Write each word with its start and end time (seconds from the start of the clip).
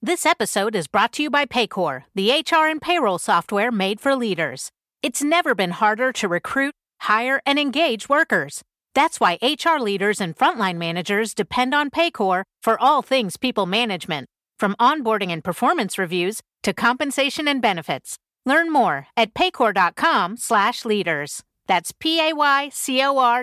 This 0.00 0.24
episode 0.24 0.76
is 0.76 0.86
brought 0.86 1.10
to 1.14 1.24
you 1.24 1.30
by 1.30 1.44
Paycor, 1.44 2.04
the 2.14 2.30
HR 2.30 2.68
and 2.68 2.80
payroll 2.80 3.18
software 3.18 3.72
made 3.72 4.00
for 4.00 4.14
leaders. 4.14 4.70
It's 5.02 5.24
never 5.24 5.56
been 5.56 5.72
harder 5.72 6.12
to 6.12 6.28
recruit, 6.28 6.72
hire, 7.00 7.42
and 7.44 7.58
engage 7.58 8.08
workers. 8.08 8.62
That's 8.94 9.18
why 9.18 9.40
HR 9.42 9.80
leaders 9.80 10.20
and 10.20 10.36
frontline 10.36 10.76
managers 10.76 11.34
depend 11.34 11.74
on 11.74 11.90
Paycor 11.90 12.44
for 12.62 12.80
all 12.80 13.02
things 13.02 13.36
people 13.36 13.66
management, 13.66 14.28
from 14.56 14.76
onboarding 14.78 15.32
and 15.32 15.42
performance 15.42 15.98
reviews 15.98 16.40
to 16.62 16.72
compensation 16.72 17.48
and 17.48 17.60
benefits. 17.60 18.18
Learn 18.46 18.72
more 18.72 19.08
at 19.16 19.34
paycor.com/leaders. 19.34 21.42
That's 21.66 21.92
p 21.98 22.20
a 22.20 22.32
y 22.34 22.68
c 22.72 23.02
o 23.02 23.18
r 23.18 23.42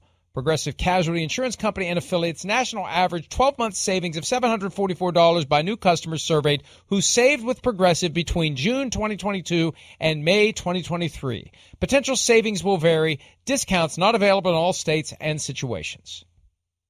Progressive 0.33 0.77
Casualty 0.77 1.23
Insurance 1.23 1.57
Company 1.57 1.87
and 1.87 1.97
affiliates 1.97 2.45
national 2.45 2.87
average 2.87 3.27
12 3.27 3.57
month 3.57 3.75
savings 3.75 4.15
of 4.15 4.23
$744 4.23 5.47
by 5.47 5.61
new 5.61 5.75
customers 5.75 6.23
surveyed 6.23 6.63
who 6.87 7.01
saved 7.01 7.43
with 7.43 7.61
Progressive 7.61 8.13
between 8.13 8.55
June 8.55 8.91
2022 8.91 9.73
and 9.99 10.23
May 10.23 10.53
2023. 10.53 11.51
Potential 11.81 12.15
savings 12.15 12.63
will 12.63 12.77
vary. 12.77 13.19
Discounts 13.43 13.97
not 13.97 14.15
available 14.15 14.51
in 14.51 14.57
all 14.57 14.71
states 14.71 15.13
and 15.19 15.41
situations. 15.41 16.23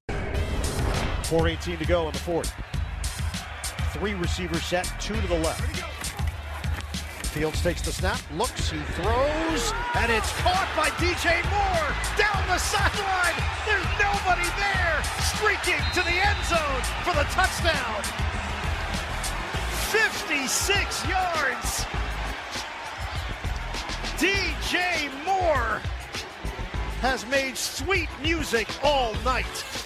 4.18 0.09 1.79
to 1.79 1.85
go 1.85 2.07
in 2.07 2.13
the 2.13 2.19
fourth. 2.19 2.53
Three 3.93 4.13
receivers 4.13 4.63
set, 4.63 4.85
two 4.99 5.19
to 5.19 5.27
the 5.27 5.39
left. 5.39 5.90
Fields 7.31 7.63
takes 7.63 7.81
the 7.81 7.93
snap, 7.93 8.19
looks, 8.35 8.69
he 8.69 8.77
throws, 8.99 9.73
and 9.95 10.11
it's 10.11 10.33
caught 10.41 10.67
by 10.75 10.89
DJ 10.99 11.39
Moore 11.47 11.87
down 12.19 12.45
the 12.51 12.57
sideline. 12.57 13.39
There's 13.65 13.87
nobody 13.95 14.43
there, 14.59 14.99
streaking 15.31 15.79
to 15.95 16.03
the 16.03 16.11
end 16.11 16.43
zone 16.43 16.83
for 17.07 17.15
the 17.15 17.23
touchdown. 17.31 18.03
56 19.95 21.07
yards. 21.07 21.85
DJ 24.19 25.09
Moore 25.23 25.79
has 26.99 27.25
made 27.27 27.55
sweet 27.55 28.09
music 28.21 28.67
all 28.83 29.13
night. 29.23 29.80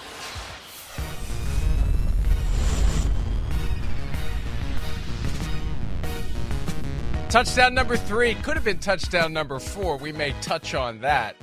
Touchdown 7.35 7.73
number 7.73 7.97
three 7.97 8.34
could 8.35 8.56
have 8.56 8.63
been 8.63 8.79
touchdown 8.79 9.34
number 9.34 9.59
four. 9.59 9.97
We 9.97 10.13
may 10.13 10.34
touch 10.40 10.73
on 10.73 11.01
that 11.01 11.35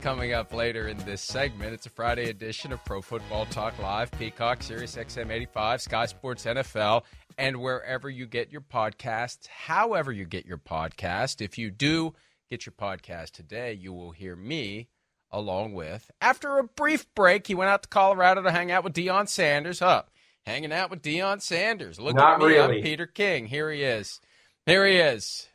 coming 0.00 0.32
up 0.32 0.54
later 0.54 0.86
in 0.86 0.96
this 0.98 1.22
segment. 1.22 1.74
It's 1.74 1.86
a 1.86 1.90
Friday 1.90 2.30
edition 2.30 2.72
of 2.72 2.84
Pro 2.84 3.02
Football 3.02 3.46
Talk 3.46 3.76
Live, 3.80 4.12
Peacock, 4.12 4.62
Sirius 4.62 4.94
XM 4.94 5.32
85, 5.32 5.82
Sky 5.82 6.06
Sports 6.06 6.44
NFL, 6.44 7.02
and 7.36 7.60
wherever 7.60 8.08
you 8.08 8.26
get 8.26 8.52
your 8.52 8.60
podcasts, 8.60 9.48
however 9.48 10.12
you 10.12 10.24
get 10.24 10.46
your 10.46 10.56
podcast. 10.56 11.40
If 11.40 11.58
you 11.58 11.72
do 11.72 12.14
get 12.48 12.64
your 12.64 12.74
podcast 12.74 13.32
today, 13.32 13.72
you 13.72 13.92
will 13.92 14.12
hear 14.12 14.36
me 14.36 14.86
along 15.32 15.72
with, 15.72 16.12
after 16.20 16.58
a 16.58 16.62
brief 16.62 17.12
break, 17.16 17.48
he 17.48 17.56
went 17.56 17.70
out 17.70 17.82
to 17.82 17.88
Colorado 17.88 18.40
to 18.42 18.52
hang 18.52 18.70
out 18.70 18.84
with 18.84 18.92
Deion 18.92 19.28
Sanders. 19.28 19.80
Huh? 19.80 20.04
Hanging 20.46 20.72
out 20.72 20.90
with 20.90 21.02
Deion 21.02 21.42
Sanders. 21.42 21.98
Look 21.98 22.14
Not 22.14 22.34
at 22.34 22.38
me, 22.38 22.46
really. 22.46 22.76
I'm 22.76 22.82
Peter 22.84 23.08
King. 23.08 23.46
Here 23.46 23.72
he 23.72 23.82
is. 23.82 24.20
Here 24.66 24.86
he 24.86 24.96
is. 24.96 25.46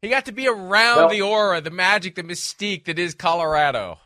He 0.00 0.08
got 0.08 0.26
to 0.26 0.32
be 0.32 0.48
around 0.48 0.96
Well- 0.96 1.08
the 1.08 1.22
aura, 1.22 1.60
the 1.60 1.70
magic, 1.70 2.14
the 2.14 2.22
mystique 2.22 2.84
that 2.84 2.98
is 2.98 3.14
Colorado. 3.14 3.98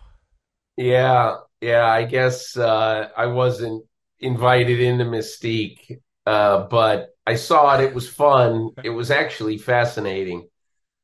Yeah, 0.77 1.37
yeah, 1.61 1.85
I 1.85 2.05
guess 2.05 2.57
uh, 2.57 3.11
I 3.17 3.27
wasn't 3.27 3.85
invited 4.21 4.81
into 4.81 5.05
Mystique, 5.05 6.01
uh, 6.25 6.65
but 6.65 7.11
I 7.27 7.35
saw 7.35 7.79
it. 7.79 7.85
It 7.85 7.95
was 7.95 8.09
fun. 8.09 8.71
It 8.83 8.91
was 8.91 9.11
actually 9.11 9.59
fascinating. 9.59 10.49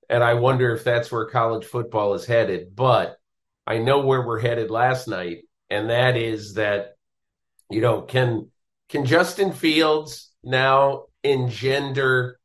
And 0.08 0.25
I 0.25 0.34
wonder 0.34 0.75
if 0.75 0.84
that's 0.84 1.12
where 1.12 1.26
college 1.26 1.66
football 1.66 2.14
is 2.14 2.25
headed. 2.25 2.75
But 2.75 3.19
I 3.66 3.78
know 3.78 4.00
where 4.00 4.26
we're 4.26 4.40
headed 4.40 4.70
last 4.70 5.06
night, 5.06 5.44
and 5.69 5.90
that 5.90 6.16
is 6.16 6.54
that, 6.54 6.96
you 7.70 7.82
know, 7.82 8.00
can 8.00 8.50
can 8.88 9.04
Justin 9.04 9.52
Fields 9.52 10.32
now 10.42 11.04
engender 11.22 12.38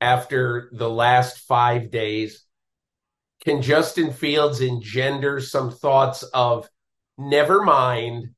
after 0.00 0.70
the 0.72 0.88
last 0.88 1.38
five 1.40 1.90
days? 1.90 2.44
Can 3.44 3.62
Justin 3.62 4.12
Fields 4.12 4.60
engender 4.60 5.40
some 5.40 5.70
thoughts 5.70 6.22
of 6.22 6.68
never 7.16 7.62
mind 7.62 8.30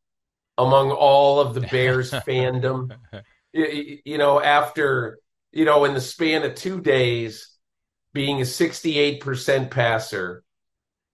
among 0.59 0.91
all 0.91 1.41
of 1.41 1.55
the 1.55 1.61
Bears 1.63 2.11
fandom? 2.27 2.97
You, 3.53 3.99
you 4.05 4.19
know, 4.19 4.41
after, 4.41 5.19
you 5.51 5.65
know, 5.65 5.85
in 5.85 5.95
the 5.95 6.01
span 6.01 6.45
of 6.45 6.55
two 6.55 6.81
days, 6.81 7.49
being 8.13 8.41
a 8.41 8.45
68% 8.45 9.71
passer 9.71 10.45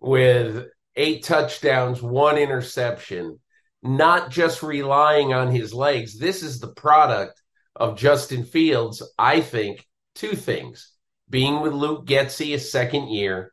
with 0.01 0.67
eight 0.97 1.25
touchdowns, 1.25 2.03
one 2.03 2.37
interception, 2.37 3.39
not 3.83 4.31
just 4.31 4.63
relying 4.63 5.33
on 5.33 5.51
his 5.51 5.73
legs. 5.73 6.19
This 6.19 6.43
is 6.43 6.59
the 6.59 6.73
product 6.73 7.41
of 7.77 7.97
Justin 7.97 8.45
Fields, 8.45 9.03
I 9.17 9.41
think, 9.41 9.87
two 10.19 10.35
things. 10.35 10.93
Being 11.31 11.61
with 11.61 11.73
Luke 11.73 12.07
Getsy 12.07 12.55
a 12.55 12.59
second 12.59 13.09
year 13.09 13.53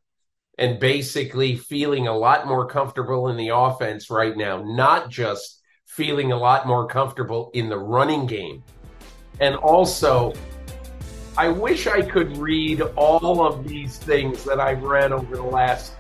and 0.58 0.80
basically 0.80 1.56
feeling 1.58 2.08
a 2.08 2.18
lot 2.18 2.48
more 2.48 2.68
comfortable 2.68 3.28
in 3.28 3.38
the 3.38 3.50
offense 3.50 4.10
right 4.10 4.36
now, 4.36 4.64
not 4.64 5.10
just 5.10 5.62
feeling 5.86 6.32
a 6.32 6.38
lot 6.38 6.66
more 6.66 6.88
comfortable 6.88 7.52
in 7.54 7.70
the 7.70 7.78
running 7.78 8.26
game. 8.26 8.64
And 9.40 9.56
also, 9.56 10.34
I 11.38 11.50
wish 11.50 11.86
I 11.86 12.02
could 12.02 12.38
read 12.38 12.82
all 12.96 13.46
of 13.46 13.68
these 13.68 13.98
things 13.98 14.44
that 14.46 14.60
I've 14.60 14.84
read 14.84 15.12
over 15.12 15.36
the 15.36 15.44
last 15.44 15.94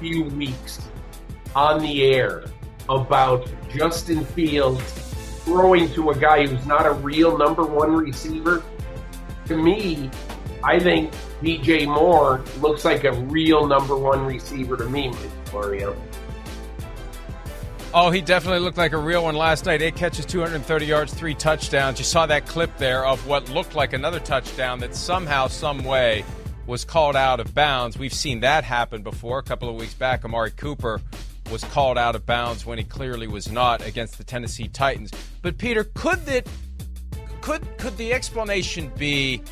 few 0.00 0.24
weeks 0.24 0.80
on 1.54 1.80
the 1.82 2.04
air 2.04 2.44
about 2.88 3.46
Justin 3.68 4.24
Fields 4.24 4.82
throwing 5.44 5.92
to 5.92 6.10
a 6.10 6.16
guy 6.16 6.46
who's 6.46 6.66
not 6.66 6.86
a 6.86 6.92
real 6.92 7.36
number 7.36 7.64
one 7.64 7.92
receiver. 7.92 8.62
To 9.50 9.56
me, 9.56 10.08
I 10.62 10.78
think 10.78 11.12
DJ 11.42 11.84
Moore 11.84 12.40
looks 12.60 12.84
like 12.84 13.02
a 13.02 13.10
real 13.10 13.66
number 13.66 13.96
one 13.96 14.24
receiver 14.24 14.76
to 14.76 14.88
me, 14.88 15.12
Mario. 15.52 16.00
Oh, 17.92 18.12
he 18.12 18.20
definitely 18.20 18.60
looked 18.60 18.78
like 18.78 18.92
a 18.92 18.96
real 18.96 19.24
one 19.24 19.34
last 19.34 19.66
night. 19.66 19.82
Eight 19.82 19.96
catches, 19.96 20.24
230 20.24 20.86
yards, 20.86 21.12
three 21.12 21.34
touchdowns. 21.34 21.98
You 21.98 22.04
saw 22.04 22.26
that 22.26 22.46
clip 22.46 22.78
there 22.78 23.04
of 23.04 23.26
what 23.26 23.48
looked 23.48 23.74
like 23.74 23.92
another 23.92 24.20
touchdown 24.20 24.78
that 24.78 24.94
somehow, 24.94 25.48
some 25.48 25.82
way 25.82 26.24
was 26.68 26.84
called 26.84 27.16
out 27.16 27.40
of 27.40 27.52
bounds. 27.52 27.98
We've 27.98 28.14
seen 28.14 28.38
that 28.42 28.62
happen 28.62 29.02
before. 29.02 29.40
A 29.40 29.42
couple 29.42 29.68
of 29.68 29.74
weeks 29.74 29.94
back, 29.94 30.24
Amari 30.24 30.52
Cooper 30.52 31.00
was 31.50 31.64
called 31.64 31.98
out 31.98 32.14
of 32.14 32.24
bounds 32.24 32.64
when 32.64 32.78
he 32.78 32.84
clearly 32.84 33.26
was 33.26 33.50
not 33.50 33.84
against 33.84 34.16
the 34.16 34.22
Tennessee 34.22 34.68
Titans. 34.68 35.10
But 35.42 35.58
Peter, 35.58 35.82
could 35.82 36.24
that 36.26 36.46
could 37.40 37.62
could 37.78 37.96
the 37.96 38.12
explanation 38.12 38.90
be 38.96 39.42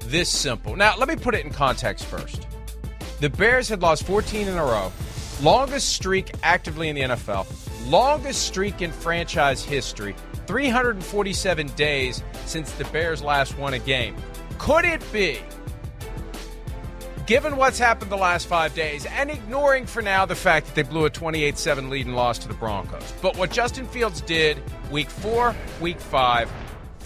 this 0.00 0.28
simple? 0.28 0.76
Now, 0.76 0.96
let 0.96 1.08
me 1.08 1.16
put 1.16 1.34
it 1.34 1.44
in 1.44 1.52
context 1.52 2.04
first. 2.04 2.46
The 3.20 3.30
Bears 3.30 3.68
had 3.68 3.82
lost 3.82 4.04
14 4.04 4.48
in 4.48 4.56
a 4.56 4.64
row, 4.64 4.92
longest 5.42 5.90
streak 5.90 6.32
actively 6.42 6.88
in 6.88 6.96
the 6.96 7.02
NFL, 7.02 7.46
longest 7.90 8.46
streak 8.46 8.80
in 8.80 8.92
franchise 8.92 9.64
history, 9.64 10.14
347 10.46 11.66
days 11.68 12.22
since 12.46 12.72
the 12.72 12.84
Bears 12.84 13.22
last 13.22 13.58
won 13.58 13.74
a 13.74 13.78
game. 13.78 14.16
Could 14.58 14.84
it 14.84 15.02
be 15.12 15.40
given 17.28 17.58
what's 17.58 17.78
happened 17.78 18.10
the 18.10 18.16
last 18.16 18.46
five 18.46 18.74
days, 18.74 19.04
and 19.04 19.30
ignoring 19.30 19.84
for 19.84 20.00
now 20.00 20.24
the 20.24 20.34
fact 20.34 20.66
that 20.66 20.74
they 20.74 20.82
blew 20.82 21.04
a 21.04 21.10
28 21.10 21.58
7 21.58 21.90
lead 21.90 22.06
and 22.06 22.16
lost 22.16 22.40
to 22.42 22.48
the 22.48 22.54
Broncos. 22.54 23.12
But 23.20 23.36
what 23.36 23.50
Justin 23.50 23.86
Fields 23.86 24.22
did 24.22 24.56
week 24.90 25.10
four, 25.10 25.54
week 25.78 26.00
five, 26.00 26.50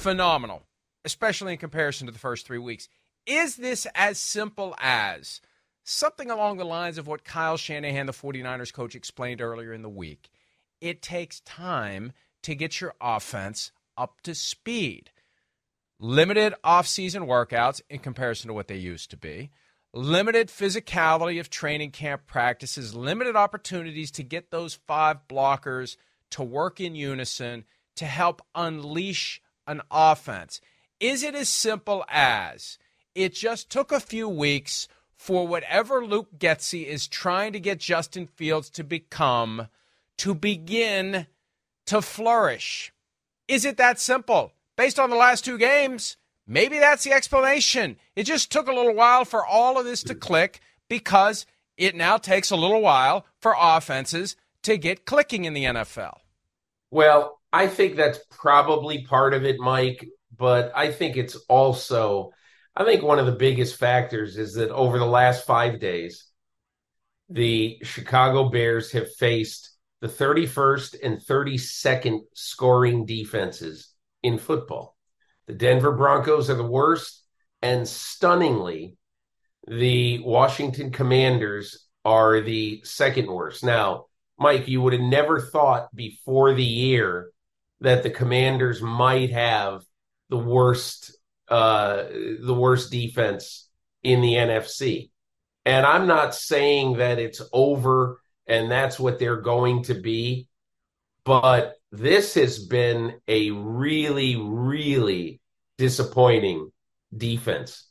phenomenal, 0.03 0.63
especially 1.05 1.53
in 1.53 1.59
comparison 1.59 2.07
to 2.07 2.13
the 2.13 2.19
first 2.19 2.47
three 2.47 2.59
weeks. 2.59 2.89
Is 3.27 3.57
this 3.57 3.87
as 3.95 4.19
simple 4.19 4.75
as 4.79 5.41
something 5.85 6.31
along 6.31 6.57
the 6.57 6.65
lines 6.65 6.99
of 6.99 7.07
what 7.07 7.25
Kyle 7.25 7.57
Shanahan, 7.57 8.07
the 8.07 8.13
49ers 8.13 8.73
coach, 8.73 8.95
explained 8.95 9.41
earlier 9.41 9.73
in 9.73 9.83
the 9.83 9.89
week? 9.89 10.31
It 10.81 11.03
takes 11.03 11.41
time 11.41 12.13
to 12.43 12.55
get 12.55 12.81
your 12.81 12.95
offense 13.01 13.71
up 13.97 14.21
to 14.23 14.35
speed. 14.35 15.11
Limited 16.01 16.55
offseason 16.65 17.29
workouts 17.29 17.81
in 17.89 18.01
comparison 18.01 18.49
to 18.49 18.55
what 18.55 18.67
they 18.67 18.77
used 18.77 19.11
to 19.11 19.17
be 19.17 19.51
limited 19.95 20.49
physicality 20.49 21.39
of 21.39 21.51
training 21.51 21.91
camp 21.91 22.27
practices, 22.27 22.95
limited 22.95 23.37
opportunities 23.37 24.11
to 24.11 24.23
get 24.23 24.51
those 24.51 24.75
five 24.87 25.19
blockers 25.29 25.97
to 26.31 26.43
work 26.43 26.81
in 26.81 26.95
unison 26.95 27.65
to 27.97 28.07
help 28.07 28.41
unleash 28.55 29.43
an 29.67 29.83
offense. 29.91 30.61
Is 31.01 31.23
it 31.23 31.35
as 31.35 31.49
simple 31.49 32.05
as 32.09 32.79
it 33.15 33.35
just 33.35 33.71
took 33.71 33.93
a 33.93 34.01
few 34.01 34.29
weeks 34.29 34.89
for 35.17 35.47
whatever 35.47 36.05
Luke 36.05 36.39
Getsy 36.39 36.87
is 36.87 37.07
trying 37.07 37.53
to 37.53 37.61
get 37.61 37.81
Justin 37.81 38.27
Fields 38.27 38.71
to 38.71 38.85
become 38.85 39.69
to 40.19 40.35
begin 40.35 41.27
to 41.87 42.03
flourish? 42.03 42.93
Is 43.49 43.65
it 43.65 43.77
that 43.77 43.99
simple? 43.99 44.53
Based 44.77 44.99
on 44.99 45.11
the 45.11 45.17
last 45.17 45.45
two 45.45 45.59
games, 45.59 46.17
Maybe 46.47 46.79
that's 46.79 47.05
the 47.05 47.13
explanation. 47.13 47.97
It 48.17 48.25
just 48.25 48.51
took 48.51 48.67
a 48.67 48.73
little 48.73 48.95
while 48.95 49.25
for 49.25 49.47
all 49.47 49.79
of 49.79 49.85
this 49.85 50.03
to 50.05 50.15
click 50.15 50.61
because 50.89 51.47
it 51.77 51.95
now 51.95 52.19
takes 52.19 52.51
a 52.51 52.57
little 52.57 52.81
while 52.81 53.25
for 53.41 53.55
offenses 53.59 54.37
to 54.63 54.77
get 54.77 55.07
clicking 55.07 55.45
in 55.45 55.55
the 55.55 55.65
NFL. 55.65 56.19
Well, 56.91 57.41
I 57.53 57.67
think 57.67 57.97
that's 57.97 58.21
probably 58.31 59.05
part 59.05 59.35
of 59.35 59.45
it, 59.45 59.61
Mike, 59.61 60.09
but 60.37 60.73
I 60.75 60.91
think 60.91 61.17
it's 61.17 61.37
also, 61.49 62.31
I 62.75 62.85
think 62.85 63.03
one 63.03 63.19
of 63.19 63.27
the 63.27 63.33
biggest 63.33 63.79
factors 63.79 64.39
is 64.39 64.55
that 64.55 64.71
over 64.71 64.99
the 64.99 65.05
last 65.05 65.47
five 65.47 65.79
days, 65.79 66.25
the 67.29 67.79
Chicago 67.83 68.49
Bears 68.49 68.93
have 68.93 69.15
faced 69.15 69.71
the 70.01 70.09
31st 70.09 70.97
and 71.03 71.19
32nd 71.19 72.21
scoring 72.35 73.05
defenses 73.05 73.93
in 74.23 74.39
football. 74.39 74.97
The 75.47 75.55
Denver 75.55 75.93
Broncos 75.93 76.49
are 76.49 76.55
the 76.55 76.65
worst, 76.65 77.23
and 77.61 77.87
stunningly, 77.87 78.97
the 79.69 80.21
Washington 80.21 80.91
Commanders 80.91 81.87
are 82.05 82.41
the 82.41 82.81
second 82.85 83.27
worst. 83.27 83.63
Now, 83.63 84.07
Mike, 84.39 84.67
you 84.69 84.81
would 84.81 84.95
have 84.95 85.03
never 85.03 85.41
thought 85.41 85.95
before 85.95 86.55
the 86.55 86.65
year 86.65 87.29
that 87.83 88.03
the 88.03 88.11
Commanders 88.11 88.81
might 88.81 89.31
have 89.31 89.85
the 90.29 90.39
worst 90.39 91.17
uh, 91.49 92.05
the 92.41 92.55
worst 92.55 92.91
defense 92.91 93.69
in 94.03 94.23
the 94.23 94.35
NFC. 94.35 95.11
And 95.67 95.85
I'm 95.85 96.07
not 96.07 96.35
saying 96.35 96.95
that 96.95 97.19
it's 97.19 97.43
over 97.53 98.19
and 98.47 98.71
that's 98.71 98.99
what 98.99 99.19
they're 99.19 99.41
going 99.41 99.85
to 99.85 99.95
be, 99.95 100.49
but 101.25 101.75
this 101.93 102.35
has 102.35 102.59
been 102.59 103.21
a 103.29 103.51
really, 103.51 104.37
really 104.37 105.41
disappointing 105.79 106.71
defense 107.15 107.87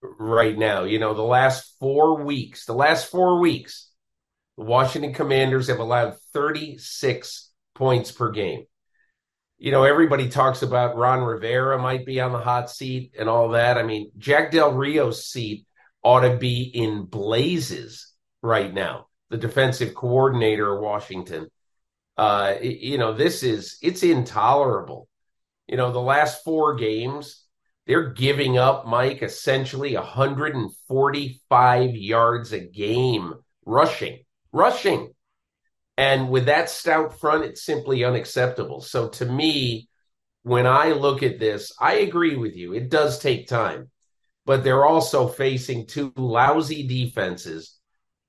right 0.00 0.56
now. 0.56 0.84
You 0.84 0.98
know, 0.98 1.14
the 1.14 1.22
last 1.22 1.74
four 1.78 2.22
weeks, 2.22 2.64
the 2.66 2.72
last 2.72 3.10
four 3.10 3.40
weeks, 3.40 3.90
the 4.56 4.64
Washington 4.64 5.12
Commanders 5.12 5.68
have 5.68 5.80
allowed 5.80 6.16
36 6.32 7.50
points 7.74 8.12
per 8.12 8.30
game. 8.30 8.64
You 9.62 9.70
know, 9.70 9.84
everybody 9.84 10.28
talks 10.28 10.62
about 10.62 10.96
Ron 10.96 11.22
Rivera 11.22 11.78
might 11.78 12.04
be 12.04 12.20
on 12.20 12.32
the 12.32 12.38
hot 12.38 12.68
seat 12.68 13.14
and 13.18 13.28
all 13.28 13.50
that. 13.50 13.78
I 13.78 13.84
mean, 13.84 14.10
Jack 14.18 14.50
Del 14.50 14.72
Rio's 14.72 15.24
seat 15.24 15.66
ought 16.02 16.20
to 16.20 16.36
be 16.36 16.62
in 16.62 17.04
blazes 17.04 18.12
right 18.42 18.74
now, 18.74 19.06
the 19.30 19.38
defensive 19.38 19.94
coordinator 19.94 20.74
of 20.74 20.82
Washington 20.82 21.48
uh, 22.16 22.54
you 22.60 22.98
know, 22.98 23.12
this 23.12 23.42
is 23.42 23.78
it's 23.82 24.02
intolerable. 24.02 25.08
You 25.66 25.76
know, 25.76 25.92
the 25.92 26.00
last 26.00 26.44
four 26.44 26.74
games, 26.74 27.44
they're 27.86 28.10
giving 28.10 28.58
up, 28.58 28.86
Mike, 28.86 29.22
essentially 29.22 29.94
145 29.94 31.96
yards 31.96 32.52
a 32.52 32.60
game 32.60 33.34
rushing, 33.64 34.24
rushing. 34.52 35.11
And 36.02 36.30
with 36.30 36.46
that 36.46 36.68
stout 36.68 37.20
front, 37.20 37.44
it's 37.44 37.64
simply 37.64 38.02
unacceptable. 38.04 38.80
So 38.80 39.08
to 39.10 39.24
me, 39.24 39.88
when 40.42 40.66
I 40.66 40.92
look 40.92 41.22
at 41.22 41.38
this, 41.38 41.72
I 41.78 41.94
agree 41.94 42.34
with 42.34 42.56
you. 42.56 42.74
It 42.74 42.90
does 42.90 43.18
take 43.18 43.46
time, 43.46 43.90
but 44.44 44.64
they're 44.64 44.84
also 44.84 45.28
facing 45.28 45.86
two 45.86 46.12
lousy 46.16 46.86
defenses 46.86 47.78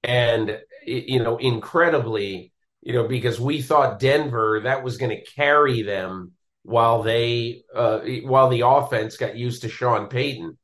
and, 0.03 0.59
you 0.85 1.23
know, 1.23 1.37
incredibly 1.37 2.53
you 2.83 2.93
know, 2.93 3.07
because 3.07 3.39
we 3.39 3.61
thought 3.61 3.99
Denver 3.99 4.61
that 4.63 4.83
was 4.83 4.97
going 4.97 5.15
to 5.15 5.31
carry 5.31 5.83
them 5.83 6.33
while 6.63 7.01
they 7.01 7.63
uh, 7.73 7.99
while 8.23 8.49
the 8.49 8.67
offense 8.67 9.15
got 9.17 9.37
used 9.37 9.61
to 9.61 9.69
Sean 9.69 10.07
Payton. 10.07 10.57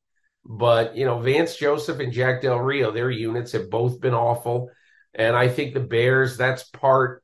But 0.45 0.97
you 0.97 1.05
know, 1.05 1.19
Vance 1.19 1.55
Joseph 1.55 1.99
and 1.99 2.11
Jack 2.11 2.41
Del 2.41 2.59
Rio, 2.59 2.91
their 2.91 3.09
units 3.09 3.53
have 3.53 3.69
both 3.69 4.01
been 4.01 4.13
awful, 4.13 4.69
and 5.13 5.35
I 5.35 5.47
think 5.47 5.73
the 5.73 5.79
Bears. 5.79 6.37
That's 6.37 6.63
part 6.63 7.23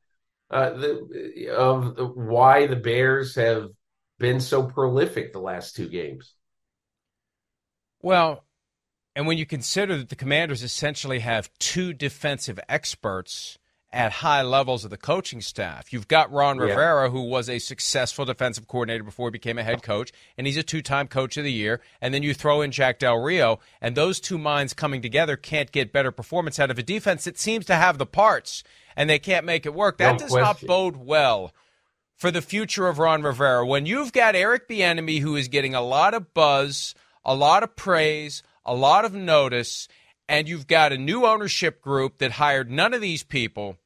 uh, 0.49 0.71
the, 0.71 1.53
of 1.55 1.95
the, 1.95 2.05
why 2.05 2.67
the 2.67 2.75
Bears 2.75 3.35
have 3.35 3.69
been 4.19 4.39
so 4.39 4.63
prolific 4.63 5.33
the 5.33 5.39
last 5.39 5.75
two 5.75 5.89
games. 5.89 6.33
Well, 8.01 8.43
and 9.15 9.27
when 9.27 9.37
you 9.37 9.45
consider 9.45 9.97
that 9.97 10.09
the 10.09 10.15
Commanders 10.15 10.61
essentially 10.61 11.19
have 11.19 11.49
two 11.59 11.93
defensive 11.93 12.59
experts 12.67 13.57
at 13.95 14.11
high 14.11 14.41
levels 14.41 14.83
of 14.83 14.91
the 14.91 14.97
coaching 14.97 15.39
staff. 15.39 15.93
You've 15.93 16.09
got 16.09 16.29
Ron 16.29 16.57
Rivera, 16.57 17.05
yeah. 17.05 17.11
who 17.11 17.21
was 17.21 17.49
a 17.49 17.59
successful 17.59 18.25
defensive 18.25 18.67
coordinator 18.67 19.05
before 19.05 19.29
he 19.29 19.31
became 19.31 19.57
a 19.57 19.63
head 19.63 19.81
coach, 19.83 20.11
and 20.37 20.45
he's 20.45 20.57
a 20.57 20.63
two 20.63 20.81
time 20.81 21.07
coach 21.07 21.37
of 21.37 21.45
the 21.45 21.51
year. 21.51 21.79
And 22.01 22.13
then 22.13 22.21
you 22.21 22.33
throw 22.33 22.61
in 22.61 22.71
Jack 22.71 22.99
Del 22.99 23.17
Rio, 23.17 23.59
and 23.79 23.95
those 23.95 24.19
two 24.19 24.37
minds 24.37 24.73
coming 24.73 25.01
together 25.01 25.37
can't 25.37 25.71
get 25.71 25.93
better 25.93 26.11
performance 26.11 26.59
out 26.59 26.69
of 26.69 26.77
a 26.77 26.83
defense 26.83 27.23
that 27.23 27.39
seems 27.39 27.65
to 27.67 27.75
have 27.75 27.97
the 27.97 28.05
parts, 28.05 28.65
and 28.97 29.09
they 29.09 29.17
can't 29.17 29.45
make 29.45 29.65
it 29.65 29.73
work. 29.73 29.97
That 29.97 30.11
no 30.11 30.17
does 30.19 30.31
question. 30.31 30.67
not 30.67 30.67
bode 30.67 30.97
well 30.97 31.53
for 32.17 32.31
the 32.31 32.41
future 32.41 32.89
of 32.89 32.99
Ron 32.99 33.23
Rivera. 33.23 33.65
When 33.65 33.85
you've 33.85 34.11
got 34.11 34.35
Eric 34.35 34.67
Bieniemy, 34.67 35.21
who 35.21 35.37
is 35.37 35.47
getting 35.47 35.73
a 35.73 35.81
lot 35.81 36.13
of 36.13 36.33
buzz, 36.33 36.95
a 37.23 37.33
lot 37.33 37.63
of 37.63 37.77
praise, 37.77 38.43
a 38.65 38.75
lot 38.75 39.05
of 39.05 39.13
notice, 39.13 39.87
and 40.27 40.49
you've 40.49 40.67
got 40.67 40.91
a 40.91 40.97
new 40.97 41.25
ownership 41.25 41.81
group 41.81 42.17
that 42.17 42.33
hired 42.33 42.69
none 42.69 42.93
of 42.93 42.99
these 42.99 43.23
people 43.23 43.77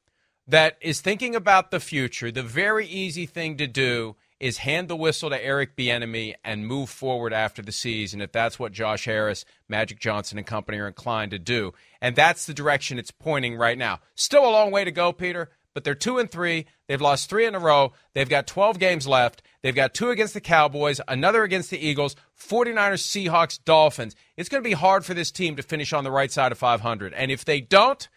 that 0.50 0.76
is 0.80 1.00
thinking 1.00 1.36
about 1.36 1.70
the 1.70 1.80
future, 1.80 2.30
the 2.30 2.42
very 2.42 2.86
easy 2.86 3.24
thing 3.24 3.56
to 3.58 3.66
do 3.66 4.16
is 4.40 4.58
hand 4.58 4.88
the 4.88 4.96
whistle 4.96 5.30
to 5.30 5.44
Eric 5.44 5.76
Bieniemy 5.76 6.34
and 6.42 6.66
move 6.66 6.88
forward 6.88 7.32
after 7.32 7.62
the 7.62 7.72
season 7.72 8.20
if 8.20 8.32
that's 8.32 8.58
what 8.58 8.72
Josh 8.72 9.04
Harris, 9.04 9.44
Magic 9.68 10.00
Johnson 10.00 10.38
and 10.38 10.46
company 10.46 10.78
are 10.78 10.88
inclined 10.88 11.30
to 11.30 11.38
do. 11.38 11.72
And 12.00 12.16
that's 12.16 12.46
the 12.46 12.54
direction 12.54 12.98
it's 12.98 13.10
pointing 13.10 13.56
right 13.56 13.78
now. 13.78 14.00
Still 14.14 14.48
a 14.48 14.50
long 14.50 14.70
way 14.70 14.84
to 14.84 14.90
go, 14.90 15.12
Peter, 15.12 15.50
but 15.72 15.84
they're 15.84 15.94
2 15.94 16.18
and 16.18 16.30
3. 16.30 16.66
They've 16.88 17.00
lost 17.00 17.30
3 17.30 17.46
in 17.46 17.54
a 17.54 17.60
row. 17.60 17.92
They've 18.14 18.28
got 18.28 18.46
12 18.46 18.78
games 18.78 19.06
left. 19.06 19.42
They've 19.62 19.74
got 19.74 19.94
2 19.94 20.10
against 20.10 20.34
the 20.34 20.40
Cowboys, 20.40 21.00
another 21.06 21.44
against 21.44 21.70
the 21.70 21.78
Eagles, 21.78 22.16
49ers, 22.36 23.04
Seahawks, 23.04 23.62
Dolphins. 23.62 24.16
It's 24.36 24.48
going 24.48 24.64
to 24.64 24.68
be 24.68 24.74
hard 24.74 25.04
for 25.04 25.14
this 25.14 25.30
team 25.30 25.54
to 25.56 25.62
finish 25.62 25.92
on 25.92 26.02
the 26.02 26.10
right 26.10 26.32
side 26.32 26.50
of 26.50 26.58
500. 26.58 27.12
And 27.12 27.30
if 27.30 27.44
they 27.44 27.60
don't, 27.60 28.08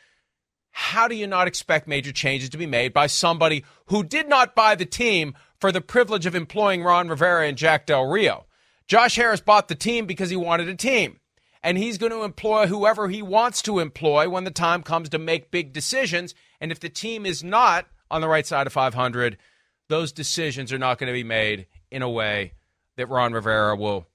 how 0.76 1.08
do 1.08 1.16
you 1.16 1.28
not 1.28 1.48
expect 1.48 1.88
major 1.88 2.12
changes 2.12 2.50
to 2.50 2.58
be 2.58 2.66
made 2.66 2.94
by 2.94 3.06
somebody 3.06 3.64
who 3.86 4.04
did 4.04 4.28
not 4.28 4.56
buy 4.56 4.74
the 4.74 4.88
team 4.88 5.36
for 5.60 5.72
the 5.72 5.82
privilege 5.82 6.26
of 6.26 6.34
employing 6.34 6.84
Ron 6.84 7.08
Rivera 7.08 7.48
and 7.48 7.56
Jack 7.56 7.86
Del 7.86 8.06
Rio? 8.08 8.48
Josh 8.88 9.16
Harris 9.16 9.40
bought 9.40 9.68
the 9.68 9.76
team 9.76 10.08
because 10.08 10.32
he 10.32 10.36
wanted 10.36 10.68
a 10.68 10.76
team. 10.76 11.20
And 11.62 11.78
he's 11.78 12.00
going 12.00 12.12
to 12.12 12.24
employ 12.24 12.66
whoever 12.66 13.08
he 13.08 13.22
wants 13.22 13.62
to 13.62 13.80
employ 13.80 14.28
when 14.28 14.46
the 14.46 14.52
time 14.52 14.82
comes 14.82 15.10
to 15.10 15.20
make 15.20 15.52
big 15.52 15.74
decisions. 15.74 16.34
And 16.60 16.72
if 16.72 16.80
the 16.80 16.90
team 16.90 17.26
is 17.26 17.44
not 17.44 17.86
on 18.10 18.22
the 18.22 18.28
right 18.28 18.46
side 18.46 18.66
of 18.66 18.74
500, 18.74 19.38
those 19.90 20.12
decisions 20.12 20.74
are 20.74 20.80
not 20.80 20.98
going 20.98 21.08
to 21.08 21.14
be 21.14 21.24
made 21.24 21.68
in 21.92 22.02
a 22.02 22.10
way 22.10 22.54
that 22.98 23.10
Ron 23.10 23.32
Rivera 23.32 23.76
will 23.76 24.08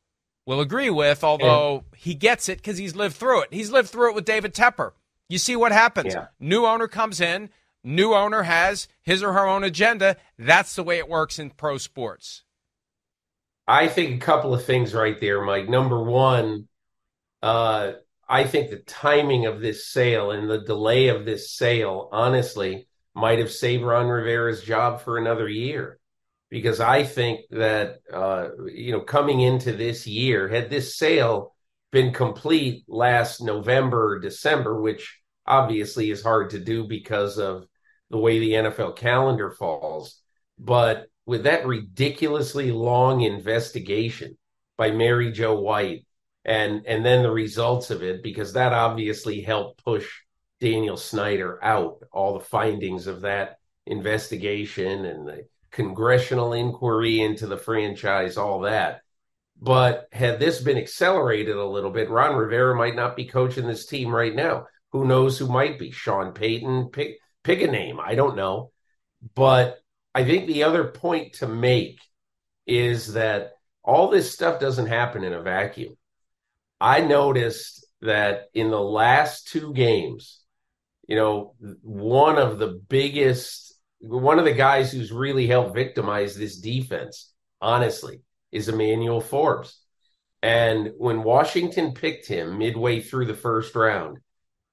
will 0.45 0.61
agree 0.61 0.91
with, 0.91 1.23
although 1.23 1.85
he 1.95 2.15
gets 2.15 2.49
it 2.49 2.59
because 2.59 2.79
he's 2.79 2.97
lived 2.97 3.15
through 3.15 3.43
it. 3.43 3.49
He's 3.53 3.71
lived 3.71 3.91
through 3.91 4.11
it 4.11 4.15
with 4.15 4.25
David 4.25 4.55
Tepper. 4.55 4.93
You 5.29 5.39
see 5.39 5.57
what 5.57 5.73
happens. 5.73 6.15
Yeah. 6.15 6.27
New 6.41 6.67
owner 6.67 6.89
comes 6.89 7.21
in, 7.21 7.51
new 7.85 8.15
owner 8.15 8.43
has 8.45 8.89
his 9.03 9.23
or 9.23 9.33
her 9.33 9.47
own 9.47 9.65
agenda. 9.65 10.17
That's 10.39 10.75
the 10.75 10.83
way 10.83 10.99
it 10.99 11.09
works 11.09 11.39
in 11.39 11.51
pro 11.51 11.79
sports. 11.79 12.45
I 13.67 13.89
think 13.89 14.17
a 14.17 14.25
couple 14.25 14.55
of 14.55 14.65
things 14.65 14.95
right 14.95 15.21
there, 15.21 15.43
Mike. 15.43 15.69
Number 15.69 16.03
one, 16.03 16.69
uh, 17.43 17.93
I 18.27 18.45
think 18.45 18.71
the 18.71 18.79
timing 18.79 19.45
of 19.45 19.61
this 19.61 19.87
sale 19.87 20.31
and 20.31 20.49
the 20.49 20.63
delay 20.63 21.09
of 21.09 21.27
this 21.27 21.53
sale, 21.53 22.09
honestly, 22.11 22.89
might 23.15 23.39
have 23.39 23.53
saved 23.53 23.85
Ron 23.85 24.07
Rivera's 24.07 24.63
job 24.63 25.03
for 25.03 25.19
another 25.19 25.49
year. 25.49 25.99
Because 26.51 26.81
I 26.81 27.05
think 27.05 27.41
that, 27.51 27.99
uh, 28.11 28.49
you 28.73 28.93
know, 28.93 29.03
coming 29.03 29.43
into 29.43 29.73
this 29.73 30.07
year, 30.07 30.49
had 30.49 30.71
this 30.71 30.97
sale 30.97 31.55
been 31.91 32.15
complete 32.15 32.85
last 32.89 33.43
November 33.43 34.15
or 34.15 34.19
December, 34.19 34.81
which 34.81 35.18
obviously 35.49 36.11
is 36.11 36.23
hard 36.23 36.51
to 36.51 36.59
do 36.61 36.85
because 36.85 37.39
of 37.39 37.67
the 38.11 38.19
way 38.19 38.39
the 38.39 38.53
NFL 38.53 38.97
calendar 38.97 39.51
falls. 39.51 40.21
But 40.59 41.07
with 41.27 41.45
that 41.45 41.67
ridiculously 41.67 42.73
long 42.73 43.23
investigation 43.23 44.39
by 44.77 44.91
Mary 44.91 45.33
Jo 45.33 45.61
White 45.61 46.07
and 46.45 46.87
and 46.87 47.05
then 47.05 47.23
the 47.23 47.31
results 47.31 47.91
of 47.91 48.03
it, 48.03 48.23
because 48.23 48.55
that 48.55 48.73
obviously 48.73 49.43
helped 49.43 49.85
push 49.85 50.09
Daniel 50.61 50.97
Snyder 50.97 51.63
out, 51.63 52.03
all 52.13 52.39
the 52.39 52.45
findings 52.45 53.07
of 53.07 53.23
that 53.23 53.59
investigation 53.87 55.05
and 55.05 55.27
the 55.27 55.47
congressional 55.71 56.53
inquiry 56.53 57.21
into 57.21 57.47
the 57.47 57.57
franchise, 57.57 58.37
all 58.37 58.61
that. 58.61 59.03
But 59.61 60.09
had 60.13 60.39
this 60.39 60.61
been 60.61 60.79
accelerated 60.79 61.57
a 61.57 61.67
little 61.67 61.91
bit, 61.91 62.11
Ron 62.11 62.37
Rivera 62.37 62.77
might 62.77 62.97
not 62.97 63.17
be 63.17 63.27
coaching 63.27 63.67
this 63.67 63.87
team 63.87 64.15
right 64.15 64.35
now. 64.35 64.67
Who 64.93 65.07
knows 65.07 65.39
who 65.39 65.49
might 65.49 65.79
be? 65.79 65.91
Sean 65.91 66.33
Payton, 66.33 66.91
pick 66.91 67.19
pick 67.45 67.63
a 67.63 67.67
name. 67.67 67.99
I 68.01 68.15
don't 68.15 68.37
know. 68.37 68.73
But 69.35 69.79
I 70.15 70.25
think 70.25 70.47
the 70.47 70.65
other 70.65 70.85
point 70.85 71.35
to 71.35 71.49
make 71.49 72.01
is 72.67 73.15
that 73.15 73.53
all 73.83 74.09
this 74.09 74.33
stuff 74.33 74.61
doesn't 74.61 74.87
happen 74.87 75.25
in 75.25 75.33
a 75.33 75.43
vacuum. 75.43 75.97
I 76.81 77.01
noticed 77.01 77.87
that 78.03 78.47
in 78.55 78.71
the 78.71 78.81
last 78.81 79.49
two 79.49 79.73
games, 79.73 80.43
you 81.07 81.17
know, 81.17 81.55
one 81.83 82.39
of 82.39 82.59
the 82.59 82.81
biggest, 82.89 83.75
one 84.01 84.39
of 84.39 84.45
the 84.45 84.53
guys 84.53 84.93
who's 84.93 85.11
really 85.11 85.47
helped 85.47 85.75
victimize 85.75 86.37
this 86.37 86.59
defense, 86.59 87.33
honestly, 87.61 88.21
is 88.53 88.69
Emmanuel 88.69 89.21
Forbes. 89.21 89.81
And 90.43 90.93
when 90.99 91.25
Washington 91.25 91.95
picked 91.95 92.29
him 92.29 92.59
midway 92.59 93.01
through 93.01 93.27
the 93.27 93.35
first 93.35 93.75
round 93.75 94.19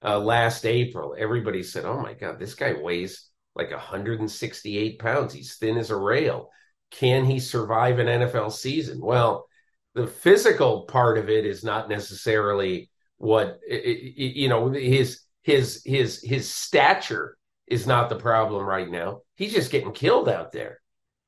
uh, 0.04 0.18
last 0.18 0.66
April, 0.66 1.14
everybody 1.18 1.62
said, 1.62 1.84
"Oh 1.84 2.00
my 2.00 2.14
God, 2.14 2.38
this 2.38 2.54
guy 2.54 2.74
weighs 2.74 3.28
like 3.54 3.70
168 3.70 4.98
pounds. 4.98 5.32
He's 5.32 5.56
thin 5.56 5.76
as 5.76 5.90
a 5.90 5.96
rail. 5.96 6.50
Can 6.90 7.24
he 7.24 7.38
survive 7.40 7.98
an 7.98 8.06
NFL 8.06 8.52
season?" 8.52 9.00
Well, 9.00 9.46
the 9.94 10.06
physical 10.06 10.82
part 10.82 11.18
of 11.18 11.28
it 11.28 11.46
is 11.46 11.64
not 11.64 11.88
necessarily 11.88 12.90
what 13.18 13.60
you 13.68 14.48
know. 14.48 14.70
His 14.70 15.20
his 15.42 15.82
his 15.84 16.22
his 16.22 16.50
stature 16.50 17.36
is 17.66 17.86
not 17.86 18.08
the 18.08 18.16
problem 18.16 18.64
right 18.64 18.90
now. 18.90 19.22
He's 19.36 19.52
just 19.52 19.72
getting 19.72 19.92
killed 19.92 20.28
out 20.28 20.52
there 20.52 20.80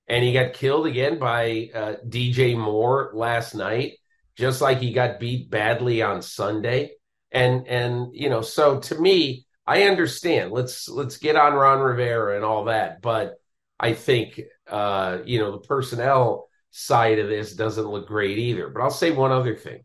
and 0.09 0.25
he 0.25 0.33
got 0.33 0.55
killed 0.55 0.87
again 0.87 1.19
by 1.19 1.71
uh, 1.75 1.95
DJ 2.09 2.57
Moore 2.57 3.11
last 3.15 3.55
night, 3.55 3.99
just 4.37 4.61
like 4.61 4.79
he 4.79 4.93
got 4.93 5.21
beat 5.21 5.51
badly 5.51 6.03
on 6.03 6.23
Sunday. 6.23 6.93
And 7.31 7.67
and 7.67 8.09
you 8.13 8.29
know, 8.29 8.41
so 8.41 8.81
to 8.81 8.99
me, 8.99 9.47
I 9.67 9.85
understand. 9.85 10.53
Let's 10.53 10.89
let's 10.89 11.19
get 11.19 11.37
on 11.37 11.55
Ron 11.55 11.81
Rivera 11.81 12.37
and 12.37 12.45
all 12.45 12.65
that, 12.65 13.03
but 13.03 13.35
I 13.79 13.93
think 13.93 14.41
uh, 14.69 15.19
you 15.25 15.39
know 15.39 15.53
the 15.53 15.67
personnel 15.67 16.49
side 16.71 17.19
of 17.19 17.29
this 17.29 17.55
doesn't 17.55 17.87
look 17.87 18.09
great 18.09 18.39
either. 18.39 18.69
But 18.69 18.83
I'll 18.83 18.91
say 18.91 19.11
one 19.11 19.33
other 19.33 19.57
thing: 19.57 19.85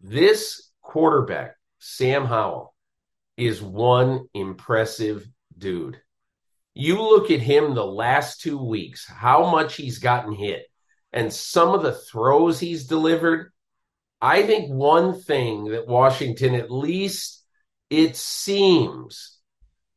this 0.00 0.70
quarterback, 0.82 1.56
Sam 1.78 2.24
Howell, 2.26 2.74
is 3.36 3.60
one 3.60 4.26
impressive 4.34 5.26
dude 5.56 6.00
you 6.78 7.00
look 7.00 7.30
at 7.30 7.40
him 7.40 7.74
the 7.74 7.86
last 7.86 8.42
two 8.42 8.62
weeks, 8.62 9.06
how 9.08 9.50
much 9.50 9.76
he's 9.76 9.98
gotten 9.98 10.34
hit, 10.34 10.66
and 11.10 11.32
some 11.32 11.70
of 11.70 11.82
the 11.82 11.94
throws 11.94 12.60
he's 12.60 12.86
delivered. 12.86 13.50
I 14.20 14.42
think 14.42 14.70
one 14.70 15.20
thing 15.20 15.66
that 15.66 15.86
Washington, 15.86 16.54
at 16.54 16.70
least 16.70 17.44
it 17.90 18.16
seems, 18.16 19.38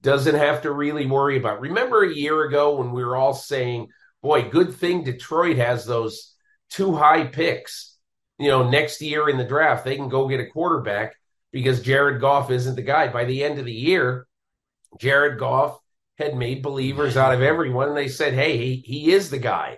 doesn't 0.01 0.35
have 0.35 0.63
to 0.63 0.71
really 0.71 1.05
worry 1.05 1.37
about. 1.37 1.61
Remember 1.61 2.03
a 2.03 2.13
year 2.13 2.43
ago 2.43 2.77
when 2.77 2.91
we 2.91 3.03
were 3.03 3.15
all 3.15 3.33
saying, 3.33 3.87
boy, 4.21 4.49
good 4.49 4.75
thing 4.75 5.03
Detroit 5.03 5.57
has 5.57 5.85
those 5.85 6.35
two 6.69 6.95
high 6.95 7.25
picks. 7.25 7.97
You 8.37 8.47
know, 8.47 8.69
next 8.69 9.01
year 9.01 9.27
in 9.27 9.37
the 9.37 9.43
draft, 9.43 9.83
they 9.83 9.95
can 9.95 10.09
go 10.09 10.27
get 10.27 10.39
a 10.39 10.47
quarterback 10.47 11.15
because 11.51 11.81
Jared 11.81 12.21
Goff 12.21 12.51
isn't 12.51 12.75
the 12.75 12.81
guy. 12.81 13.07
By 13.07 13.25
the 13.25 13.43
end 13.43 13.59
of 13.59 13.65
the 13.65 13.73
year, 13.73 14.27
Jared 14.99 15.39
Goff 15.39 15.77
had 16.17 16.35
made 16.35 16.61
believers 16.61 17.17
out 17.17 17.33
of 17.33 17.41
everyone. 17.41 17.89
And 17.89 17.97
they 17.97 18.07
said, 18.07 18.33
hey, 18.33 18.57
he, 18.57 18.75
he 18.85 19.11
is 19.11 19.29
the 19.29 19.39
guy. 19.39 19.77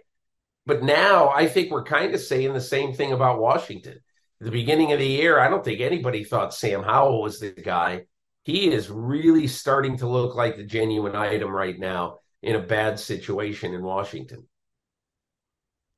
But 0.66 0.84
now 0.84 1.30
I 1.30 1.48
think 1.48 1.72
we're 1.72 1.84
kind 1.84 2.14
of 2.14 2.22
saying 2.22 2.54
the 2.54 2.62
same 2.62 2.94
thing 2.94 3.12
about 3.14 3.40
Washington. 3.40 4.00
The 4.42 4.52
beginning 4.52 4.92
of 4.92 5.00
the 5.00 5.08
year, 5.08 5.40
I 5.40 5.50
don't 5.50 5.64
think 5.64 5.80
anybody 5.82 6.24
thought 6.24 6.54
Sam 6.54 6.84
Howell 6.84 7.22
was 7.22 7.40
the 7.40 7.52
guy. 7.52 8.08
He 8.44 8.72
is 8.72 8.90
really 8.90 9.48
starting 9.48 9.98
to 9.98 10.08
look 10.08 10.36
like 10.36 10.58
the 10.58 10.64
genuine 10.66 11.16
item 11.16 11.52
right 11.52 11.78
now 11.78 12.18
in 12.42 12.56
a 12.56 12.60
bad 12.60 13.00
situation 13.00 13.74
in 13.74 13.84
Washington. 13.84 14.48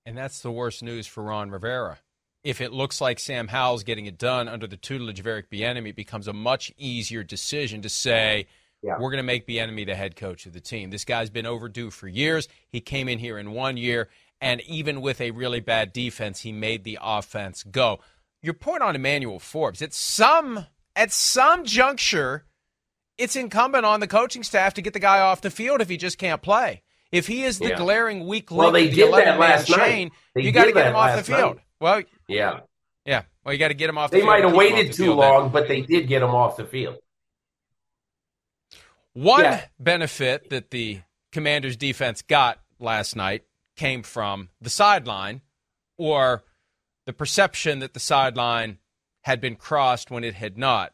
And 0.05 0.17
that's 0.17 0.41
the 0.41 0.51
worst 0.51 0.83
news 0.83 1.07
for 1.07 1.23
Ron 1.23 1.51
Rivera. 1.51 1.99
If 2.43 2.59
it 2.59 2.73
looks 2.73 2.99
like 2.99 3.17
Sam 3.17 3.47
Howell's 3.47 3.83
getting 3.83 4.05
it 4.05 4.17
done 4.17 4.49
under 4.49 4.67
the 4.67 4.75
tutelage 4.75 5.21
of 5.21 5.27
Eric 5.27 5.49
Bieniemy, 5.49 5.89
it 5.89 5.95
becomes 5.95 6.27
a 6.27 6.33
much 6.33 6.73
easier 6.77 7.23
decision 7.23 7.81
to 7.81 7.89
say– 7.89 8.47
yeah. 8.83 8.97
We're 8.99 9.11
going 9.11 9.17
to 9.17 9.23
make 9.23 9.47
Bieniemy 9.47 9.85
the 9.85 9.95
head 9.95 10.17
coach 10.17 10.45
of 10.45 10.51
the 10.51 10.59
team. 10.59 10.89
This 10.89 11.05
guy's 11.05 11.29
been 11.29 11.45
overdue 11.45 11.89
for 11.89 12.09
years. 12.09 12.49
He 12.67 12.81
came 12.81 13.07
in 13.07 13.17
here 13.17 13.37
in 13.37 13.53
one 13.53 13.77
year, 13.77 14.09
and 14.41 14.59
even 14.61 14.99
with 14.99 15.21
a 15.21 15.31
really 15.31 15.61
bad 15.61 15.93
defense, 15.93 16.41
he 16.41 16.51
made 16.51 16.83
the 16.83 16.99
offense 17.01 17.63
go. 17.63 18.01
Your 18.43 18.53
point 18.53 18.83
on 18.83 18.95
Emmanuel 18.95 19.39
Forbes, 19.39 19.81
at 19.81 19.93
some 19.93 20.67
at 20.95 21.11
some 21.11 21.63
juncture, 21.63 22.45
it's 23.17 23.37
incumbent 23.37 23.85
on 23.85 24.01
the 24.01 24.07
coaching 24.07 24.43
staff 24.43 24.73
to 24.75 24.81
get 24.81 24.91
the 24.93 24.99
guy 24.99 25.19
off 25.19 25.41
the 25.41 25.49
field 25.49 25.79
if 25.79 25.87
he 25.87 25.95
just 25.95 26.17
can't 26.17 26.41
play. 26.41 26.83
If 27.11 27.25
he 27.25 27.43
is 27.43 27.59
the 27.59 27.69
yeah. 27.69 27.77
glaring 27.77 28.27
weak 28.27 28.51
link, 28.51 28.59
well, 28.59 28.71
they 28.71 28.87
the 28.89 28.95
did 28.95 29.13
that 29.13 29.39
last 29.39 29.67
chain, 29.67 30.11
night. 30.35 30.43
you 30.43 30.51
got 30.51 30.65
to 30.65 30.73
get 30.73 30.87
him 30.87 30.95
off 30.95 31.15
the 31.15 31.23
field. 31.23 31.55
Night. 31.55 31.65
Well, 31.79 32.01
yeah, 32.27 32.59
yeah. 33.05 33.21
Well, 33.45 33.53
you 33.53 33.59
got 33.59 33.69
to 33.69 33.75
get 33.75 33.89
him 33.89 33.97
off. 33.97 34.11
The 34.11 34.17
they 34.17 34.21
field 34.21 34.29
might 34.29 34.43
have 34.43 34.53
waited 34.53 34.93
too 34.93 35.13
long, 35.13 35.43
then. 35.43 35.51
but 35.51 35.67
they 35.67 35.81
did 35.81 36.07
get 36.07 36.21
him 36.21 36.31
off 36.31 36.57
the 36.57 36.65
field. 36.65 36.97
One 39.13 39.41
yeah. 39.41 39.61
benefit 39.79 40.49
that 40.49 40.71
the 40.71 41.01
Commanders 41.31 41.77
defense 41.77 42.21
got 42.23 42.59
last 42.79 43.15
night 43.15 43.43
came 43.77 44.03
from 44.03 44.49
the 44.59 44.69
sideline 44.69 45.41
or 45.97 46.43
the 47.05 47.13
perception 47.13 47.79
that 47.79 47.93
the 47.93 47.99
sideline 47.99 48.79
had 49.21 49.41
been 49.41 49.55
crossed 49.55 50.11
when 50.11 50.23
it 50.23 50.35
had 50.35 50.57
not. 50.57 50.93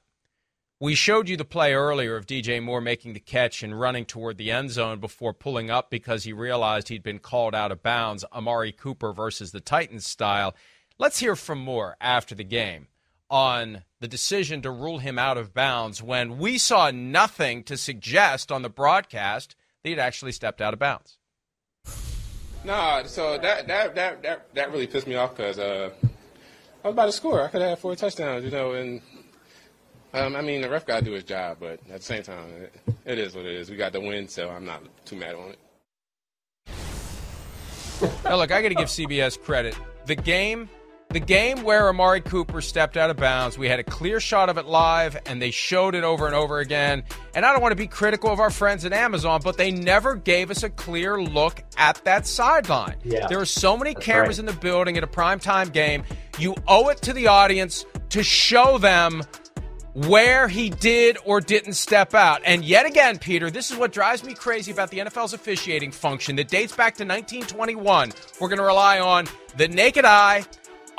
We 0.82 0.96
showed 0.96 1.28
you 1.28 1.36
the 1.36 1.44
play 1.44 1.74
earlier 1.74 2.16
of 2.16 2.26
DJ 2.26 2.64
Moore 2.64 2.80
making 2.80 3.14
the 3.14 3.20
catch 3.20 3.64
and 3.64 3.78
running 3.78 4.06
toward 4.06 4.38
the 4.38 4.50
end 4.50 4.72
zone 4.72 5.00
before 5.02 5.34
pulling 5.34 5.70
up 5.70 5.90
because 5.90 6.24
he 6.24 6.32
realized 6.32 6.88
he'd 6.88 7.04
been 7.04 7.20
called 7.20 7.54
out 7.54 7.72
of 7.72 7.84
bounds, 7.84 8.24
Amari 8.32 8.72
Cooper 8.72 9.12
versus 9.12 9.52
the 9.52 9.60
Titans 9.60 10.08
style. 10.08 10.56
Let's 10.98 11.20
hear 11.20 11.36
from 11.36 11.60
Moore 11.60 11.98
after 12.00 12.34
the 12.34 12.46
game 12.46 12.88
on 13.30 13.84
the 14.00 14.08
decision 14.08 14.62
to 14.62 14.72
rule 14.72 15.00
him 15.00 15.20
out 15.20 15.38
of 15.38 15.54
bounds 15.54 16.02
when 16.02 16.38
we 16.38 16.58
saw 16.58 16.92
nothing 16.92 17.64
to 17.64 17.78
suggest 17.78 18.52
on 18.52 18.62
the 18.62 18.70
broadcast 18.70 19.56
that 19.84 19.90
he'd 19.90 20.00
actually 20.00 20.32
stepped 20.32 20.62
out 20.62 20.74
of 20.74 20.80
bounds. 20.80 21.19
No, 22.64 23.02
so 23.06 23.38
that 23.38 23.68
that 23.68 23.96
that 23.96 24.22
that, 24.24 24.54
that 24.54 24.72
really 24.72 24.88
pissed 24.88 25.08
me 25.08 25.16
off 25.16 25.36
because 25.36 25.58
uh, 25.58 25.92
I 26.84 26.88
was 26.88 26.94
about 26.94 27.06
to 27.06 27.12
score. 27.12 27.44
I 27.44 27.48
could 27.48 27.62
have 27.62 27.70
had 27.72 27.80
four 27.80 27.96
touchdowns, 27.96 28.44
you 28.44 28.52
know, 28.52 28.74
and 28.74 29.02
um, 30.14 30.36
I 30.36 30.42
mean 30.42 30.62
the 30.62 30.70
ref 30.70 30.86
got 30.86 31.00
to 31.00 31.06
do 31.06 31.12
his 31.12 31.24
job, 31.24 31.58
but 31.60 31.80
at 31.90 31.98
the 31.98 32.02
same 32.02 32.24
time, 32.24 32.46
it, 32.50 32.74
it 33.06 33.20
is 33.20 33.36
what 33.36 33.46
it 33.46 33.56
is. 33.56 33.70
We 33.70 33.78
got 33.78 33.94
the 33.94 34.02
win, 34.02 34.28
so 34.28 34.50
I'm 34.50 34.66
not 34.66 34.84
too 35.06 35.16
mad 35.16 35.36
on 35.36 35.52
it. 35.52 35.60
Now, 38.24 38.38
look, 38.38 38.52
I 38.52 38.62
got 38.62 38.70
to 38.70 38.76
give 38.76 38.88
CBS 38.88 39.42
credit. 39.42 39.78
The 40.06 40.16
game 40.16 40.70
the 41.12 41.20
game 41.20 41.64
where 41.64 41.90
Amari 41.90 42.22
Cooper 42.22 42.62
stepped 42.62 42.96
out 42.96 43.10
of 43.10 43.18
bounds, 43.18 43.58
we 43.58 43.68
had 43.68 43.80
a 43.80 43.84
clear 43.84 44.20
shot 44.20 44.48
of 44.48 44.60
it 44.60 44.68
live, 44.68 45.18
and 45.26 45.42
they 45.42 45.50
showed 45.50 45.96
it 45.96 46.04
over 46.04 46.28
and 46.28 46.36
over 46.36 46.60
again. 46.60 47.04
And 47.34 47.44
I 47.44 47.52
don't 47.52 47.64
want 47.64 47.72
to 47.72 47.76
be 47.76 47.88
critical 47.88 48.32
of 48.32 48.40
our 48.40 48.52
friends 48.52 48.86
at 48.86 48.94
Amazon, 48.94 49.42
but 49.44 49.58
they 49.58 49.72
never 49.72 50.14
gave 50.14 50.52
us 50.52 50.62
a 50.62 50.70
clear 50.70 51.20
look 51.20 51.64
at 51.78 52.00
that 52.04 52.28
sideline. 52.28 52.98
Yeah. 53.04 53.26
There 53.26 53.40
are 53.40 53.46
so 53.46 53.76
many 53.76 53.96
That's 53.96 54.06
cameras 54.06 54.38
right. 54.38 54.48
in 54.48 54.54
the 54.54 54.62
building 54.62 54.98
at 54.98 55.04
a 55.04 55.08
primetime 55.08 55.74
game. 55.74 56.04
You 56.38 56.54
owe 56.68 56.90
it 56.90 57.02
to 57.02 57.14
the 57.14 57.26
audience 57.26 57.88
to 58.10 58.22
show 58.22 58.78
them 58.78 59.24
where 59.96 60.48
he 60.48 60.70
did 60.70 61.18
or 61.26 61.42
didn't 61.42 61.74
step 61.74 62.14
out. 62.14 62.44
And 62.46 62.64
yet 62.64 62.86
again, 62.86 63.18
Peter, 63.18 63.50
this 63.50 63.72
is 63.72 63.78
what 63.78 63.92
drives 63.92 64.24
me 64.24 64.36
crazy 64.36 64.72
about 64.72 64.92
the 64.92 65.00
NFL's 65.00 65.34
officiating 65.34 65.92
function 65.92 66.36
that 66.36 66.50
dates 66.50 66.76
back 66.76 66.94
to 66.98 67.04
1921. 67.04 68.14
We're 68.40 68.48
going 68.48 68.60
to 68.60 68.64
rely 68.64 69.00
on 69.00 69.26
the 69.58 69.68
naked 69.68 70.06
eye 70.06 70.46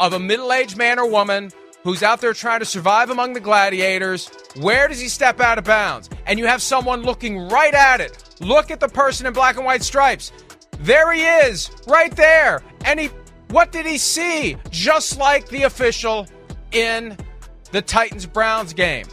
of 0.00 0.14
a 0.14 0.18
middle 0.18 0.52
aged 0.52 0.76
man 0.76 0.98
or 0.98 1.08
woman 1.08 1.52
who's 1.84 2.02
out 2.02 2.20
there 2.20 2.32
trying 2.32 2.60
to 2.60 2.66
survive 2.66 3.10
among 3.10 3.34
the 3.34 3.40
gladiators. 3.40 4.30
Where 4.56 4.88
does 4.88 4.98
he 4.98 5.08
step 5.08 5.40
out 5.40 5.58
of 5.58 5.64
bounds? 5.64 6.10
And 6.26 6.38
you 6.38 6.46
have 6.46 6.62
someone 6.62 7.02
looking 7.02 7.48
right 7.48 7.74
at 7.74 8.00
it. 8.00 8.24
Look 8.40 8.70
at 8.70 8.80
the 8.80 8.88
person 8.88 9.26
in 9.26 9.32
black 9.32 9.56
and 9.56 9.64
white 9.64 9.82
stripes. 9.82 10.32
There 10.80 11.12
he 11.12 11.24
is, 11.24 11.70
right 11.86 12.14
there. 12.16 12.62
And 12.84 12.98
he, 12.98 13.10
what 13.50 13.72
did 13.72 13.86
he 13.86 13.98
see? 13.98 14.56
Just 14.70 15.18
like 15.18 15.48
the 15.48 15.64
official 15.64 16.26
in 16.72 17.16
the 17.72 17.82
Titans 17.82 18.26
Browns 18.26 18.72
game. 18.72 19.06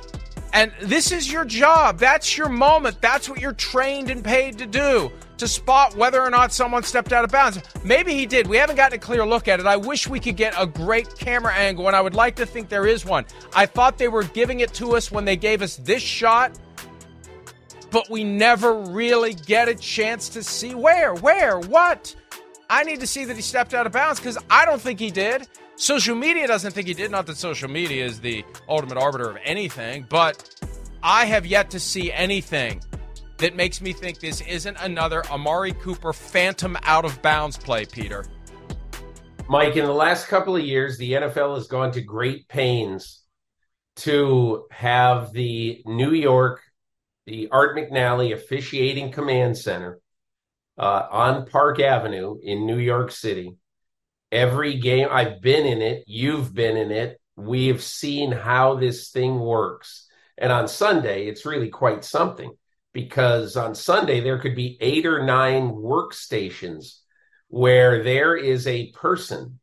And 0.58 0.72
this 0.82 1.12
is 1.12 1.32
your 1.32 1.46
job. 1.46 2.00
That's 2.00 2.36
your 2.36 2.50
moment. 2.50 3.00
That's 3.00 3.30
what 3.30 3.40
you're 3.40 3.54
trained 3.54 4.10
and 4.10 4.24
paid 4.24 4.58
to 4.58 4.66
do 4.66 5.12
to 5.38 5.48
spot 5.48 5.96
whether 5.96 6.20
or 6.20 6.32
not 6.32 6.52
someone 6.52 6.82
stepped 6.82 7.14
out 7.14 7.24
of 7.24 7.32
bounds. 7.32 7.60
Maybe 7.84 8.16
he 8.16 8.26
did. 8.26 8.48
We 8.48 8.58
haven't 8.58 8.76
gotten 8.76 8.98
a 8.98 9.00
clear 9.00 9.24
look 9.24 9.48
at 9.48 9.60
it. 9.60 9.68
I 9.68 9.78
wish 9.78 10.08
we 10.08 10.20
could 10.20 10.36
get 10.36 10.56
a 10.58 10.66
great 10.66 11.16
camera 11.16 11.54
angle, 11.54 11.86
and 11.86 11.96
I 11.96 12.02
would 12.02 12.16
like 12.16 12.36
to 12.38 12.46
think 12.48 12.70
there 12.70 12.88
is 12.88 13.06
one. 13.06 13.28
I 13.56 13.68
thought 13.68 14.00
they 14.00 14.08
were 14.08 14.24
giving 14.24 14.62
it 14.62 14.74
to 14.74 14.96
us 14.96 15.12
when 15.12 15.26
they 15.26 15.36
gave 15.36 15.62
us 15.62 15.78
this 15.78 16.02
shot, 16.02 16.58
but 17.92 18.10
we 18.10 18.24
never 18.24 18.74
really 18.74 19.36
get 19.36 19.70
a 19.70 19.76
chance 19.76 20.28
to 20.30 20.42
see 20.42 20.74
where, 20.74 21.14
where, 21.14 21.60
what. 21.60 22.16
I 22.68 22.84
need 22.84 23.00
to 23.02 23.08
see 23.08 23.26
that 23.26 23.36
he 23.36 23.44
stepped 23.44 23.76
out 23.76 23.86
of 23.86 23.92
bounds 23.92 24.20
because 24.20 24.40
I 24.50 24.66
don't 24.66 24.82
think 24.82 25.00
he 25.00 25.12
did. 25.12 25.48
Social 25.78 26.16
media 26.16 26.48
doesn't 26.48 26.72
think 26.72 26.88
he 26.88 26.96
did. 26.96 27.12
Not 27.12 27.28
that 27.28 27.38
social 27.38 27.70
media 27.70 28.04
is 28.04 28.20
the 28.20 28.44
ultimate 28.68 28.98
arbiter 28.98 29.30
of 29.30 29.38
anything, 29.44 30.08
but 30.10 30.60
I 31.04 31.26
have 31.26 31.46
yet 31.46 31.70
to 31.70 31.80
see 31.80 32.12
anything 32.12 32.82
that 33.38 33.56
makes 33.56 33.80
me 33.80 33.94
think 33.94 34.20
this 34.20 34.42
isn't 34.42 34.76
another 34.82 35.24
Amari 35.28 35.74
Cooper 35.74 36.14
phantom 36.14 36.78
out 36.82 37.06
of 37.06 37.22
bounds 37.22 37.58
play, 37.58 37.86
Peter. 37.86 38.26
Mike, 39.50 39.76
in 39.76 39.86
the 39.86 39.94
last 39.94 40.28
couple 40.28 40.56
of 40.56 40.64
years, 40.64 40.98
the 40.98 41.12
NFL 41.12 41.54
has 41.54 41.68
gone 41.68 41.92
to 41.92 42.02
great 42.02 42.48
pains 42.48 43.22
to 43.98 44.66
have 44.72 45.32
the 45.32 45.84
New 45.86 46.12
York, 46.12 46.64
the 47.28 47.50
Art 47.52 47.78
McNally 47.78 48.34
officiating 48.34 49.12
command 49.12 49.56
center 49.56 50.00
uh, 50.76 51.06
on 51.12 51.46
Park 51.46 51.80
Avenue 51.80 52.40
in 52.42 52.66
New 52.66 52.80
York 52.80 53.12
City 53.12 53.58
every 54.32 54.80
game 54.80 55.08
I've 55.12 55.42
been 55.42 55.66
in 55.66 55.82
it, 55.82 56.04
you've 56.08 56.54
been 56.54 56.78
in 56.78 56.92
it. 56.92 57.20
We've 57.36 57.82
seen 57.82 58.32
how 58.32 58.76
this 58.76 59.10
thing 59.10 59.40
works. 59.40 60.08
And 60.38 60.52
on 60.52 60.68
Sunday, 60.68 61.28
it's 61.28 61.46
really 61.46 61.70
quite 61.70 62.04
something 62.04 62.52
because 62.94 63.56
on 63.56 63.76
Sunday, 63.76 64.22
there 64.22 64.40
could 64.40 64.56
be 64.56 64.78
eight 64.82 65.06
or 65.06 65.24
nine 65.24 65.70
workstations 65.70 67.00
where 67.48 68.04
there 68.04 68.36
is 68.36 68.68
a 68.68 68.92
person 68.92 69.60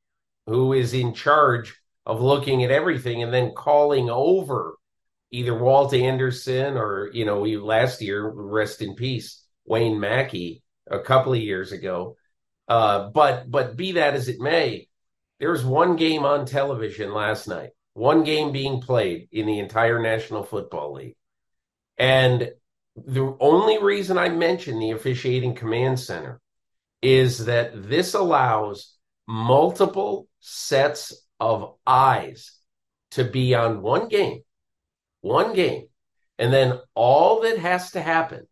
who 0.47 0.73
is 0.73 0.95
in 0.95 1.15
charge 1.15 1.75
of 2.07 2.21
looking 2.21 2.65
at 2.65 2.71
everything 2.71 3.23
and 3.23 3.33
then 3.33 3.53
calling 3.57 4.11
over 4.11 4.77
either 5.31 5.57
Walt 5.57 5.95
Anderson 5.95 6.77
or, 6.77 7.11
you 7.13 7.25
know, 7.25 7.43
last 7.43 8.01
year, 8.01 8.31
rest 8.31 8.83
in 8.83 8.95
peace, 8.95 9.45
Wayne 9.65 9.99
Mackie 9.99 10.63
a 10.91 11.01
couple 11.01 11.33
of 11.33 11.41
years 11.41 11.73
ago 11.73 12.17
uh, 12.69 13.09
but 13.11 13.51
but 13.51 13.77
be 13.77 13.93
that 13.93 14.15
as 14.15 14.29
it 14.29 14.41
may, 14.41 14.89
there 15.41 15.51
was 15.51 15.65
one 15.65 15.97
game 15.97 16.25
on 16.25 16.47
television 16.47 17.13
last 17.13 17.49
night, 17.49 17.71
one 17.95 18.25
game 18.25 18.53
being 18.53 18.81
played 18.81 19.29
in 19.33 19.47
the 19.47 19.59
entire 19.59 20.01
National 20.01 20.43
Football 20.43 20.95
League, 20.95 21.17
and 21.99 22.51
the 22.97 23.37
only 23.41 23.83
reason 23.83 24.19
I 24.19 24.29
mention 24.29 24.79
the 24.79 24.93
officiating 24.93 25.55
command 25.55 25.99
center 25.99 26.41
is 27.03 27.47
that 27.47 27.89
this 27.89 28.15
allows 28.15 28.95
multiple 29.27 30.29
sets 30.41 31.13
of 31.41 31.75
eyes 31.87 32.53
to 33.13 33.25
be 33.25 33.55
on 33.55 33.83
one 33.83 34.09
game, 34.09 34.43
one 35.21 35.55
game. 35.55 35.87
And 36.39 36.53
then 36.53 36.81
all 36.95 37.43
that 37.43 37.59
has 37.59 37.93
to 37.93 38.01
happen 38.01 38.47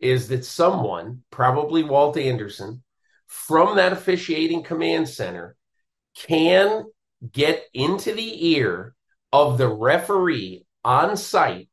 is 0.00 0.28
that 0.28 0.44
someone, 0.44 1.22
probably 1.30 1.82
Walt 1.82 2.16
Anderson, 2.16 2.82
from 3.26 3.76
that 3.76 3.92
officiating 3.92 4.62
command 4.62 5.08
center 5.08 5.56
can 6.14 6.84
get 7.32 7.64
into 7.74 8.12
the 8.12 8.54
ear 8.54 8.94
of 9.32 9.58
the 9.58 9.68
referee 9.68 10.64
on 10.84 11.16
site 11.16 11.68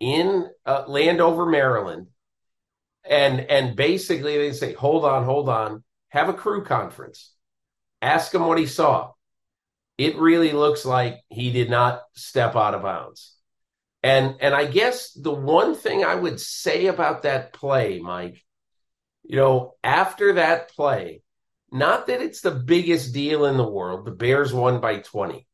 in 0.00 0.48
uh, 0.64 0.84
Landover, 0.86 1.46
Maryland, 1.46 2.08
and 3.04 3.40
and 3.40 3.76
basically 3.76 4.38
they 4.38 4.52
say, 4.52 4.72
"Hold 4.74 5.04
on, 5.04 5.24
hold 5.24 5.48
on, 5.48 5.82
have 6.10 6.28
a 6.28 6.34
crew 6.34 6.64
conference, 6.64 7.34
ask 8.00 8.32
him 8.34 8.46
what 8.46 8.58
he 8.58 8.66
saw." 8.66 9.12
It 9.96 10.16
really 10.16 10.52
looks 10.52 10.84
like 10.84 11.20
he 11.28 11.50
did 11.50 11.68
not 11.68 12.02
step 12.14 12.54
out 12.54 12.74
of 12.74 12.82
bounds. 12.82 13.34
And 14.02 14.36
and 14.40 14.54
I 14.54 14.66
guess 14.66 15.12
the 15.12 15.32
one 15.32 15.74
thing 15.74 16.04
I 16.04 16.14
would 16.14 16.40
say 16.40 16.86
about 16.86 17.22
that 17.22 17.52
play, 17.52 17.98
Mike, 17.98 18.44
you 19.28 19.36
know, 19.36 19.74
after 19.84 20.32
that 20.34 20.70
play, 20.70 21.22
not 21.70 22.06
that 22.06 22.22
it's 22.22 22.40
the 22.40 22.50
biggest 22.50 23.12
deal 23.12 23.44
in 23.44 23.58
the 23.58 23.68
world, 23.68 24.06
the 24.06 24.10
Bears 24.10 24.54
won 24.54 24.80
by 24.80 25.00
20. 25.00 25.46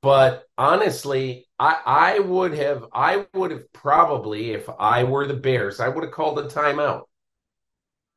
But 0.00 0.44
honestly, 0.56 1.46
I, 1.58 1.76
I 1.84 2.18
would 2.20 2.54
have 2.54 2.86
I 2.94 3.26
would 3.34 3.50
have 3.50 3.70
probably, 3.74 4.52
if 4.52 4.66
I 4.78 5.04
were 5.04 5.26
the 5.26 5.34
Bears, 5.34 5.78
I 5.78 5.88
would 5.88 6.04
have 6.04 6.12
called 6.12 6.38
a 6.38 6.44
timeout. 6.44 7.02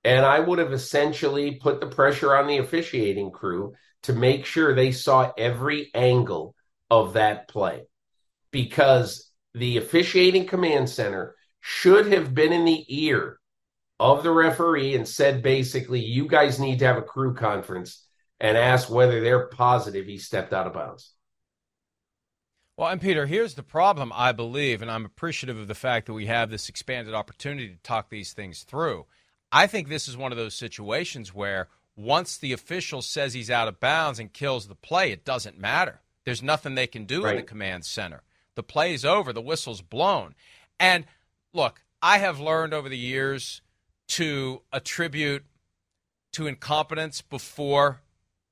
And 0.06 0.26
I 0.26 0.40
would 0.40 0.60
have 0.60 0.72
essentially 0.72 1.56
put 1.56 1.82
the 1.82 1.88
pressure 1.88 2.34
on 2.34 2.48
the 2.48 2.60
officiating 2.60 3.32
crew 3.32 3.74
to 4.04 4.14
make 4.14 4.46
sure 4.46 4.74
they 4.74 4.94
saw 4.94 5.34
every 5.38 5.92
angle 5.94 6.56
of 6.90 7.14
that 7.14 7.50
play. 7.50 7.84
Because 8.52 9.30
the 9.54 9.76
officiating 9.76 10.46
command 10.46 10.90
center 10.90 11.36
should 11.60 12.14
have 12.14 12.34
been 12.34 12.54
in 12.54 12.64
the 12.64 12.86
ear 12.88 13.39
of 14.00 14.24
the 14.24 14.32
referee 14.32 14.96
and 14.96 15.08
said 15.08 15.42
basically, 15.42 16.00
you 16.00 16.28
guys 16.28 16.60
need 16.60 16.80
to 16.80 16.86
have 16.86 16.98
a 16.98 17.02
crew 17.02 17.34
conference 17.34 18.06
and 18.40 18.58
ask 18.58 18.90
whether 18.90 19.22
they're 19.22 19.48
positive 19.48 20.06
he 20.06 20.18
stepped 20.18 20.54
out 20.54 20.68
of 20.68 20.74
bounds. 20.74 21.12
Well, 22.78 22.88
and 22.88 23.02
Peter, 23.02 23.26
here's 23.26 23.56
the 23.56 23.64
problem, 23.64 24.14
I 24.16 24.32
believe, 24.32 24.82
and 24.82 24.90
I'm 24.90 25.04
appreciative 25.04 25.58
of 25.58 25.68
the 25.68 25.76
fact 25.76 26.06
that 26.06 26.14
we 26.14 26.28
have 26.28 26.50
this 26.50 26.70
expanded 26.70 27.14
opportunity 27.14 27.68
to 27.68 27.82
talk 27.84 28.10
these 28.10 28.32
things 28.32 28.64
through. 28.64 29.06
I 29.52 29.68
think 29.68 29.90
this 29.90 30.08
is 30.08 30.16
one 30.16 30.32
of 30.32 30.38
those 30.38 30.56
situations 30.56 31.36
where 31.36 31.68
once 31.98 32.38
the 32.38 32.54
official 32.54 33.02
says 33.02 33.34
he's 33.34 33.52
out 33.52 33.68
of 33.68 33.82
bounds 33.82 34.18
and 34.18 34.32
kills 34.32 34.68
the 34.68 34.76
play, 34.76 35.12
it 35.12 35.26
doesn't 35.26 35.60
matter. 35.60 36.00
There's 36.24 36.42
nothing 36.42 36.76
they 36.76 36.88
can 36.88 37.04
do 37.04 37.26
right. 37.26 37.32
in 37.32 37.42
the 37.42 37.48
command 37.48 37.84
center. 37.84 38.24
The 38.56 38.64
play's 38.64 39.04
over, 39.04 39.34
the 39.34 39.42
whistle's 39.42 39.82
blown. 39.82 40.36
And 40.80 41.06
look, 41.54 41.82
I 42.02 42.20
have 42.20 42.40
learned 42.40 42.74
over 42.74 42.88
the 42.88 42.98
years 42.98 43.62
to 44.10 44.62
attribute 44.74 45.46
to 46.34 46.48
incompetence 46.48 47.22
before 47.22 48.02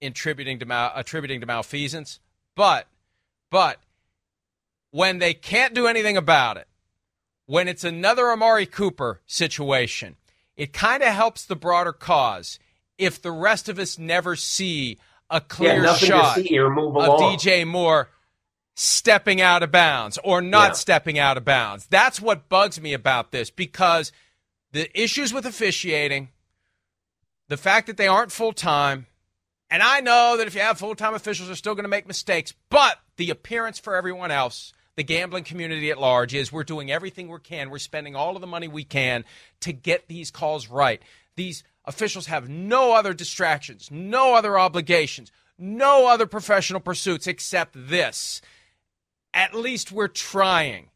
attributing 0.02 0.60
to 0.60 0.66
mal- 0.66 0.92
attributing 0.96 1.42
to 1.42 1.48
malfeasance, 1.48 2.20
but 2.56 2.88
but 3.50 3.80
when 4.92 5.20
they 5.20 5.34
can't 5.34 5.74
do 5.74 5.88
anything 5.88 6.18
about 6.18 6.58
it, 6.58 6.68
when 7.46 7.68
it's 7.68 7.84
another 7.84 8.32
Amari 8.32 8.66
Cooper 8.66 9.22
situation, 9.26 10.16
it 10.56 10.74
kind 10.74 11.04
of 11.04 11.10
helps 11.10 11.46
the 11.46 11.56
broader 11.56 11.94
cause 11.94 12.60
if 12.98 13.22
the 13.22 13.32
rest 13.32 13.70
of 13.70 13.80
us 13.80 13.98
never 13.98 14.36
see 14.36 14.98
a 15.30 15.42
clear 15.42 15.84
yeah, 15.84 15.94
shot 15.96 16.38
of 16.38 16.46
DJ 16.46 17.66
Moore 17.66 18.10
stepping 18.76 19.42
out 19.42 19.64
of 19.64 19.72
bounds 19.72 20.20
or 20.24 20.42
not 20.42 20.70
yeah. 20.70 20.74
stepping 20.74 21.20
out 21.20 21.38
of 21.38 21.44
bounds. 21.44 21.88
That's 21.88 22.22
what 22.22 22.48
bugs 22.48 22.80
me 22.80 22.94
about 22.94 23.32
this 23.32 23.50
because– 23.50 24.12
the 24.72 24.90
issues 25.00 25.34
with 25.34 25.46
officiating, 25.46 26.30
the 27.48 27.58
fact 27.58 27.88
that 27.88 27.98
they 27.98 28.08
aren't 28.08 28.32
full 28.32 28.54
time, 28.54 29.08
and 29.70 29.84
I 29.84 30.00
know 30.00 30.36
that 30.38 30.48
if 30.48 30.56
you 30.56 30.62
have 30.62 30.80
full 30.80 30.96
time 30.96 31.14
officials, 31.14 31.48
they're 31.48 31.56
still 31.56 31.76
going 31.76 31.84
to 31.84 31.90
make 31.90 32.08
mistakes, 32.08 32.54
but 32.70 33.00
the 33.18 33.30
appearance 33.30 33.80
for 33.80 33.96
everyone 33.96 34.32
else, 34.32 34.74
the 34.96 35.04
gambling 35.04 35.44
community 35.44 35.92
at 35.92 36.00
large, 36.00 36.34
is 36.34 36.52
we're 36.52 36.64
doing 36.64 36.92
everything 36.92 37.30
we 37.30 37.40
can. 37.40 37.70
We're 37.70 37.80
spending 37.80 38.16
all 38.16 38.36
of 38.36 38.42
the 38.42 38.48
money 38.48 38.68
we 38.68 38.84
can 38.84 39.26
to 39.62 39.74
get 39.74 40.08
these 40.08 40.32
calls 40.32 40.68
right. 40.70 41.02
These 41.36 41.64
officials 41.86 42.28
have 42.28 42.50
no 42.50 42.94
other 42.94 43.14
distractions, 43.14 43.90
no 43.92 44.36
other 44.36 44.58
obligations, 44.58 45.32
no 45.58 46.08
other 46.08 46.26
professional 46.26 46.80
pursuits 46.80 47.28
except 47.28 47.74
this. 47.90 48.42
At 49.34 49.54
least 49.54 49.92
we're 49.92 50.08
trying 50.08 50.90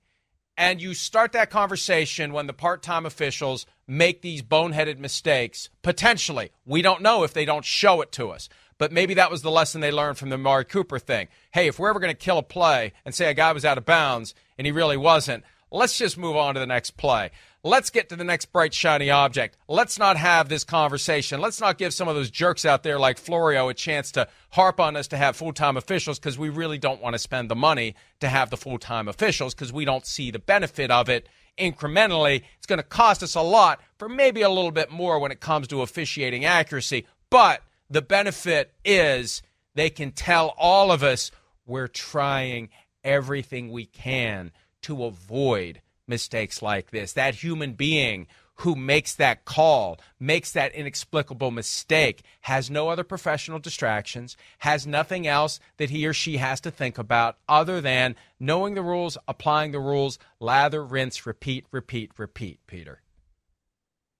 and 0.61 0.79
you 0.79 0.93
start 0.93 1.31
that 1.31 1.49
conversation 1.49 2.33
when 2.33 2.45
the 2.45 2.53
part 2.53 2.83
time 2.83 3.07
officials 3.07 3.65
make 3.87 4.21
these 4.21 4.43
boneheaded 4.43 4.99
mistakes, 4.99 5.71
potentially. 5.81 6.51
We 6.67 6.83
don't 6.83 7.01
know 7.01 7.23
if 7.23 7.33
they 7.33 7.45
don't 7.45 7.65
show 7.65 8.01
it 8.01 8.11
to 8.11 8.29
us. 8.29 8.47
But 8.77 8.91
maybe 8.91 9.15
that 9.15 9.31
was 9.31 9.41
the 9.41 9.49
lesson 9.49 9.81
they 9.81 9.91
learned 9.91 10.19
from 10.19 10.29
the 10.29 10.37
Mari 10.37 10.65
Cooper 10.65 10.99
thing. 10.99 11.29
Hey, 11.51 11.65
if 11.65 11.79
we're 11.79 11.89
ever 11.89 11.99
going 11.99 12.13
to 12.13 12.25
kill 12.25 12.37
a 12.37 12.43
play 12.43 12.93
and 13.05 13.15
say 13.15 13.27
a 13.27 13.33
guy 13.33 13.53
was 13.53 13.65
out 13.65 13.79
of 13.79 13.85
bounds 13.85 14.35
and 14.55 14.67
he 14.67 14.71
really 14.71 14.97
wasn't, 14.97 15.43
let's 15.71 15.97
just 15.97 16.15
move 16.15 16.35
on 16.35 16.53
to 16.53 16.59
the 16.59 16.67
next 16.67 16.91
play. 16.91 17.31
Let's 17.63 17.89
get 17.89 18.09
to 18.09 18.15
the 18.15 18.23
next 18.23 18.45
bright, 18.51 18.73
shiny 18.73 19.09
object. 19.09 19.57
Let's 19.67 19.99
not 19.99 20.17
have 20.17 20.49
this 20.49 20.63
conversation. 20.63 21.39
Let's 21.39 21.61
not 21.61 21.77
give 21.77 21.93
some 21.93 22.07
of 22.07 22.15
those 22.15 22.31
jerks 22.31 22.65
out 22.65 22.83
there 22.83 22.99
like 22.99 23.17
Florio 23.17 23.69
a 23.69 23.73
chance 23.73 24.11
to 24.13 24.27
harp 24.51 24.79
on 24.79 24.95
us 24.95 25.07
to 25.09 25.17
have 25.17 25.35
full 25.35 25.53
time 25.53 25.77
officials 25.77 26.19
because 26.19 26.37
we 26.37 26.49
really 26.49 26.77
don't 26.77 27.01
want 27.01 27.13
to 27.13 27.19
spend 27.19 27.49
the 27.49 27.55
money 27.55 27.95
to 28.19 28.29
have 28.29 28.49
the 28.49 28.57
full 28.57 28.79
time 28.79 29.07
officials 29.07 29.53
because 29.53 29.71
we 29.71 29.85
don't 29.85 30.05
see 30.05 30.31
the 30.31 30.39
benefit 30.39 30.91
of 30.91 31.09
it 31.09 31.27
incrementally. 31.57 32.43
It's 32.57 32.67
going 32.67 32.77
to 32.77 32.83
cost 32.83 33.23
us 33.23 33.35
a 33.35 33.41
lot 33.41 33.81
for 33.97 34.09
maybe 34.09 34.41
a 34.41 34.49
little 34.49 34.71
bit 34.71 34.91
more 34.91 35.19
when 35.19 35.31
it 35.31 35.39
comes 35.39 35.67
to 35.69 35.81
officiating 35.81 36.45
accuracy. 36.45 37.05
But 37.29 37.61
the 37.89 38.01
benefit 38.01 38.73
is 38.83 39.41
they 39.75 39.89
can 39.89 40.11
tell 40.11 40.53
all 40.57 40.91
of 40.91 41.03
us 41.03 41.31
we're 41.65 41.87
trying 41.87 42.69
everything 43.03 43.71
we 43.71 43.85
can 43.85 44.51
to 44.81 45.05
avoid 45.05 45.81
mistakes 46.11 46.61
like 46.61 46.91
this. 46.91 47.13
That 47.13 47.33
human 47.33 47.73
being 47.73 48.27
who 48.61 48.75
makes 48.75 49.15
that 49.15 49.43
call, 49.43 49.99
makes 50.19 50.51
that 50.51 50.75
inexplicable 50.75 51.49
mistake, 51.49 52.21
has 52.41 52.69
no 52.69 52.89
other 52.89 53.03
professional 53.03 53.57
distractions, 53.57 54.37
has 54.59 54.85
nothing 54.85 55.25
else 55.25 55.59
that 55.77 55.89
he 55.89 56.05
or 56.05 56.13
she 56.13 56.37
has 56.37 56.61
to 56.61 56.69
think 56.69 56.99
about 56.99 57.37
other 57.49 57.81
than 57.81 58.15
knowing 58.39 58.75
the 58.75 58.83
rules, 58.83 59.17
applying 59.27 59.71
the 59.71 59.79
rules, 59.79 60.19
lather, 60.39 60.85
rinse, 60.85 61.25
repeat, 61.25 61.65
repeat, 61.71 62.11
repeat, 62.17 62.59
Peter. 62.67 63.01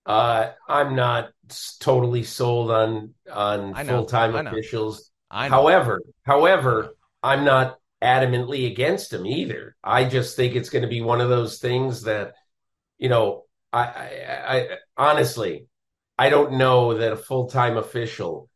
Uh, 0.07 0.51
I'm 0.67 0.95
not 0.95 1.31
totally 1.79 2.23
sold 2.23 2.71
on 2.71 3.13
on 3.31 3.75
full 3.85 4.05
time 4.05 4.35
officials. 4.35 5.11
However, 5.29 6.01
however, 6.23 6.95
I'm 7.21 7.45
not 7.45 7.77
adamantly 8.01 8.67
against 8.67 9.13
him 9.13 9.25
either. 9.25 9.75
I 9.83 10.05
just 10.05 10.35
think 10.35 10.55
it's 10.55 10.69
going 10.69 10.81
to 10.81 10.87
be 10.87 11.01
one 11.01 11.21
of 11.21 11.29
those 11.29 11.59
things 11.59 12.03
that, 12.03 12.33
you 12.97 13.09
know, 13.09 13.45
I, 13.71 13.81
I, 13.81 14.57
I 14.57 14.67
honestly, 14.97 15.67
I 16.17 16.29
don't 16.29 16.53
know 16.53 16.97
that 16.97 17.13
a 17.13 17.17
full 17.17 17.49
time 17.49 17.77
official, 17.77 18.49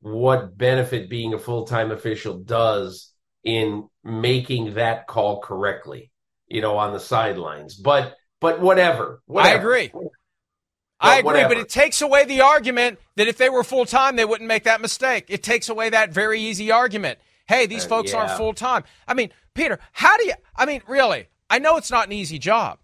what 0.00 0.56
benefit 0.56 1.10
being 1.10 1.34
a 1.34 1.38
full 1.38 1.64
time 1.66 1.90
official 1.90 2.38
does 2.38 3.12
in 3.44 3.88
making 4.04 4.74
that 4.74 5.06
call 5.06 5.40
correctly, 5.40 6.10
you 6.46 6.60
know, 6.60 6.78
on 6.78 6.92
the 6.92 7.00
sidelines. 7.00 7.74
But, 7.74 8.16
but 8.40 8.60
whatever. 8.60 9.22
whatever. 9.26 9.54
I 9.54 9.58
agree. 9.58 9.92
I 11.00 11.18
agree, 11.18 11.26
whatever. 11.26 11.54
but 11.54 11.58
it 11.58 11.68
takes 11.68 12.00
away 12.00 12.24
the 12.24 12.42
argument 12.42 13.00
that 13.16 13.26
if 13.26 13.36
they 13.36 13.48
were 13.48 13.64
full 13.64 13.84
time, 13.84 14.14
they 14.14 14.24
wouldn't 14.24 14.46
make 14.46 14.64
that 14.64 14.80
mistake. 14.80 15.26
It 15.28 15.42
takes 15.42 15.68
away 15.68 15.90
that 15.90 16.12
very 16.12 16.40
easy 16.40 16.70
argument. 16.70 17.18
Hey, 17.52 17.66
these 17.66 17.84
uh, 17.84 17.88
folks 17.88 18.12
yeah. 18.12 18.20
aren't 18.20 18.32
full 18.32 18.54
time. 18.54 18.84
I 19.06 19.12
mean, 19.12 19.30
Peter, 19.52 19.78
how 19.92 20.16
do 20.16 20.24
you, 20.24 20.32
I 20.56 20.64
mean, 20.64 20.80
really, 20.88 21.28
I 21.50 21.58
know 21.58 21.76
it's 21.76 21.90
not 21.90 22.06
an 22.06 22.12
easy 22.12 22.38
job, 22.38 22.78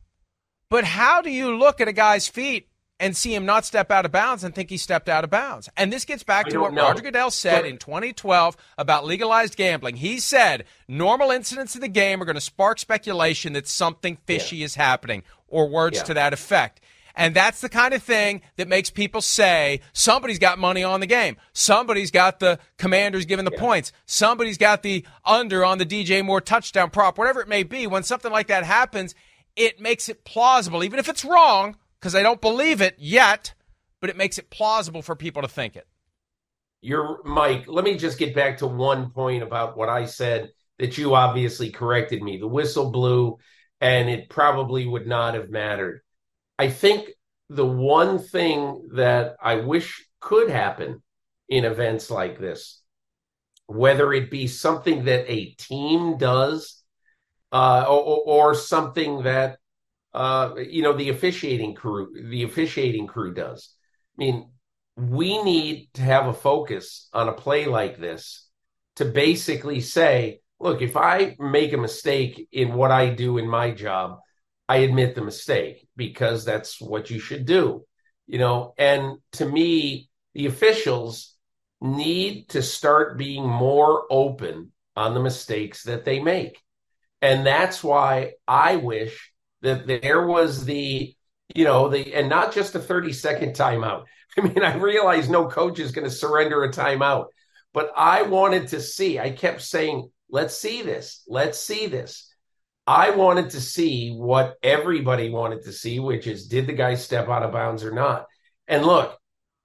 but 0.69 0.85
how 0.85 1.23
do 1.23 1.31
you 1.31 1.57
look 1.57 1.81
at 1.81 1.89
a 1.89 1.93
guy's 1.93 2.29
feet 2.29 2.69
and 3.01 3.17
see 3.17 3.35
him 3.35 3.47
not 3.47 3.65
step 3.65 3.91
out 3.91 4.05
of 4.05 4.13
bounds 4.13 4.45
and 4.45 4.55
think 4.55 4.69
he 4.69 4.77
stepped 4.77 5.09
out 5.09 5.25
of 5.25 5.31
bounds? 5.31 5.71
And 5.75 5.91
this 5.91 6.05
gets 6.05 6.23
back 6.23 6.49
to 6.49 6.59
what 6.59 6.75
know. 6.75 6.83
Roger 6.83 7.03
Goodell 7.03 7.31
said 7.31 7.65
in 7.65 7.79
2012 7.79 8.59
about 8.77 9.07
legalized 9.07 9.57
gambling. 9.57 9.97
He 9.97 10.21
said 10.21 10.67
normal 10.87 11.31
incidents 11.31 11.75
in 11.75 11.81
the 11.81 11.89
game 11.89 12.21
are 12.21 12.27
going 12.27 12.35
to 12.35 12.41
spark 12.43 12.79
speculation 12.79 13.55
that 13.55 13.67
something 13.67 14.19
fishy 14.27 14.57
yeah. 14.57 14.67
is 14.67 14.75
happening, 14.75 15.23
or 15.49 15.67
words 15.67 15.97
yeah. 15.97 16.05
to 16.05 16.15
that 16.15 16.35
effect. 16.35 16.83
And 17.19 17.35
that's 17.35 17.61
the 17.61 17.69
kind 17.69 17.95
of 17.95 18.03
thing 18.03 18.43
that 18.57 18.69
makes 18.69 18.91
people 18.91 19.21
say 19.21 19.81
somebody's 19.93 20.39
got 20.39 20.57
money 20.57 20.85
on 20.85 21.01
the 21.01 21.07
game. 21.07 21.37
Somebody's 21.53 22.13
got 22.13 22.39
the 22.39 22.61
commanders 22.77 23.27
giving 23.27 23.45
the 23.45 23.51
yeah. 23.53 23.59
points. 23.59 23.91
Somebody's 24.07 24.57
got 24.57 24.85
the 24.85 25.05
under 25.25 25.65
on 25.65 25.79
the 25.79 25.85
DJ 25.85 26.25
Moore 26.25 26.41
touchdown 26.41 26.91
prop, 26.91 27.19
whatever 27.19 27.41
it 27.41 27.49
may 27.49 27.65
be. 27.65 27.89
When 27.89 28.05
something 28.05 28.31
like 28.31 28.47
that 28.47 28.63
happens, 28.63 29.17
it 29.57 29.81
makes 29.81 30.09
it 30.09 30.25
plausible, 30.25 30.85
even 30.85 31.01
if 31.01 31.09
it's 31.09 31.25
wrong, 31.25 31.77
because 31.99 32.15
I 32.15 32.23
don't 32.23 32.41
believe 32.41 32.81
it 32.81 32.95
yet, 32.99 33.53
but 34.01 34.11
it 34.11 34.17
makes 34.17 34.39
it 34.39 34.49
plausible 34.49 35.03
for 35.03 35.17
people 35.17 35.43
to 35.43 35.49
think 35.49 35.75
it. 35.75 35.89
You're 36.83 37.21
Mike. 37.25 37.65
Let 37.67 37.85
me 37.85 37.97
just 37.97 38.19
get 38.19 38.33
back 38.33 38.59
to 38.59 38.69
one 38.69 39.11
point 39.11 39.43
about 39.43 39.77
what 39.77 39.89
I 39.89 40.05
said 40.05 40.53
that 40.79 40.97
you 40.97 41.17
obviously 41.17 41.71
corrected 41.71 42.23
me. 42.23 42.37
The 42.37 42.47
whistle 42.47 42.93
blew, 42.93 43.39
and 43.81 44.09
it 44.09 44.29
probably 44.29 44.87
would 44.87 45.09
not 45.09 45.35
have 45.35 45.51
mattered. 45.51 46.03
I 46.59 46.69
think 46.69 47.11
the 47.49 47.67
one 47.67 48.19
thing 48.19 48.89
that 48.95 49.37
I 49.41 49.57
wish 49.57 50.05
could 50.21 50.51
happen 50.51 51.03
in 51.49 51.65
events 51.65 52.11
like 52.11 52.39
this, 52.39 52.83
whether 53.67 54.13
it 54.13 54.31
be 54.31 54.47
something 54.47 55.05
that 55.05 55.31
a 55.31 55.55
team 55.55 56.19
does 56.19 56.83
uh, 57.53 57.87
or, 57.89 58.23
or, 58.27 58.55
something 58.55 59.23
that 59.23 59.59
uh, 60.13 60.55
you 60.57 60.83
know 60.83 60.93
the 60.93 61.09
officiating 61.09 61.75
crew 61.75 62.13
the 62.29 62.43
officiating 62.43 63.07
crew 63.07 63.33
does. 63.33 63.75
I 64.19 64.25
mean, 64.25 64.51
we 64.97 65.43
need 65.43 65.89
to 65.95 66.03
have 66.03 66.27
a 66.27 66.35
focus 66.35 67.09
on 67.15 67.29
a 67.29 67.33
play 67.33 67.65
like 67.65 67.99
this 67.99 68.49
to 68.97 69.07
basically 69.07 69.81
say, 69.81 70.41
look, 70.61 70.83
if 70.83 70.97
I 70.97 71.37
make 71.39 71.73
a 71.73 71.79
mistake 71.79 72.49
in 72.53 72.75
what 72.75 72.91
I 72.91 73.09
do 73.11 73.39
in 73.39 73.49
my 73.49 73.71
job, 73.71 74.19
I 74.69 74.79
admit 74.79 75.15
the 75.15 75.23
mistake 75.23 75.89
because 75.97 76.45
that's 76.45 76.81
what 76.81 77.11
you 77.11 77.19
should 77.19 77.47
do, 77.47 77.85
you 78.27 78.39
know. 78.39 78.75
And 78.77 79.19
to 79.33 79.47
me, 79.47 80.11
the 80.35 80.47
officials 80.47 81.35
need 81.81 82.51
to 82.51 82.63
start 82.63 83.19
being 83.19 83.49
more 83.49 84.05
open 84.11 84.73
on 84.97 85.15
the 85.15 85.21
mistakes 85.21 85.85
that 85.85 86.05
they 86.05 86.21
make. 86.21 86.61
And 87.23 87.47
that's 87.47 87.83
why 87.83 88.35
I 88.47 88.77
wish 88.77 89.33
that 89.63 89.87
there 89.87 90.27
was 90.27 90.65
the, 90.65 91.15
you 91.55 91.65
know, 91.65 91.89
the, 91.89 92.15
and 92.15 92.29
not 92.29 92.53
just 92.53 92.75
a 92.75 92.81
30 92.81 93.13
second 93.13 93.55
timeout. 93.55 94.05
I 94.39 94.43
mean, 94.43 94.63
I 94.63 94.77
realize 94.77 95.29
no 95.29 95.49
coach 95.49 95.79
is 95.79 95.93
going 95.93 96.05
to 96.05 96.15
surrender 96.15 96.63
a 96.63 96.71
timeout, 96.71 97.27
but 97.73 97.91
I 97.97 98.23
wanted 98.23 98.69
to 98.69 98.81
see, 98.81 99.19
I 99.19 99.31
kept 99.31 99.63
saying, 99.63 100.11
let's 100.31 100.57
see 100.57 100.83
this, 100.83 101.23
let's 101.27 101.59
see 101.59 101.87
this. 101.87 102.28
I 102.89 103.11
wanted 103.11 103.51
to 103.51 103.61
see 103.61 104.13
what 104.13 104.57
everybody 104.63 105.29
wanted 105.29 105.65
to 105.65 105.75
see, 105.75 106.01
which 106.01 106.27
is 106.27 106.49
did 106.49 106.67
the 106.67 106.73
guy 106.73 106.95
step 106.95 107.29
out 107.29 107.43
of 107.43 107.53
bounds 107.53 107.85
or 107.85 107.91
not? 107.91 108.25
And 108.67 108.83
look, 108.83 109.15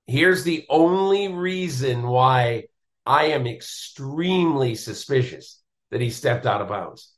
here's 0.06 0.44
the 0.44 0.66
only 0.70 1.30
reason 1.30 2.04
why 2.04 2.66
I 3.06 3.28
am 3.28 3.48
extremely 3.48 4.76
suspicious 4.76 5.62
that 5.90 6.02
he 6.02 6.10
stepped 6.10 6.46
out 6.46 6.62
of 6.62 6.68
bounds. 6.68 7.14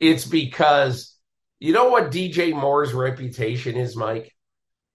It's 0.00 0.24
because 0.24 1.16
you 1.60 1.72
know 1.72 1.88
what 1.88 2.10
DJ 2.10 2.52
Moore's 2.52 2.92
reputation 2.92 3.76
is, 3.76 3.94
Mike? 3.94 4.34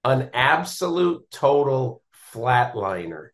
An 0.04 0.30
absolute 0.34 1.32
total 1.32 2.04
flatliner. 2.34 3.30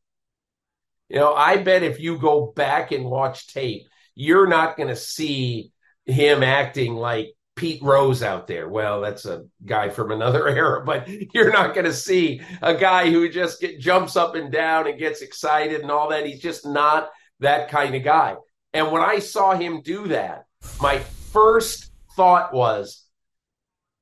You 1.09 1.21
know, 1.21 1.33
I 1.33 1.57
bet 1.57 1.81
if 1.81 1.99
you 1.99 2.19
go 2.19 2.53
back 2.55 2.91
and 2.91 3.03
watch 3.03 3.51
tape, 3.51 3.87
you're 4.13 4.47
not 4.47 4.77
going 4.77 4.89
to 4.89 4.95
see 4.95 5.71
him 6.05 6.43
acting 6.43 6.95
like 6.95 7.35
Pete 7.55 7.81
Rose 7.81 8.21
out 8.21 8.47
there. 8.47 8.67
Well, 8.67 9.01
that's 9.01 9.25
a 9.25 9.45
guy 9.65 9.89
from 9.89 10.11
another 10.11 10.47
era, 10.49 10.83
but 10.85 11.07
you're 11.33 11.51
not 11.51 11.73
going 11.73 11.85
to 11.85 11.93
see 11.93 12.41
a 12.61 12.75
guy 12.75 13.09
who 13.09 13.29
just 13.29 13.61
get, 13.61 13.79
jumps 13.79 14.15
up 14.15 14.35
and 14.35 14.51
down 14.51 14.87
and 14.87 14.99
gets 14.99 15.21
excited 15.21 15.81
and 15.81 15.91
all 15.91 16.09
that. 16.09 16.25
He's 16.25 16.41
just 16.41 16.65
not 16.65 17.09
that 17.39 17.69
kind 17.69 17.95
of 17.95 18.03
guy. 18.03 18.35
And 18.73 18.91
when 18.91 19.01
I 19.01 19.19
saw 19.19 19.55
him 19.55 19.81
do 19.81 20.07
that, 20.07 20.45
my 20.81 20.99
first 21.31 21.91
thought 22.15 22.53
was, 22.53 23.05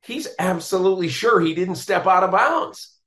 he's 0.01 0.27
absolutely 0.39 1.09
sure 1.09 1.39
he 1.39 1.53
didn't 1.53 1.75
step 1.75 2.07
out 2.07 2.23
of 2.23 2.31
bounds. 2.31 2.97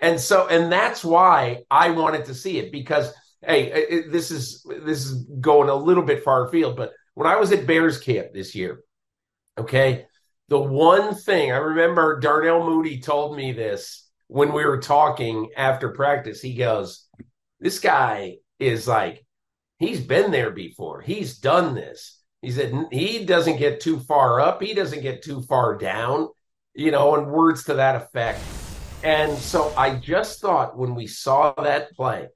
And 0.00 0.20
so, 0.20 0.46
and 0.46 0.70
that's 0.70 1.04
why 1.04 1.62
I 1.70 1.90
wanted 1.90 2.26
to 2.26 2.34
see 2.34 2.58
it 2.58 2.70
because, 2.70 3.12
hey, 3.42 4.04
this 4.08 4.30
is 4.30 4.64
this 4.82 5.04
is 5.04 5.24
going 5.40 5.68
a 5.68 5.74
little 5.74 6.04
bit 6.04 6.22
far 6.22 6.46
afield, 6.46 6.76
but 6.76 6.92
when 7.18 7.26
I 7.26 7.34
was 7.34 7.50
at 7.50 7.66
Bears 7.66 7.98
camp 7.98 8.28
this 8.32 8.54
year, 8.54 8.84
okay, 9.58 10.06
the 10.46 10.60
one 10.60 11.16
thing 11.16 11.50
I 11.50 11.56
remember 11.56 12.20
Darnell 12.20 12.64
Mooney 12.64 13.00
told 13.00 13.36
me 13.36 13.50
this 13.50 14.08
when 14.28 14.52
we 14.52 14.64
were 14.64 14.78
talking 14.78 15.50
after 15.56 15.88
practice. 15.88 16.40
He 16.40 16.54
goes, 16.54 17.08
This 17.58 17.80
guy 17.80 18.36
is 18.60 18.86
like, 18.86 19.26
he's 19.80 20.00
been 20.00 20.30
there 20.30 20.52
before, 20.52 21.00
he's 21.00 21.38
done 21.38 21.74
this. 21.74 22.20
He 22.40 22.52
said, 22.52 22.86
He 22.92 23.24
doesn't 23.24 23.58
get 23.58 23.80
too 23.80 23.98
far 23.98 24.38
up, 24.38 24.62
he 24.62 24.72
doesn't 24.72 25.02
get 25.02 25.24
too 25.24 25.42
far 25.42 25.76
down, 25.76 26.28
you 26.72 26.92
know, 26.92 27.16
and 27.16 27.32
words 27.32 27.64
to 27.64 27.74
that 27.74 27.96
effect. 27.96 28.38
And 29.02 29.36
so 29.36 29.74
I 29.76 29.96
just 29.96 30.40
thought 30.40 30.78
when 30.78 30.94
we 30.94 31.08
saw 31.08 31.52
that 31.54 31.92
play, 31.94 32.28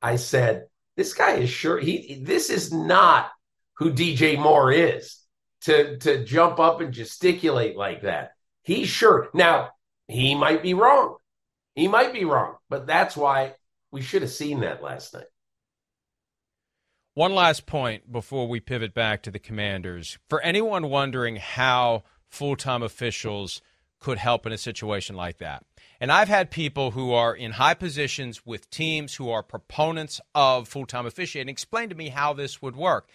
I 0.00 0.14
said, 0.14 0.66
this 0.96 1.14
guy 1.14 1.34
is 1.34 1.48
sure 1.48 1.78
he 1.78 2.22
this 2.24 2.50
is 2.50 2.72
not 2.72 3.30
who 3.78 3.92
DJ 3.92 4.38
Moore 4.38 4.72
is 4.72 5.18
to 5.62 5.98
to 5.98 6.24
jump 6.24 6.60
up 6.60 6.80
and 6.80 6.92
gesticulate 6.92 7.76
like 7.76 8.02
that. 8.02 8.32
He's 8.62 8.88
sure. 8.88 9.28
Now, 9.32 9.70
he 10.06 10.34
might 10.34 10.62
be 10.62 10.74
wrong. 10.74 11.16
He 11.74 11.88
might 11.88 12.12
be 12.12 12.24
wrong, 12.24 12.56
but 12.68 12.86
that's 12.86 13.16
why 13.16 13.54
we 13.90 14.02
should 14.02 14.22
have 14.22 14.30
seen 14.30 14.60
that 14.60 14.82
last 14.82 15.14
night. 15.14 15.26
One 17.14 17.34
last 17.34 17.66
point 17.66 18.12
before 18.12 18.46
we 18.46 18.60
pivot 18.60 18.94
back 18.94 19.22
to 19.22 19.30
the 19.30 19.38
commanders. 19.38 20.18
For 20.28 20.40
anyone 20.40 20.88
wondering 20.88 21.36
how 21.36 22.04
full 22.28 22.56
time 22.56 22.82
officials 22.82 23.60
could 23.98 24.18
help 24.18 24.46
in 24.46 24.52
a 24.52 24.58
situation 24.58 25.16
like 25.16 25.38
that. 25.38 25.64
And 26.00 26.12
I've 26.12 26.28
had 26.28 26.50
people 26.50 26.92
who 26.92 27.12
are 27.12 27.34
in 27.34 27.52
high 27.52 27.74
positions 27.74 28.46
with 28.46 28.70
teams 28.70 29.16
who 29.16 29.30
are 29.30 29.42
proponents 29.42 30.20
of 30.34 30.68
full 30.68 30.86
time 30.86 31.06
officiating 31.06 31.50
explain 31.50 31.88
to 31.88 31.96
me 31.96 32.10
how 32.10 32.32
this 32.32 32.62
would 32.62 32.76
work. 32.76 33.08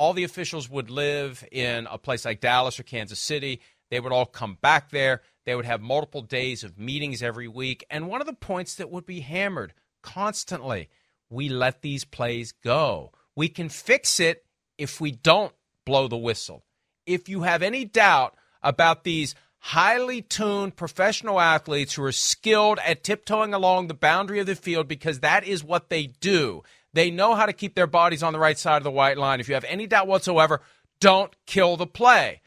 All 0.00 0.14
the 0.14 0.24
officials 0.24 0.70
would 0.70 0.88
live 0.88 1.46
in 1.52 1.86
a 1.86 1.98
place 1.98 2.24
like 2.24 2.40
Dallas 2.40 2.80
or 2.80 2.84
Kansas 2.84 3.20
City. 3.20 3.60
They 3.90 4.00
would 4.00 4.12
all 4.12 4.24
come 4.24 4.56
back 4.62 4.88
there. 4.88 5.20
They 5.44 5.54
would 5.54 5.66
have 5.66 5.82
multiple 5.82 6.22
days 6.22 6.64
of 6.64 6.78
meetings 6.78 7.22
every 7.22 7.48
week. 7.48 7.84
And 7.90 8.08
one 8.08 8.22
of 8.22 8.26
the 8.26 8.32
points 8.32 8.76
that 8.76 8.90
would 8.90 9.04
be 9.04 9.20
hammered 9.20 9.74
constantly 10.02 10.88
we 11.28 11.50
let 11.50 11.82
these 11.82 12.06
plays 12.06 12.52
go. 12.52 13.12
We 13.36 13.48
can 13.48 13.68
fix 13.68 14.20
it 14.20 14.46
if 14.78 15.02
we 15.02 15.10
don't 15.10 15.52
blow 15.84 16.08
the 16.08 16.16
whistle. 16.16 16.64
If 17.04 17.28
you 17.28 17.42
have 17.42 17.62
any 17.62 17.84
doubt 17.84 18.36
about 18.62 19.04
these 19.04 19.34
highly 19.58 20.22
tuned 20.22 20.76
professional 20.76 21.38
athletes 21.38 21.92
who 21.92 22.04
are 22.04 22.12
skilled 22.12 22.78
at 22.86 23.04
tiptoeing 23.04 23.52
along 23.52 23.88
the 23.88 23.94
boundary 23.94 24.38
of 24.38 24.46
the 24.46 24.56
field 24.56 24.88
because 24.88 25.20
that 25.20 25.44
is 25.44 25.62
what 25.62 25.90
they 25.90 26.06
do. 26.06 26.62
They 26.92 27.10
know 27.10 27.34
how 27.34 27.46
to 27.46 27.52
keep 27.52 27.74
their 27.74 27.86
bodies 27.86 28.22
on 28.22 28.32
the 28.32 28.38
right 28.38 28.58
side 28.58 28.78
of 28.78 28.84
the 28.84 28.90
white 28.90 29.18
line. 29.18 29.40
If 29.40 29.48
you 29.48 29.54
have 29.54 29.64
any 29.64 29.86
doubt 29.86 30.08
whatsoever, 30.08 30.60
don't 31.00 31.34
kill 31.46 31.76
the 31.76 31.86
play. 31.86 32.42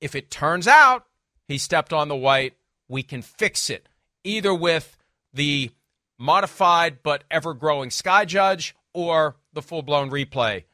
If 0.00 0.14
it 0.14 0.30
turns 0.30 0.68
out 0.68 1.06
he 1.46 1.58
stepped 1.58 1.92
on 1.92 2.08
the 2.08 2.16
white, 2.16 2.54
we 2.88 3.02
can 3.02 3.22
fix 3.22 3.70
it 3.70 3.88
either 4.24 4.54
with 4.54 4.96
the 5.32 5.70
modified 6.18 7.02
but 7.02 7.24
ever 7.30 7.54
growing 7.54 7.90
Sky 7.90 8.24
Judge 8.24 8.74
or 8.92 9.36
the 9.52 9.62
full 9.62 9.82
blown 9.82 10.10
replay 10.10 10.64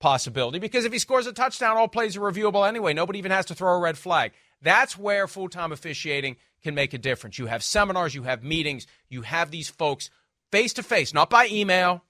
possibility. 0.00 0.58
Because 0.58 0.84
if 0.84 0.92
he 0.92 0.98
scores 0.98 1.26
a 1.26 1.32
touchdown, 1.32 1.76
all 1.76 1.88
plays 1.88 2.16
are 2.16 2.20
reviewable 2.20 2.66
anyway. 2.66 2.92
Nobody 2.92 3.18
even 3.18 3.32
has 3.32 3.46
to 3.46 3.54
throw 3.54 3.74
a 3.74 3.80
red 3.80 3.96
flag. 3.96 4.32
That's 4.60 4.98
where 4.98 5.26
full 5.26 5.48
time 5.48 5.72
officiating 5.72 6.36
can 6.62 6.74
make 6.74 6.94
a 6.94 6.98
difference. 6.98 7.38
You 7.38 7.46
have 7.46 7.62
seminars, 7.62 8.14
you 8.14 8.22
have 8.24 8.42
meetings, 8.42 8.86
you 9.08 9.22
have 9.22 9.50
these 9.50 9.68
folks 9.68 10.10
face 10.50 10.72
to 10.74 10.82
face, 10.82 11.12
not 11.12 11.30
by 11.30 11.46
email, 11.46 12.02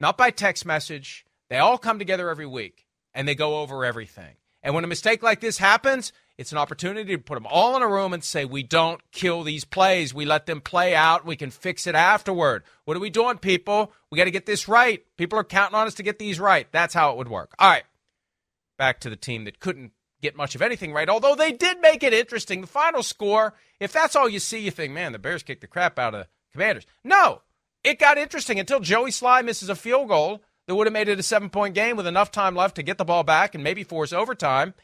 not 0.00 0.16
by 0.16 0.30
text 0.30 0.66
message. 0.66 1.24
They 1.50 1.58
all 1.58 1.78
come 1.78 1.98
together 1.98 2.28
every 2.30 2.46
week 2.46 2.86
and 3.14 3.26
they 3.26 3.34
go 3.34 3.60
over 3.60 3.84
everything. 3.84 4.36
And 4.62 4.74
when 4.74 4.84
a 4.84 4.88
mistake 4.88 5.22
like 5.22 5.40
this 5.40 5.58
happens, 5.58 6.12
it's 6.36 6.52
an 6.52 6.58
opportunity 6.58 7.16
to 7.16 7.22
put 7.22 7.34
them 7.34 7.46
all 7.48 7.76
in 7.76 7.82
a 7.82 7.88
room 7.88 8.12
and 8.12 8.22
say, 8.22 8.44
we 8.44 8.62
don't 8.62 9.00
kill 9.12 9.42
these 9.42 9.64
plays. 9.64 10.12
We 10.12 10.24
let 10.24 10.46
them 10.46 10.60
play 10.60 10.94
out. 10.94 11.24
We 11.24 11.36
can 11.36 11.50
fix 11.50 11.86
it 11.86 11.94
afterward. 11.94 12.64
What 12.84 12.96
are 12.96 13.00
we 13.00 13.10
doing, 13.10 13.38
people? 13.38 13.92
We 14.10 14.18
got 14.18 14.24
to 14.24 14.30
get 14.30 14.46
this 14.46 14.68
right. 14.68 15.04
People 15.16 15.38
are 15.38 15.44
counting 15.44 15.76
on 15.76 15.86
us 15.86 15.94
to 15.94 16.02
get 16.02 16.18
these 16.18 16.38
right. 16.38 16.66
That's 16.72 16.94
how 16.94 17.12
it 17.12 17.16
would 17.16 17.28
work. 17.28 17.54
All 17.58 17.70
right. 17.70 17.84
Back 18.76 19.00
to 19.00 19.10
the 19.10 19.16
team 19.16 19.44
that 19.44 19.60
couldn't 19.60 19.92
get 20.20 20.36
much 20.36 20.54
of 20.54 20.62
anything 20.62 20.92
right, 20.92 21.08
although 21.08 21.34
they 21.34 21.52
did 21.52 21.80
make 21.80 22.02
it 22.02 22.12
interesting. 22.12 22.60
The 22.60 22.66
final 22.66 23.02
score, 23.02 23.54
if 23.78 23.92
that's 23.92 24.16
all 24.16 24.28
you 24.28 24.40
see, 24.40 24.58
you 24.58 24.70
think, 24.70 24.92
man, 24.92 25.12
the 25.12 25.18
Bears 25.18 25.42
kicked 25.44 25.60
the 25.60 25.66
crap 25.66 25.98
out 25.98 26.14
of 26.14 26.22
the 26.22 26.28
Commanders. 26.52 26.86
No, 27.04 27.42
it 27.84 27.98
got 27.98 28.18
interesting 28.18 28.58
until 28.58 28.80
Joey 28.80 29.10
Slye 29.10 29.44
misses 29.44 29.68
a 29.68 29.74
field 29.74 30.08
goal 30.08 30.42
that 30.66 30.74
would 30.74 30.86
have 30.86 30.92
made 30.92 31.08
it 31.08 31.18
a 31.18 31.22
seven 31.22 31.50
point 31.50 31.74
game 31.74 31.96
with 31.96 32.06
enough 32.06 32.30
time 32.30 32.54
left 32.54 32.76
to 32.76 32.82
get 32.82 32.98
the 32.98 33.04
ball 33.04 33.24
back 33.24 33.54
and 33.54 33.64
maybe 33.64 33.84
force 33.84 34.12
overtime. 34.12 34.74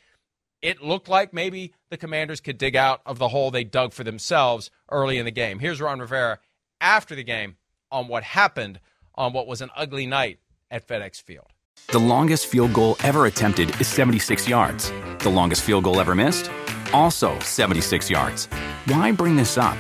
It 0.63 0.83
looked 0.83 1.09
like 1.09 1.35
maybe 1.35 1.75
the 1.91 1.99
Commanders 1.99 2.41
could 2.41 2.57
dig 2.57 2.75
out 2.75 3.03
of 3.05 3.19
the 3.19 3.29
hole 3.29 3.51
they 3.51 3.65
dug 3.65 3.93
for 3.93 4.03
themselves 4.03 4.71
early 4.91 5.19
in 5.19 5.27
the 5.27 5.31
game. 5.31 5.59
Here's 5.59 5.81
Ron 5.81 6.01
Rivera 6.01 6.39
after 6.81 7.15
the 7.15 7.25
game 7.25 7.57
on 7.91 8.09
what 8.09 8.23
happened 8.23 8.81
on 9.15 9.33
what 9.35 9.47
was 9.47 9.61
an 9.61 9.71
ugly 9.77 10.07
night 10.07 10.39
at 10.71 10.89
FedEx 10.89 11.23
Field. 11.23 11.47
The 11.89 11.99
longest 11.99 12.47
field 12.47 12.73
goal 12.73 12.97
ever 13.05 13.27
attempted 13.27 13.79
is 13.81 13.89
76 13.89 14.49
yards. 14.49 14.91
The 15.19 15.29
longest 15.29 15.63
field 15.63 15.85
goal 15.85 16.01
ever 16.01 16.15
missed? 16.15 16.51
Also 16.93 17.39
76 17.41 18.09
yards. 18.09 18.47
Why 18.87 19.13
bring 19.13 19.37
this 19.37 19.59
up? 19.59 19.79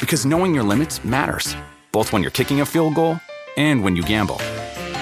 Because 0.00 0.26
knowing 0.26 0.54
your 0.54 0.64
limits 0.64 1.04
matters, 1.04 1.54
both 1.96 2.12
when 2.12 2.20
you're 2.20 2.38
kicking 2.40 2.60
a 2.60 2.66
field 2.66 2.94
goal 2.94 3.18
and 3.56 3.82
when 3.82 3.96
you 3.96 4.02
gamble. 4.02 4.36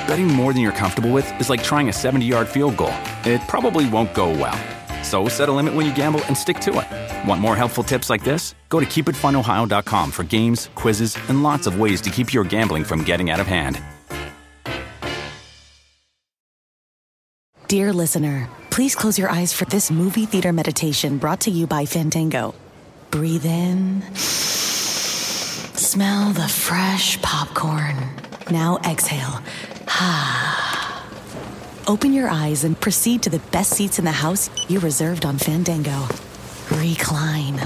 Betting 0.07 0.28
more 0.28 0.52
than 0.52 0.62
you're 0.62 0.78
comfortable 0.83 1.11
with 1.11 1.26
is 1.40 1.50
like 1.50 1.61
trying 1.61 1.88
a 1.88 1.92
70 1.92 2.24
yard 2.24 2.46
field 2.46 2.76
goal, 2.76 2.94
it 3.24 3.40
probably 3.48 3.88
won't 3.88 4.14
go 4.14 4.30
well. 4.30 4.57
So 5.02 5.26
set 5.28 5.48
a 5.48 5.52
limit 5.52 5.74
when 5.74 5.87
you 5.87 5.92
gamble 5.92 6.22
and 6.26 6.38
stick 6.38 6.61
to 6.61 6.70
it. 6.70 7.28
Want 7.28 7.40
more 7.40 7.57
helpful 7.57 7.83
tips 7.83 8.11
like 8.11 8.22
this? 8.22 8.54
Go 8.68 8.78
to 8.78 8.87
keepitfunohio.com 8.87 10.12
for 10.12 10.22
games, 10.22 10.70
quizzes, 10.76 11.18
and 11.28 11.42
lots 11.42 11.66
of 11.66 11.80
ways 11.80 12.00
to 12.02 12.11
keep 12.11 12.33
your 12.33 12.44
gambling 12.44 12.85
from 12.85 13.02
getting 13.02 13.28
out 13.28 13.40
of 13.40 13.48
hand. 13.48 13.83
Dear 17.66 17.92
listener, 17.92 18.48
please 18.70 18.94
close 18.94 19.18
your 19.18 19.30
eyes 19.30 19.52
for 19.52 19.64
this 19.64 19.90
movie 19.90 20.26
theater 20.26 20.52
meditation 20.52 21.18
brought 21.18 21.40
to 21.40 21.50
you 21.50 21.66
by 21.66 21.87
Fandango. 21.87 22.54
Breathe 23.11 23.46
in. 23.46 24.04
Smell 25.94 26.33
the 26.33 26.48
fresh 26.48 27.22
popcorn. 27.22 27.94
Now 28.50 28.78
exhale. 28.85 29.40
Ha! 29.87 31.07
Open 31.87 32.12
your 32.12 32.28
eyes 32.28 32.64
and 32.64 32.80
proceed 32.80 33.22
to 33.22 33.30
the 33.30 33.38
best 33.52 33.70
seats 33.70 34.00
in 34.00 34.04
the 34.04 34.11
house 34.11 34.50
you 34.68 34.80
reserved 34.80 35.24
on 35.24 35.38
Fandango. 35.38 36.09
Recline. 36.72 37.61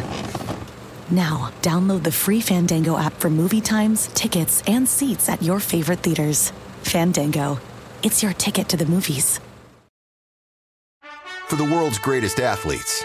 Now, 1.11 1.53
download 1.63 2.03
the 2.03 2.13
free 2.13 2.43
Fandango 2.43 2.99
app 2.99 3.15
for 3.15 3.31
movie 3.31 3.63
times, 3.63 4.09
tickets, 4.09 4.63
and 4.67 4.87
seats 4.87 5.31
at 5.31 5.43
your 5.43 5.59
favorite 5.59 6.01
theaters. 6.01 6.53
Fandango. 6.83 7.59
It's 8.03 8.23
your 8.23 8.35
ticket 8.35 8.69
to 8.69 8.77
the 8.77 8.85
movies. 8.85 9.41
For 11.47 11.57
the 11.57 11.65
world's 11.65 11.99
greatest 11.99 12.41
athletes. 12.41 13.05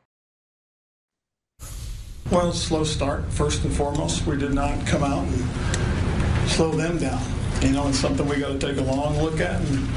Well, 2.31 2.53
slow 2.53 2.85
start, 2.85 3.25
first 3.25 3.65
and 3.65 3.73
foremost. 3.73 4.25
We 4.25 4.37
did 4.37 4.53
not 4.53 4.87
come 4.87 5.03
out 5.03 5.27
and 5.27 6.49
slow 6.49 6.71
them 6.71 6.97
down. 6.97 7.21
You 7.61 7.73
know, 7.73 7.89
it's 7.89 7.99
something 7.99 8.25
we 8.25 8.37
got 8.37 8.57
to 8.57 8.57
take 8.57 8.77
a 8.77 8.83
long 8.83 9.21
look 9.21 9.41
at 9.41 9.59
and 9.59 9.89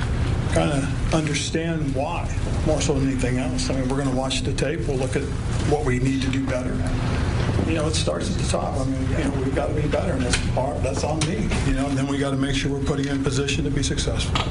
kind 0.52 0.72
of 0.72 1.14
understand 1.14 1.94
why, 1.94 2.28
more 2.66 2.80
so 2.80 2.94
than 2.94 3.08
anything 3.08 3.38
else. 3.38 3.70
I 3.70 3.74
mean, 3.74 3.88
we're 3.88 3.98
going 3.98 4.10
to 4.10 4.16
watch 4.16 4.42
the 4.42 4.52
tape. 4.52 4.80
We'll 4.80 4.96
look 4.96 5.14
at 5.14 5.22
what 5.70 5.84
we 5.84 6.00
need 6.00 6.22
to 6.22 6.28
do 6.28 6.44
better. 6.44 6.74
You 7.68 7.74
know, 7.74 7.86
it 7.86 7.94
starts 7.94 8.28
at 8.28 8.36
the 8.36 8.48
top. 8.48 8.80
I 8.80 8.84
mean, 8.84 9.10
you 9.10 9.18
know, 9.18 9.30
we've 9.36 9.54
got 9.54 9.68
to 9.68 9.74
be 9.74 9.86
better, 9.86 10.14
and 10.14 10.22
that's 10.22 10.50
part, 10.50 10.82
that's 10.82 11.04
on 11.04 11.20
me. 11.20 11.48
You 11.68 11.74
know, 11.74 11.86
and 11.86 11.96
then 11.96 12.08
we 12.08 12.18
got 12.18 12.32
to 12.32 12.36
make 12.36 12.56
sure 12.56 12.72
we're 12.72 12.84
putting 12.84 13.06
in 13.06 13.22
position 13.22 13.62
to 13.62 13.70
be 13.70 13.84
successful. 13.84 14.44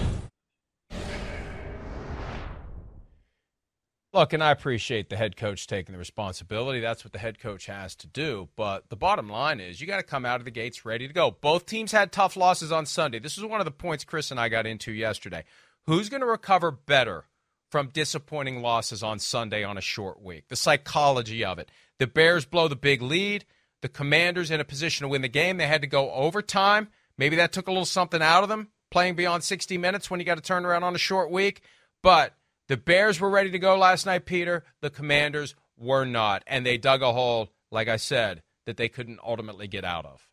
Look, 4.14 4.32
and 4.32 4.44
I 4.44 4.52
appreciate 4.52 5.10
the 5.10 5.18
head 5.18 5.36
coach 5.36 5.66
taking 5.66 5.94
the 5.94 5.98
responsibility. 5.98 6.80
That's 6.80 7.04
what 7.04 7.14
the 7.14 7.20
head 7.20 7.40
coach 7.40 7.66
has 7.66 7.96
to 7.96 8.08
do. 8.08 8.48
But 8.56 8.90
the 8.90 8.96
bottom 8.96 9.28
line 9.28 9.60
is 9.60 9.82
you 9.82 9.88
got 9.88 9.98
to 9.98 10.04
come 10.04 10.24
out 10.24 10.40
of 10.40 10.46
the 10.46 10.52
gates 10.52 10.86
ready 10.86 11.08
to 11.08 11.14
go. 11.14 11.32
Both 11.32 11.66
teams 11.66 11.92
had 11.92 12.12
tough 12.12 12.38
losses 12.38 12.72
on 12.72 12.86
Sunday. 12.86 13.18
This 13.18 13.40
is 13.40 13.44
one 13.44 13.60
of 13.60 13.66
the 13.66 13.72
points 13.72 14.04
Chris 14.04 14.30
and 14.30 14.40
I 14.40 14.50
got 14.50 14.68
into 14.68 14.92
yesterday. 14.92 15.46
Who's 15.88 16.10
going 16.10 16.22
to 16.22 16.28
recover 16.28 16.70
better 16.70 17.26
from 17.72 17.88
disappointing 17.88 18.62
losses 18.62 19.02
on 19.02 19.18
Sunday 19.18 19.64
on 19.64 19.80
a 19.80 19.82
short 19.82 20.22
week? 20.22 20.48
The 20.48 20.56
psychology 20.56 21.44
of 21.44 21.58
it. 21.58 21.72
The 21.98 22.06
Bears 22.06 22.46
blow 22.46 22.68
the 22.68 22.76
big 22.76 23.02
lead. 23.02 23.46
The 23.82 23.90
Commanders 23.90 24.52
in 24.52 24.60
a 24.60 24.64
position 24.64 25.06
to 25.06 25.08
win 25.08 25.24
the 25.24 25.28
game. 25.28 25.58
They 25.58 25.66
had 25.66 25.82
to 25.82 25.88
go 25.88 26.12
overtime. 26.12 26.90
Maybe 27.18 27.38
that 27.38 27.52
took 27.52 27.68
a 27.68 27.72
little 27.72 27.84
something 27.84 28.22
out 28.22 28.44
of 28.44 28.50
them 28.50 28.70
playing 28.92 29.16
beyond 29.16 29.44
60 29.44 29.76
minutes 29.80 30.12
when 30.12 30.20
you 30.20 30.26
got 30.26 30.36
to 30.36 30.42
turn 30.42 30.66
around 30.66 30.84
on 30.84 30.94
a 30.94 31.00
short 31.00 31.32
week. 31.32 31.62
But 32.04 32.36
the 32.74 32.78
Bears 32.78 33.20
were 33.20 33.30
ready 33.30 33.52
to 33.52 33.60
go 33.60 33.78
last 33.78 34.08
night, 34.08 34.26
Peter. 34.26 34.64
The 34.82 34.90
Commanders 34.90 35.54
were 35.78 36.06
not. 36.06 36.42
And 36.48 36.66
they 36.66 36.80
dug 36.80 37.04
a 37.04 37.14
hole, 37.14 37.50
like 37.70 37.88
I 37.88 37.98
said, 37.98 38.42
that 38.66 38.78
they 38.78 38.90
couldn't 38.90 39.20
ultimately 39.24 39.68
get 39.68 39.86
out 39.86 40.08
of. 40.08 40.28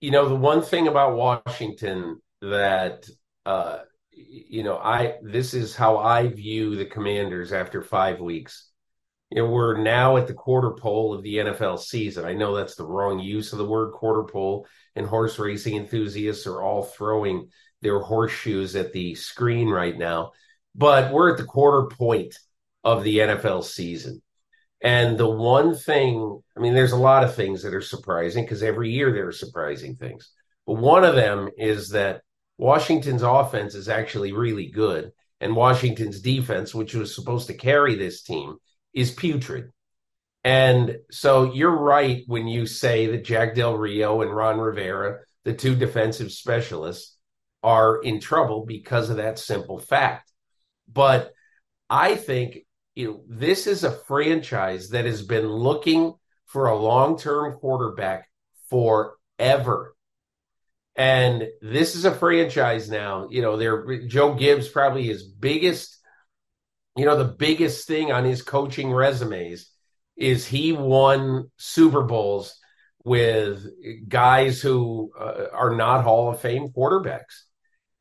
You 0.00 0.12
know, 0.12 0.28
the 0.28 0.36
one 0.36 0.62
thing 0.62 0.86
about 0.86 1.16
Washington 1.16 2.20
that, 2.40 3.08
uh, 3.44 3.78
you 4.12 4.62
know, 4.62 4.76
I 4.76 5.16
this 5.22 5.54
is 5.54 5.74
how 5.74 5.98
I 5.98 6.28
view 6.28 6.76
the 6.76 6.86
Commanders 6.86 7.52
after 7.52 7.82
five 7.82 8.20
weeks. 8.20 8.70
You 9.32 9.42
know, 9.42 9.50
we're 9.50 9.76
now 9.76 10.18
at 10.18 10.28
the 10.28 10.34
quarter 10.34 10.70
pole 10.70 11.14
of 11.14 11.24
the 11.24 11.38
NFL 11.38 11.80
season. 11.80 12.24
I 12.24 12.34
know 12.34 12.54
that's 12.54 12.76
the 12.76 12.86
wrong 12.86 13.18
use 13.18 13.50
of 13.50 13.58
the 13.58 13.66
word 13.66 13.90
quarter 13.90 14.22
pole, 14.22 14.68
and 14.94 15.04
horse 15.04 15.36
racing 15.36 15.74
enthusiasts 15.74 16.46
are 16.46 16.62
all 16.62 16.84
throwing 16.84 17.48
their 17.82 17.98
horseshoes 17.98 18.76
at 18.76 18.92
the 18.92 19.16
screen 19.16 19.68
right 19.68 19.98
now 19.98 20.30
but 20.74 21.12
we're 21.12 21.30
at 21.30 21.38
the 21.38 21.44
quarter 21.44 21.88
point 21.94 22.34
of 22.84 23.04
the 23.04 23.18
NFL 23.18 23.64
season. 23.64 24.22
And 24.82 25.18
the 25.18 25.28
one 25.28 25.74
thing, 25.74 26.40
I 26.56 26.60
mean, 26.60 26.74
there's 26.74 26.92
a 26.92 26.96
lot 26.96 27.24
of 27.24 27.34
things 27.34 27.62
that 27.62 27.74
are 27.74 27.82
surprising 27.82 28.44
because 28.44 28.62
every 28.62 28.90
year 28.90 29.12
there 29.12 29.28
are 29.28 29.32
surprising 29.32 29.96
things. 29.96 30.30
But 30.66 30.74
one 30.74 31.04
of 31.04 31.14
them 31.14 31.50
is 31.58 31.90
that 31.90 32.22
Washington's 32.56 33.22
offense 33.22 33.74
is 33.74 33.88
actually 33.88 34.32
really 34.32 34.68
good. 34.70 35.12
And 35.40 35.56
Washington's 35.56 36.20
defense, 36.20 36.74
which 36.74 36.94
was 36.94 37.14
supposed 37.14 37.46
to 37.48 37.54
carry 37.54 37.96
this 37.96 38.22
team, 38.22 38.56
is 38.92 39.10
putrid. 39.10 39.70
And 40.44 40.98
so 41.10 41.52
you're 41.52 41.76
right 41.76 42.22
when 42.26 42.46
you 42.46 42.66
say 42.66 43.06
that 43.08 43.24
Jack 43.24 43.54
Del 43.54 43.76
Rio 43.76 44.22
and 44.22 44.34
Ron 44.34 44.58
Rivera, 44.58 45.18
the 45.44 45.52
two 45.52 45.74
defensive 45.74 46.32
specialists, 46.32 47.16
are 47.62 48.00
in 48.02 48.20
trouble 48.20 48.64
because 48.64 49.10
of 49.10 49.18
that 49.18 49.38
simple 49.38 49.78
fact. 49.78 50.29
But 50.92 51.32
I 51.88 52.16
think 52.16 52.58
you 52.94 53.06
know 53.06 53.20
this 53.28 53.66
is 53.66 53.84
a 53.84 53.92
franchise 53.92 54.90
that 54.90 55.04
has 55.04 55.22
been 55.22 55.46
looking 55.46 56.14
for 56.46 56.66
a 56.66 56.76
long-term 56.76 57.54
quarterback 57.54 58.28
forever. 58.68 59.94
And 60.96 61.48
this 61.62 61.94
is 61.94 62.04
a 62.04 62.14
franchise 62.14 62.90
now, 62.90 63.28
you 63.30 63.40
know, 63.40 63.56
they're 63.56 64.06
Joe 64.06 64.34
Gibbs 64.34 64.68
probably 64.68 65.06
his 65.06 65.22
biggest, 65.22 65.98
you 66.96 67.04
know, 67.04 67.16
the 67.16 67.32
biggest 67.32 67.86
thing 67.86 68.10
on 68.12 68.24
his 68.24 68.42
coaching 68.42 68.92
resumes 68.92 69.70
is 70.16 70.46
he 70.46 70.72
won 70.72 71.50
Super 71.56 72.02
Bowls 72.02 72.56
with 73.04 73.66
guys 74.08 74.60
who 74.60 75.12
uh, 75.18 75.46
are 75.52 75.74
not 75.74 76.04
Hall 76.04 76.30
of 76.30 76.40
Fame 76.40 76.68
quarterbacks. 76.68 77.44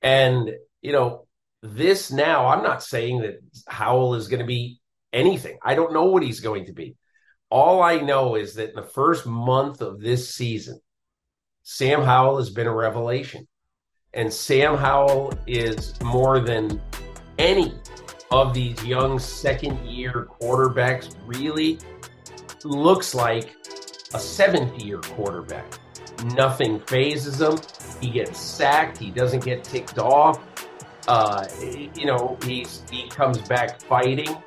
And, 0.01 0.51
you 0.81 0.91
know, 0.91 1.27
this 1.61 2.11
now, 2.11 2.47
I'm 2.47 2.63
not 2.63 2.83
saying 2.83 3.21
that 3.21 3.39
Howell 3.67 4.15
is 4.15 4.27
going 4.27 4.39
to 4.39 4.45
be 4.45 4.79
anything. 5.11 5.57
I 5.63 5.75
don't 5.75 5.93
know 5.93 6.05
what 6.05 6.23
he's 6.23 6.39
going 6.39 6.65
to 6.65 6.73
be. 6.73 6.95
All 7.51 7.81
I 7.81 7.97
know 7.97 8.35
is 8.35 8.55
that 8.55 8.69
in 8.69 8.75
the 8.75 8.83
first 8.83 9.25
month 9.25 9.81
of 9.81 9.99
this 9.99 10.33
season, 10.33 10.79
Sam 11.63 12.03
Howell 12.03 12.37
has 12.37 12.49
been 12.49 12.67
a 12.67 12.73
revelation. 12.73 13.47
And 14.13 14.31
Sam 14.33 14.75
Howell 14.75 15.33
is 15.45 15.99
more 16.01 16.39
than 16.39 16.81
any 17.37 17.73
of 18.31 18.53
these 18.53 18.83
young 18.83 19.19
second 19.19 19.83
year 19.85 20.27
quarterbacks 20.41 21.15
really 21.25 21.79
looks 22.63 23.13
like 23.13 23.55
a 24.13 24.19
seventh 24.19 24.81
year 24.81 24.99
quarterback. 24.99 25.79
Nothing 26.33 26.79
phases 26.81 27.41
him. 27.41 27.59
He 28.01 28.09
gets 28.11 28.39
sacked. 28.39 28.97
He 28.97 29.11
doesn't 29.11 29.43
get 29.43 29.63
ticked 29.63 29.99
off. 29.99 30.39
Uh, 31.09 31.43
you 31.95 32.05
know, 32.05 32.37
he's 32.45 32.83
he 32.91 33.09
comes 33.09 33.39
back 33.39 33.81
fighting. 33.81 34.37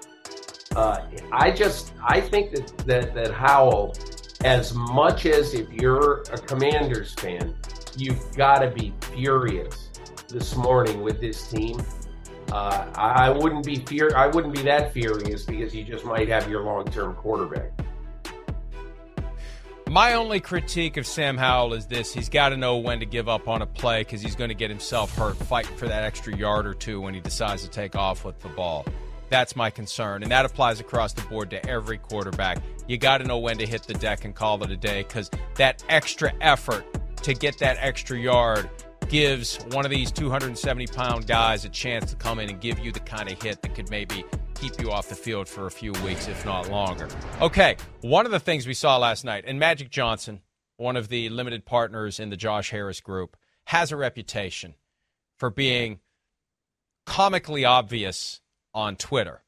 Uh, 0.77 1.01
I 1.33 1.51
just 1.51 1.93
I 2.07 2.21
think 2.21 2.53
that, 2.53 2.79
that 2.87 3.15
that 3.15 3.33
Howell, 3.33 3.97
as 4.45 4.73
much 4.73 5.27
as 5.27 5.55
if 5.55 5.69
you're 5.73 6.23
a 6.33 6.39
Commanders 6.39 7.15
fan, 7.15 7.57
you've 7.97 8.33
got 8.37 8.61
to 8.61 8.71
be 8.71 8.95
furious 9.13 9.91
this 10.29 10.55
morning 10.55 11.03
with 11.03 11.21
this 11.21 11.49
team. 11.49 11.83
Uh, 12.53 12.87
I, 12.95 13.31
wouldn't 13.31 13.67
be 13.67 13.77
fear 13.77 14.13
I 14.15 14.29
wouldn't 14.29 14.55
be 14.55 14.63
that 14.63 14.93
furious 14.93 15.45
because 15.45 15.75
you 15.75 15.83
just 15.83 16.05
might 16.05 16.29
have 16.29 16.49
your 16.49 16.63
long 16.63 16.85
term 16.85 17.15
quarterback. 17.17 17.73
My 19.93 20.15
only 20.15 20.41
critique 20.41 20.97
of 20.97 21.07
Sam 21.07 21.37
Howell 21.37 21.75
is 21.75 21.85
this 21.85 22.15
he's 22.15 22.31
got 22.31 22.49
to 22.49 22.57
know 22.57 22.79
when 22.79 23.01
to 23.01 23.05
give 23.05 23.29
up 23.29 23.47
on 23.47 23.61
a 23.61 23.67
play 23.67 24.01
because 24.01 24.23
he's 24.23 24.35
going 24.35 24.49
to 24.49 24.55
get 24.55 24.71
himself 24.71 25.15
hurt 25.15 25.37
fighting 25.37 25.77
for 25.77 25.87
that 25.87 26.03
extra 26.03 26.35
yard 26.35 26.67
or 26.67 26.73
two 26.73 26.99
when 27.03 27.13
he 27.13 27.21
decides 27.21 27.63
to 27.65 27.69
take 27.69 27.95
off 27.95 28.25
with 28.25 28.41
the 28.41 28.49
ball. 28.49 28.87
That's 29.29 29.55
my 29.55 29.69
concern. 29.69 30.23
And 30.23 30.33
that 30.33 30.47
applies 30.47 30.81
across 30.81 31.13
the 31.13 31.21
board 31.29 31.51
to 31.51 31.69
every 31.69 31.99
quarterback. 31.99 32.63
You 32.89 32.97
got 32.97 33.19
to 33.19 33.25
know 33.25 33.37
when 33.37 33.59
to 33.59 33.67
hit 33.67 33.83
the 33.83 33.93
deck 33.93 34.25
and 34.25 34.35
call 34.35 34.65
it 34.65 34.71
a 34.71 34.79
day 34.79 35.03
because 35.03 35.31
that 35.57 35.85
extra 35.91 36.33
effort 36.41 36.87
to 37.25 37.35
get 37.35 37.59
that 37.59 37.77
extra 37.79 38.19
yard 38.19 38.71
gives 39.11 39.59
one 39.73 39.85
of 39.85 39.91
these 39.91 40.11
270 40.11 40.87
pound 40.87 41.27
guys 41.27 41.67
a 41.67 41.69
chance 41.69 42.09
to 42.13 42.17
come 42.17 42.39
in 42.39 42.49
and 42.49 42.63
give 42.63 42.79
you 42.79 42.93
the 42.93 43.01
kind 43.01 43.31
of 43.31 43.43
hit 43.43 43.61
that 43.61 43.75
could 43.75 43.91
maybe 43.91 44.25
keep 44.63 44.81
you 44.81 44.93
off 44.93 45.09
the 45.09 45.15
field 45.17 45.49
for 45.49 45.67
a 45.67 45.71
few 45.73 45.91
weeks, 46.05 46.29
if 46.29 46.45
not 46.47 46.71
longer. 46.71 47.09
Okay, 47.41 47.77
one 48.01 48.27
of 48.27 48.31
the 48.31 48.39
things 48.39 48.65
we 48.65 48.75
saw 48.75 48.97
last 48.97 49.25
night, 49.25 49.43
and 49.45 49.59
Magic 49.59 49.91
Johnson, 49.91 50.41
one 50.77 50.97
of 50.97 51.09
the 51.09 51.29
limited 51.31 51.65
partners 51.65 52.21
in 52.21 52.31
the 52.31 52.37
Josh 52.37 52.71
Harris 52.71 53.01
group, 53.01 53.37
has 53.65 53.91
a 53.91 53.97
reputation 53.97 54.75
for 55.37 55.51
being 55.51 55.99
comically 57.07 57.65
obvious 57.65 58.41
on 58.73 58.95
Twitter. 58.95 59.43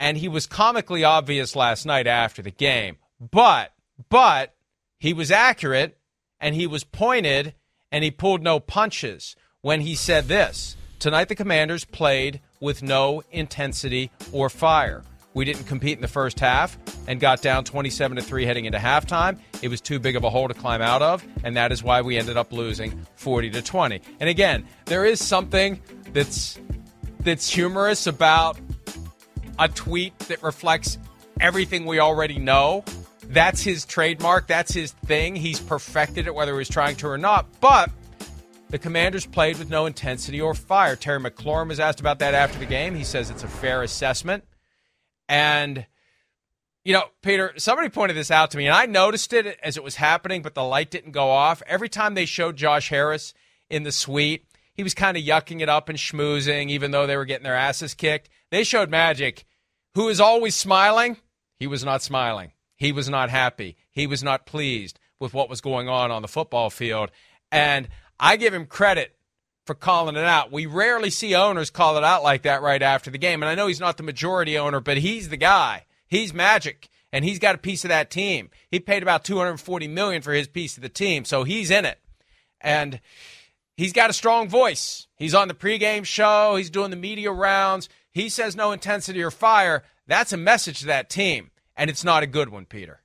And 0.00 0.18
he 0.18 0.26
was 0.26 0.48
comically 0.48 1.04
obvious 1.04 1.54
last 1.54 1.86
night 1.86 2.08
after 2.08 2.42
the 2.42 2.50
game. 2.50 2.96
But, 3.20 3.72
but, 4.08 4.56
he 4.98 5.12
was 5.12 5.30
accurate 5.30 5.98
and 6.40 6.56
he 6.56 6.66
was 6.66 6.82
pointed 6.82 7.54
and 7.92 8.02
he 8.02 8.10
pulled 8.10 8.42
no 8.42 8.58
punches 8.58 9.36
when 9.60 9.82
he 9.82 9.94
said 9.94 10.26
this 10.26 10.76
Tonight, 10.98 11.28
the 11.28 11.36
Commanders 11.36 11.84
played 11.84 12.40
with 12.60 12.82
no 12.82 13.22
intensity 13.30 14.10
or 14.32 14.48
fire. 14.48 15.02
We 15.34 15.44
didn't 15.44 15.64
compete 15.64 15.98
in 15.98 16.00
the 16.00 16.08
first 16.08 16.40
half 16.40 16.78
and 17.06 17.20
got 17.20 17.42
down 17.42 17.64
27 17.64 18.16
to 18.16 18.22
3 18.22 18.46
heading 18.46 18.64
into 18.64 18.78
halftime. 18.78 19.38
It 19.60 19.68
was 19.68 19.82
too 19.82 19.98
big 19.98 20.16
of 20.16 20.24
a 20.24 20.30
hole 20.30 20.48
to 20.48 20.54
climb 20.54 20.80
out 20.80 21.02
of, 21.02 21.22
and 21.44 21.56
that 21.56 21.72
is 21.72 21.82
why 21.82 22.00
we 22.00 22.16
ended 22.16 22.38
up 22.38 22.54
losing 22.54 23.06
40 23.16 23.50
to 23.50 23.60
20. 23.60 24.00
And 24.18 24.30
again, 24.30 24.66
there 24.86 25.04
is 25.04 25.22
something 25.22 25.82
that's 26.14 26.58
that's 27.20 27.50
humorous 27.50 28.06
about 28.06 28.58
a 29.58 29.68
tweet 29.68 30.18
that 30.20 30.42
reflects 30.42 30.96
everything 31.40 31.84
we 31.84 31.98
already 31.98 32.38
know. 32.38 32.84
That's 33.28 33.60
his 33.60 33.84
trademark, 33.84 34.46
that's 34.46 34.72
his 34.72 34.92
thing. 34.92 35.36
He's 35.36 35.60
perfected 35.60 36.26
it 36.28 36.34
whether 36.34 36.56
he's 36.58 36.68
trying 36.70 36.96
to 36.96 37.08
or 37.08 37.18
not. 37.18 37.46
But 37.60 37.90
the 38.68 38.78
Commanders 38.78 39.26
played 39.26 39.58
with 39.58 39.70
no 39.70 39.86
intensity 39.86 40.40
or 40.40 40.54
fire. 40.54 40.96
Terry 40.96 41.20
McLaurin 41.20 41.68
was 41.68 41.80
asked 41.80 42.00
about 42.00 42.18
that 42.18 42.34
after 42.34 42.58
the 42.58 42.66
game. 42.66 42.94
He 42.94 43.04
says 43.04 43.30
it's 43.30 43.44
a 43.44 43.48
fair 43.48 43.82
assessment. 43.82 44.44
And, 45.28 45.86
you 46.84 46.92
know, 46.92 47.04
Peter, 47.22 47.52
somebody 47.56 47.88
pointed 47.88 48.16
this 48.16 48.30
out 48.30 48.50
to 48.52 48.58
me, 48.58 48.66
and 48.66 48.74
I 48.74 48.86
noticed 48.86 49.32
it 49.32 49.58
as 49.62 49.76
it 49.76 49.84
was 49.84 49.96
happening, 49.96 50.42
but 50.42 50.54
the 50.54 50.64
light 50.64 50.90
didn't 50.90 51.12
go 51.12 51.30
off. 51.30 51.62
Every 51.66 51.88
time 51.88 52.14
they 52.14 52.26
showed 52.26 52.56
Josh 52.56 52.88
Harris 52.88 53.34
in 53.70 53.84
the 53.84 53.92
suite, 53.92 54.46
he 54.74 54.82
was 54.82 54.94
kind 54.94 55.16
of 55.16 55.22
yucking 55.22 55.60
it 55.60 55.68
up 55.68 55.88
and 55.88 55.98
schmoozing, 55.98 56.68
even 56.68 56.90
though 56.90 57.06
they 57.06 57.16
were 57.16 57.24
getting 57.24 57.44
their 57.44 57.54
asses 57.54 57.94
kicked. 57.94 58.28
They 58.50 58.62
showed 58.62 58.90
Magic, 58.90 59.44
who 59.94 60.08
is 60.08 60.20
always 60.20 60.54
smiling. 60.54 61.16
He 61.56 61.66
was 61.66 61.84
not 61.84 62.02
smiling. 62.02 62.52
He 62.76 62.92
was 62.92 63.08
not 63.08 63.30
happy. 63.30 63.76
He 63.90 64.06
was 64.06 64.22
not 64.22 64.44
pleased 64.44 64.98
with 65.18 65.32
what 65.32 65.48
was 65.48 65.62
going 65.62 65.88
on 65.88 66.10
on 66.10 66.20
the 66.20 66.28
football 66.28 66.68
field. 66.68 67.10
And 67.50 67.88
I 68.18 68.36
give 68.36 68.54
him 68.54 68.66
credit 68.66 69.16
for 69.64 69.74
calling 69.74 70.16
it 70.16 70.24
out. 70.24 70.52
We 70.52 70.66
rarely 70.66 71.10
see 71.10 71.34
owners 71.34 71.70
call 71.70 71.98
it 71.98 72.04
out 72.04 72.22
like 72.22 72.42
that 72.42 72.62
right 72.62 72.82
after 72.82 73.10
the 73.10 73.18
game. 73.18 73.42
And 73.42 73.50
I 73.50 73.54
know 73.54 73.66
he's 73.66 73.80
not 73.80 73.96
the 73.96 74.02
majority 74.02 74.56
owner, 74.56 74.80
but 74.80 74.98
he's 74.98 75.28
the 75.28 75.36
guy. 75.36 75.84
He's 76.06 76.32
magic 76.32 76.88
and 77.12 77.24
he's 77.24 77.38
got 77.38 77.54
a 77.54 77.58
piece 77.58 77.84
of 77.84 77.88
that 77.88 78.10
team. 78.10 78.50
He 78.70 78.80
paid 78.80 79.02
about 79.02 79.24
240 79.24 79.88
million 79.88 80.22
for 80.22 80.32
his 80.32 80.48
piece 80.48 80.76
of 80.76 80.82
the 80.82 80.88
team, 80.88 81.24
so 81.24 81.44
he's 81.44 81.70
in 81.70 81.84
it. 81.84 81.98
And 82.60 83.00
he's 83.76 83.92
got 83.92 84.10
a 84.10 84.14
strong 84.14 84.48
voice. 84.48 85.06
He's 85.16 85.34
on 85.34 85.48
the 85.48 85.54
pregame 85.54 86.04
show, 86.04 86.56
he's 86.56 86.70
doing 86.70 86.90
the 86.90 86.96
media 86.96 87.32
rounds. 87.32 87.88
He 88.12 88.28
says 88.28 88.56
no 88.56 88.72
intensity 88.72 89.22
or 89.22 89.30
fire. 89.30 89.82
That's 90.06 90.32
a 90.32 90.38
message 90.38 90.80
to 90.80 90.86
that 90.86 91.10
team, 91.10 91.50
and 91.76 91.90
it's 91.90 92.04
not 92.04 92.22
a 92.22 92.26
good 92.26 92.48
one, 92.48 92.64
Peter. 92.64 93.00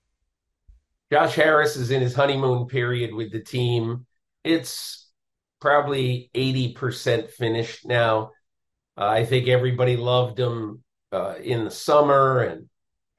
Josh 1.11 1.35
Harris 1.35 1.75
is 1.75 1.91
in 1.91 2.01
his 2.01 2.15
honeymoon 2.15 2.67
period 2.67 3.13
with 3.13 3.31
the 3.31 3.41
team. 3.41 4.05
It's 4.43 5.00
probably 5.61 6.29
80% 6.35 7.29
finished 7.29 7.85
now. 7.85 8.31
Uh, 8.97 9.05
I 9.05 9.25
think 9.25 9.47
everybody 9.47 9.95
loved 9.95 10.37
him 10.39 10.83
uh, 11.13 11.35
in 11.41 11.63
the 11.63 11.71
summer 11.71 12.41
and 12.41 12.67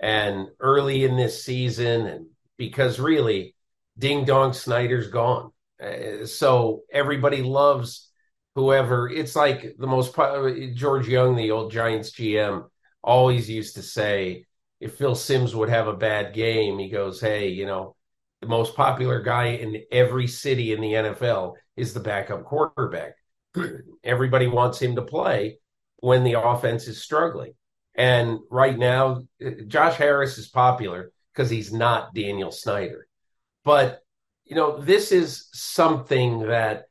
and 0.01 0.49
early 0.59 1.05
in 1.05 1.17
this 1.17 1.45
season, 1.45 2.07
and 2.07 2.27
because 2.59 2.99
really, 2.99 3.55
Ding 3.97 4.25
Dong 4.25 4.53
Snyder's 4.53 5.07
gone, 5.07 5.53
uh, 5.81 6.27
so 6.27 6.83
everybody 6.93 7.43
loves 7.43 8.11
whoever. 8.57 9.09
It's 9.09 9.37
like 9.37 9.77
the 9.79 9.87
most 9.87 10.17
George 10.75 11.07
Young, 11.07 11.37
the 11.37 11.53
old 11.53 11.71
Giants 11.71 12.11
GM, 12.11 12.65
always 13.03 13.49
used 13.49 13.77
to 13.77 13.83
say, 13.83 14.47
if 14.81 14.97
Phil 14.97 15.15
Simms 15.15 15.55
would 15.55 15.69
have 15.69 15.87
a 15.87 15.97
bad 15.97 16.35
game, 16.35 16.81
he 16.81 16.91
goes, 16.91 17.21
"Hey, 17.21 17.49
you 17.49 17.67
know." 17.67 17.95
The 18.43 18.49
most 18.49 18.75
popular 18.75 19.23
guy 19.23 19.51
in 19.51 19.83
every 19.93 20.27
city 20.27 20.73
in 20.73 20.81
the 20.81 20.93
NFL 20.93 21.55
is 21.77 21.95
the 21.95 22.01
backup 22.01 22.45
quarterback. 22.45 23.15
Everybody 24.05 24.49
wants 24.49 24.83
him 24.83 24.97
to 24.97 25.03
play 25.03 25.59
when 25.99 26.25
the 26.25 26.41
offense 26.41 26.89
is 26.89 27.01
struggling. 27.01 27.55
And 27.95 28.41
right 28.51 28.77
now, 28.77 29.23
uh, 29.45 29.51
Josh 29.69 29.95
Harris 29.95 30.39
is 30.39 30.49
popular 30.49 31.13
because 31.33 31.51
he's 31.51 31.73
not 31.73 32.15
Daniel 32.15 32.51
Snyder. 32.51 33.07
But, 33.65 34.01
you 34.45 34.57
know, 34.57 34.81
this 34.81 35.13
is 35.13 35.49
something 35.53 36.41
that 36.49 36.87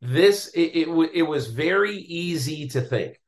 this, 0.00 0.48
it, 0.54 0.88
it, 0.88 1.10
it 1.12 1.22
was 1.22 1.48
very 1.48 1.96
easy 1.96 2.68
to 2.68 2.80
think 2.80 3.20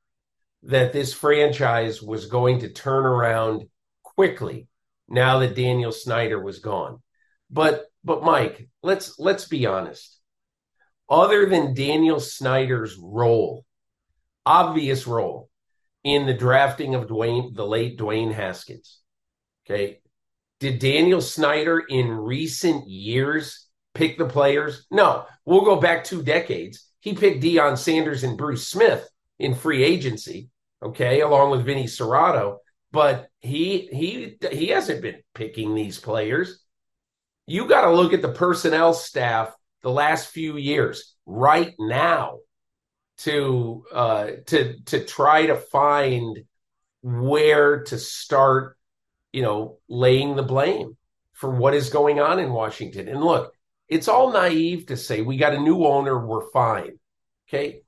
that 0.62 0.94
this 0.94 1.12
franchise 1.12 2.00
was 2.00 2.24
going 2.24 2.60
to 2.60 2.70
turn 2.70 3.04
around 3.04 3.64
quickly 4.02 4.66
now 5.08 5.40
that 5.40 5.56
Daniel 5.56 5.92
Snyder 5.92 6.42
was 6.42 6.60
gone. 6.60 7.02
But 7.50 7.86
but 8.04 8.22
Mike, 8.22 8.68
let's 8.82 9.18
let's 9.18 9.46
be 9.46 9.66
honest. 9.66 10.18
Other 11.08 11.46
than 11.46 11.74
Daniel 11.74 12.20
Snyder's 12.20 12.96
role, 12.96 13.64
obvious 14.46 15.06
role 15.06 15.50
in 16.04 16.26
the 16.26 16.34
drafting 16.34 16.94
of 16.94 17.08
Dwayne, 17.08 17.54
the 17.54 17.66
late 17.66 17.98
Dwayne 17.98 18.32
Haskins. 18.32 19.00
Okay. 19.66 20.00
Did 20.60 20.78
Daniel 20.78 21.20
Snyder 21.20 21.78
in 21.80 22.10
recent 22.10 22.88
years 22.88 23.66
pick 23.94 24.18
the 24.18 24.26
players? 24.26 24.86
No. 24.90 25.24
We'll 25.44 25.64
go 25.64 25.76
back 25.76 26.04
two 26.04 26.22
decades. 26.22 26.86
He 27.00 27.14
picked 27.14 27.42
Deion 27.42 27.78
Sanders 27.78 28.24
and 28.24 28.36
Bruce 28.36 28.68
Smith 28.68 29.08
in 29.38 29.54
free 29.54 29.82
agency, 29.82 30.50
okay, 30.82 31.22
along 31.22 31.50
with 31.50 31.64
Vinny 31.64 31.84
Cerrato. 31.84 32.58
But 32.92 33.28
he 33.40 33.88
he 33.90 34.36
he 34.52 34.68
hasn't 34.68 35.00
been 35.00 35.22
picking 35.34 35.74
these 35.74 35.98
players. 35.98 36.62
You 37.50 37.66
got 37.66 37.80
to 37.80 37.90
look 37.90 38.12
at 38.12 38.22
the 38.22 38.30
personnel 38.30 38.94
staff 38.94 39.52
the 39.82 39.90
last 39.90 40.28
few 40.28 40.56
years 40.56 41.16
right 41.26 41.74
now 41.80 42.38
to 43.18 43.84
uh, 43.92 44.26
to 44.46 44.80
to 44.84 45.04
try 45.04 45.46
to 45.46 45.56
find 45.56 46.44
where 47.02 47.82
to 47.82 47.98
start, 47.98 48.76
you 49.32 49.42
know, 49.42 49.78
laying 49.88 50.36
the 50.36 50.44
blame 50.44 50.96
for 51.32 51.50
what 51.50 51.74
is 51.74 51.90
going 51.90 52.20
on 52.20 52.38
in 52.38 52.52
Washington. 52.52 53.08
And 53.08 53.20
look, 53.20 53.52
it's 53.88 54.06
all 54.06 54.32
naive 54.32 54.86
to 54.86 54.96
say 54.96 55.20
we 55.20 55.36
got 55.36 55.52
a 55.52 55.58
new 55.60 55.84
owner, 55.84 56.24
we're 56.24 56.52
fine. 56.52 57.00
Okay, 57.48 57.80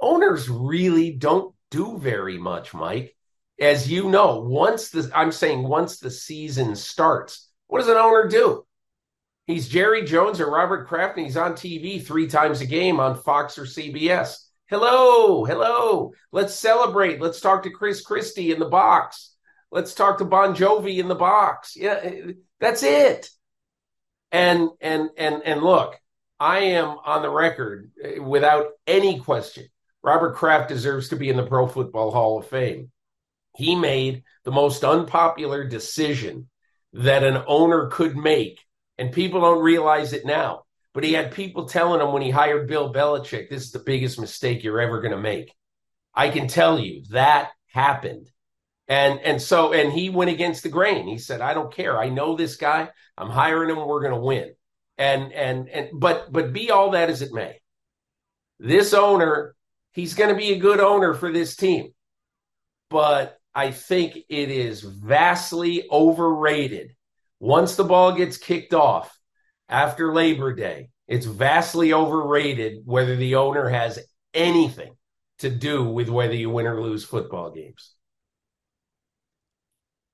owners 0.00 0.48
really 0.48 1.12
don't 1.12 1.54
do 1.70 1.98
very 1.98 2.38
much, 2.38 2.72
Mike. 2.72 3.14
As 3.60 3.86
you 3.86 4.08
know, 4.08 4.40
once 4.40 4.88
the 4.88 5.10
I'm 5.14 5.30
saying 5.30 5.62
once 5.62 5.98
the 5.98 6.10
season 6.10 6.74
starts, 6.74 7.50
what 7.66 7.80
does 7.80 7.88
an 7.88 7.98
owner 7.98 8.26
do? 8.26 8.64
He's 9.46 9.68
Jerry 9.68 10.04
Jones 10.04 10.40
or 10.40 10.50
Robert 10.50 10.86
Kraft, 10.86 11.16
and 11.16 11.26
he's 11.26 11.36
on 11.36 11.54
TV 11.54 12.04
three 12.04 12.28
times 12.28 12.60
a 12.60 12.66
game 12.66 13.00
on 13.00 13.16
Fox 13.16 13.58
or 13.58 13.64
CBS. 13.64 14.36
Hello, 14.68 15.44
hello. 15.44 16.12
Let's 16.30 16.54
celebrate. 16.54 17.20
Let's 17.20 17.40
talk 17.40 17.64
to 17.64 17.70
Chris 17.70 18.02
Christie 18.02 18.52
in 18.52 18.60
the 18.60 18.68
box. 18.68 19.34
Let's 19.72 19.94
talk 19.94 20.18
to 20.18 20.24
Bon 20.24 20.54
Jovi 20.54 20.98
in 20.98 21.08
the 21.08 21.14
box. 21.14 21.76
Yeah, 21.76 22.32
that's 22.60 22.82
it. 22.82 23.28
And 24.30 24.70
and 24.80 25.10
and 25.16 25.42
and 25.44 25.62
look, 25.62 25.98
I 26.38 26.60
am 26.60 26.96
on 27.04 27.22
the 27.22 27.30
record 27.30 27.90
uh, 28.04 28.22
without 28.22 28.68
any 28.86 29.18
question. 29.18 29.66
Robert 30.02 30.36
Kraft 30.36 30.68
deserves 30.68 31.08
to 31.08 31.16
be 31.16 31.28
in 31.28 31.36
the 31.36 31.46
Pro 31.46 31.66
Football 31.66 32.10
Hall 32.12 32.38
of 32.38 32.46
Fame. 32.46 32.90
He 33.56 33.74
made 33.74 34.22
the 34.44 34.52
most 34.52 34.84
unpopular 34.84 35.64
decision 35.66 36.48
that 36.92 37.24
an 37.24 37.42
owner 37.46 37.88
could 37.88 38.16
make 38.16 38.60
and 39.00 39.12
people 39.12 39.40
don't 39.40 39.62
realize 39.62 40.12
it 40.12 40.26
now. 40.26 40.64
But 40.92 41.04
he 41.04 41.14
had 41.14 41.32
people 41.32 41.66
telling 41.66 42.00
him 42.00 42.12
when 42.12 42.22
he 42.22 42.30
hired 42.30 42.68
Bill 42.68 42.92
Belichick, 42.92 43.48
this 43.48 43.62
is 43.62 43.70
the 43.72 43.78
biggest 43.78 44.20
mistake 44.20 44.62
you're 44.62 44.80
ever 44.80 45.00
going 45.00 45.14
to 45.14 45.20
make. 45.20 45.54
I 46.14 46.28
can 46.28 46.48
tell 46.48 46.78
you 46.78 47.04
that 47.10 47.50
happened. 47.68 48.30
And 48.88 49.20
and 49.20 49.40
so 49.40 49.72
and 49.72 49.92
he 49.92 50.10
went 50.10 50.30
against 50.30 50.64
the 50.64 50.68
grain. 50.68 51.06
He 51.06 51.18
said, 51.18 51.40
"I 51.40 51.54
don't 51.54 51.72
care. 51.72 51.98
I 51.98 52.08
know 52.08 52.36
this 52.36 52.56
guy. 52.56 52.90
I'm 53.16 53.30
hiring 53.30 53.70
him. 53.70 53.86
We're 53.86 54.00
going 54.00 54.14
to 54.14 54.20
win." 54.20 54.52
And 54.98 55.32
and 55.32 55.68
and 55.68 55.88
but 55.94 56.30
but 56.32 56.52
be 56.52 56.72
all 56.72 56.90
that 56.90 57.08
as 57.08 57.22
it 57.22 57.32
may, 57.32 57.60
this 58.58 58.92
owner, 58.92 59.54
he's 59.92 60.14
going 60.14 60.30
to 60.30 60.36
be 60.36 60.52
a 60.52 60.58
good 60.58 60.80
owner 60.80 61.14
for 61.14 61.32
this 61.32 61.54
team. 61.54 61.94
But 62.90 63.38
I 63.54 63.70
think 63.70 64.16
it 64.28 64.50
is 64.50 64.82
vastly 64.82 65.88
overrated 65.88 66.96
once 67.40 67.74
the 67.74 67.84
ball 67.84 68.12
gets 68.12 68.36
kicked 68.36 68.74
off 68.74 69.18
after 69.68 70.12
Labor 70.12 70.54
Day, 70.54 70.90
it's 71.08 71.26
vastly 71.26 71.92
overrated 71.92 72.82
whether 72.84 73.16
the 73.16 73.34
owner 73.34 73.68
has 73.68 73.98
anything 74.32 74.94
to 75.38 75.50
do 75.50 75.82
with 75.82 76.08
whether 76.08 76.34
you 76.34 76.50
win 76.50 76.66
or 76.66 76.80
lose 76.80 77.04
football 77.04 77.50
games. 77.50 77.94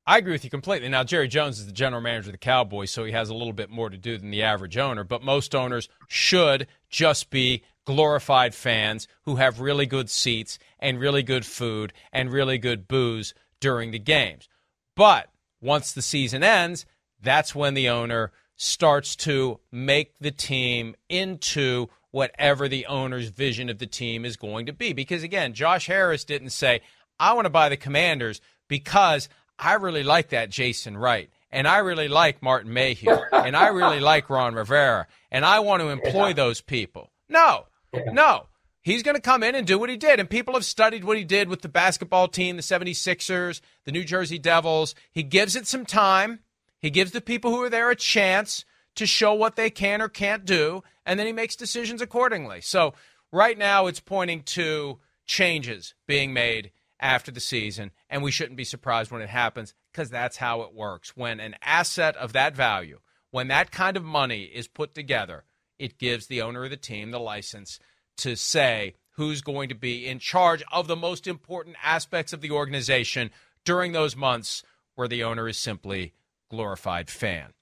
I 0.07 0.19
agree 0.19 0.33
with 0.33 0.45
you 0.45 0.51
completely. 0.51 0.89
Now, 0.89 1.03
Jerry 1.03 1.27
Jones 1.27 1.59
is 1.59 1.67
the 1.67 1.73
general 1.73 2.01
manager 2.01 2.29
of 2.29 2.35
the 2.35 2.39
Cowboys, 2.39 2.93
so 2.93 3.05
he 3.05 3.11
has 3.11 3.29
a 3.29 3.35
little 3.35 3.53
bit 3.53 3.71
more 3.71 3.91
to 3.91 3.99
do 3.99 4.17
than 4.17 4.31
the 4.31 4.45
average 4.45 4.79
owner, 4.79 5.03
but 5.03 5.25
most 5.25 5.53
owners 5.53 5.89
should 6.07 6.69
just 6.89 7.29
be 7.29 7.65
glorified 7.85 8.55
fans 8.55 9.09
who 9.25 9.37
have 9.37 9.59
really 9.59 9.85
good 9.85 10.09
seats 10.09 10.61
and 10.79 11.01
really 11.01 11.25
good 11.25 11.45
food 11.45 11.93
and 12.13 12.33
really 12.33 12.57
good 12.57 12.87
booze 12.87 13.35
during 13.59 13.91
the 13.91 13.99
games. 13.99 14.49
But 14.95 15.29
once 15.61 15.91
the 15.91 16.03
season 16.03 16.45
ends, 16.45 16.87
that's 17.27 17.55
when 17.55 17.75
the 17.75 17.89
owner 17.89 18.33
starts 18.57 19.17
to 19.17 19.61
make 19.71 20.19
the 20.19 20.31
team 20.31 20.97
into 21.09 21.89
whatever 22.11 22.69
the 22.69 22.87
owner's 22.87 23.29
vision 23.29 23.69
of 23.69 23.79
the 23.79 23.87
team 23.87 24.25
is 24.25 24.37
going 24.37 24.67
to 24.67 24.73
be. 24.73 24.93
Because 24.93 25.23
again, 25.23 25.53
Josh 25.53 25.87
Harris 25.87 26.25
didn't 26.25 26.51
say, 26.51 26.81
I 27.21 27.35
want 27.35 27.45
to 27.45 27.51
buy 27.51 27.69
the 27.69 27.77
commanders 27.77 28.41
because 28.69 29.29
I 29.59 29.75
really 29.75 30.03
like 30.03 30.31
that 30.31 30.51
Jason 30.51 30.97
Wright. 30.97 31.31
And 31.51 31.69
I 31.69 31.79
really 31.79 32.09
like 32.09 32.43
Martin 32.43 32.73
Mayhew. 32.73 33.11
and 33.33 33.57
I 33.57 33.69
really 33.69 34.01
like 34.01 34.31
Ron 34.31 34.55
Rivera. 34.55 35.07
And 35.31 35.45
I 35.45 35.61
want 35.61 35.83
to 35.83 35.89
employ 35.89 36.33
those 36.33 36.61
people. 36.61 37.11
No, 37.29 37.67
no. 38.13 38.47
He's 38.83 39.03
going 39.03 39.17
to 39.17 39.21
come 39.21 39.43
in 39.43 39.55
and 39.55 39.67
do 39.67 39.79
what 39.79 39.91
he 39.91 39.97
did. 39.97 40.21
And 40.21 40.31
people 40.31 40.55
have 40.55 40.65
studied 40.65 41.05
what 41.05 41.19
he 41.19 41.25
did 41.25 41.49
with 41.49 41.63
the 41.63 41.69
basketball 41.69 42.29
team, 42.29 42.57
the 42.57 42.63
76ers, 42.63 43.61
the 43.85 43.93
New 43.93 44.05
Jersey 44.05 44.39
Devils. 44.39 44.95
He 45.11 45.23
gives 45.23 45.57
it 45.57 45.67
some 45.67 45.85
time. 45.85 46.41
He 46.87 46.91
gives 46.91 47.11
the 47.11 47.21
people 47.21 47.51
who 47.51 47.65
are 47.65 47.69
there 47.69 47.91
a 47.91 47.97
chance 47.97 48.65
to 48.95 49.07
show 49.07 49.35
what 49.35 49.57
they 49.57 49.71
can 49.71 50.01
or 50.01 50.09
can't 50.09 50.45
do, 50.45 50.85
and 51.05 51.19
then 51.19 51.27
he 51.27 51.33
makes 51.33 51.57
decisions 51.57 52.01
accordingly. 52.01 52.61
So 52.61 52.95
right 53.33 53.59
now 53.59 53.89
it's 53.89 53.99
pointing 53.99 54.45
to 54.45 55.01
changes 55.27 55.95
being 56.07 56.33
made 56.33 56.71
after 57.01 57.33
the 57.33 57.41
season, 57.41 57.91
and 58.09 58.23
we 58.23 58.31
shouldn't 58.31 58.57
be 58.57 58.63
surprised 58.63 59.11
when 59.11 59.21
it 59.21 59.29
happens 59.29 59.75
because 59.91 60.11
that's 60.11 60.37
how 60.37 60.61
it 60.61 60.75
works. 60.75 61.17
When 61.17 61.41
an 61.41 61.57
asset 61.61 62.17
of 62.19 62.35
that 62.35 62.55
value, 62.55 63.01
when 63.33 63.49
that 63.49 63.73
kind 63.73 63.97
of 63.97 64.05
money 64.05 64.43
is 64.45 64.69
put 64.69 64.95
together, 64.95 65.43
it 65.81 65.99
gives 65.99 66.29
the 66.29 66.41
owner 66.41 66.63
of 66.63 66.71
the 66.71 66.77
team 66.77 67.11
the 67.11 67.19
license 67.19 67.81
to 68.19 68.37
say 68.37 68.95
who's 69.17 69.41
going 69.41 69.71
to 69.71 69.75
be 69.75 70.07
in 70.07 70.21
charge 70.21 70.63
of 70.71 70.87
the 70.87 70.95
most 70.95 71.27
important 71.27 71.75
aspects 71.83 72.33
of 72.33 72.43
the 72.43 72.53
organization 72.53 73.33
during 73.65 73.91
those 73.91 74.15
months 74.15 74.63
where 74.95 75.09
the 75.09 75.25
owner 75.25 75.49
is 75.49 75.59
simply 75.59 76.13
glorified 76.51 77.11
fan. 77.11 77.53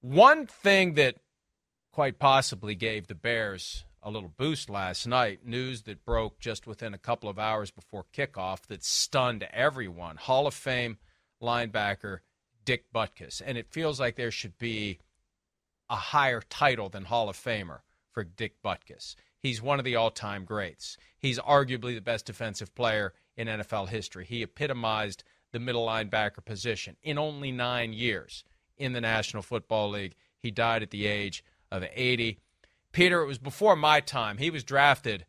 One 0.00 0.46
thing 0.46 0.94
that 0.94 1.16
quite 1.92 2.18
possibly 2.18 2.74
gave 2.74 3.06
the 3.06 3.14
Bears 3.14 3.84
a 4.02 4.10
little 4.10 4.32
boost 4.36 4.70
last 4.70 5.06
night, 5.06 5.44
news 5.44 5.82
that 5.82 6.04
broke 6.04 6.38
just 6.38 6.66
within 6.66 6.94
a 6.94 6.98
couple 6.98 7.28
of 7.28 7.38
hours 7.38 7.70
before 7.70 8.04
kickoff 8.12 8.62
that 8.68 8.84
stunned 8.84 9.42
everyone. 9.52 10.16
Hall 10.16 10.46
of 10.46 10.54
Fame 10.54 10.98
linebacker 11.42 12.18
Dick 12.64 12.84
Butkus. 12.94 13.40
And 13.44 13.56
it 13.56 13.72
feels 13.72 13.98
like 13.98 14.16
there 14.16 14.30
should 14.30 14.58
be 14.58 14.98
a 15.88 15.96
higher 15.96 16.42
title 16.48 16.88
than 16.88 17.04
Hall 17.06 17.28
of 17.28 17.36
Famer 17.36 17.80
for 18.12 18.24
Dick 18.24 18.62
Butkus. 18.62 19.14
He's 19.38 19.62
one 19.62 19.78
of 19.78 19.84
the 19.84 19.96
all 19.96 20.10
time 20.10 20.44
greats. 20.44 20.96
He's 21.18 21.38
arguably 21.38 21.94
the 21.94 22.00
best 22.00 22.26
defensive 22.26 22.74
player 22.74 23.14
in 23.36 23.48
NFL 23.48 23.88
history. 23.88 24.24
He 24.24 24.42
epitomized 24.42 25.24
the 25.56 25.60
middle 25.60 25.86
linebacker 25.86 26.44
position 26.44 26.98
in 27.02 27.16
only 27.16 27.50
nine 27.50 27.94
years 27.94 28.44
in 28.76 28.92
the 28.92 29.00
National 29.00 29.42
Football 29.42 29.88
League. 29.88 30.14
He 30.38 30.50
died 30.50 30.82
at 30.82 30.90
the 30.90 31.06
age 31.06 31.42
of 31.72 31.82
80. 31.94 32.38
Peter, 32.92 33.22
it 33.22 33.26
was 33.26 33.38
before 33.38 33.74
my 33.74 34.00
time. 34.00 34.36
He 34.36 34.50
was 34.50 34.62
drafted 34.62 35.24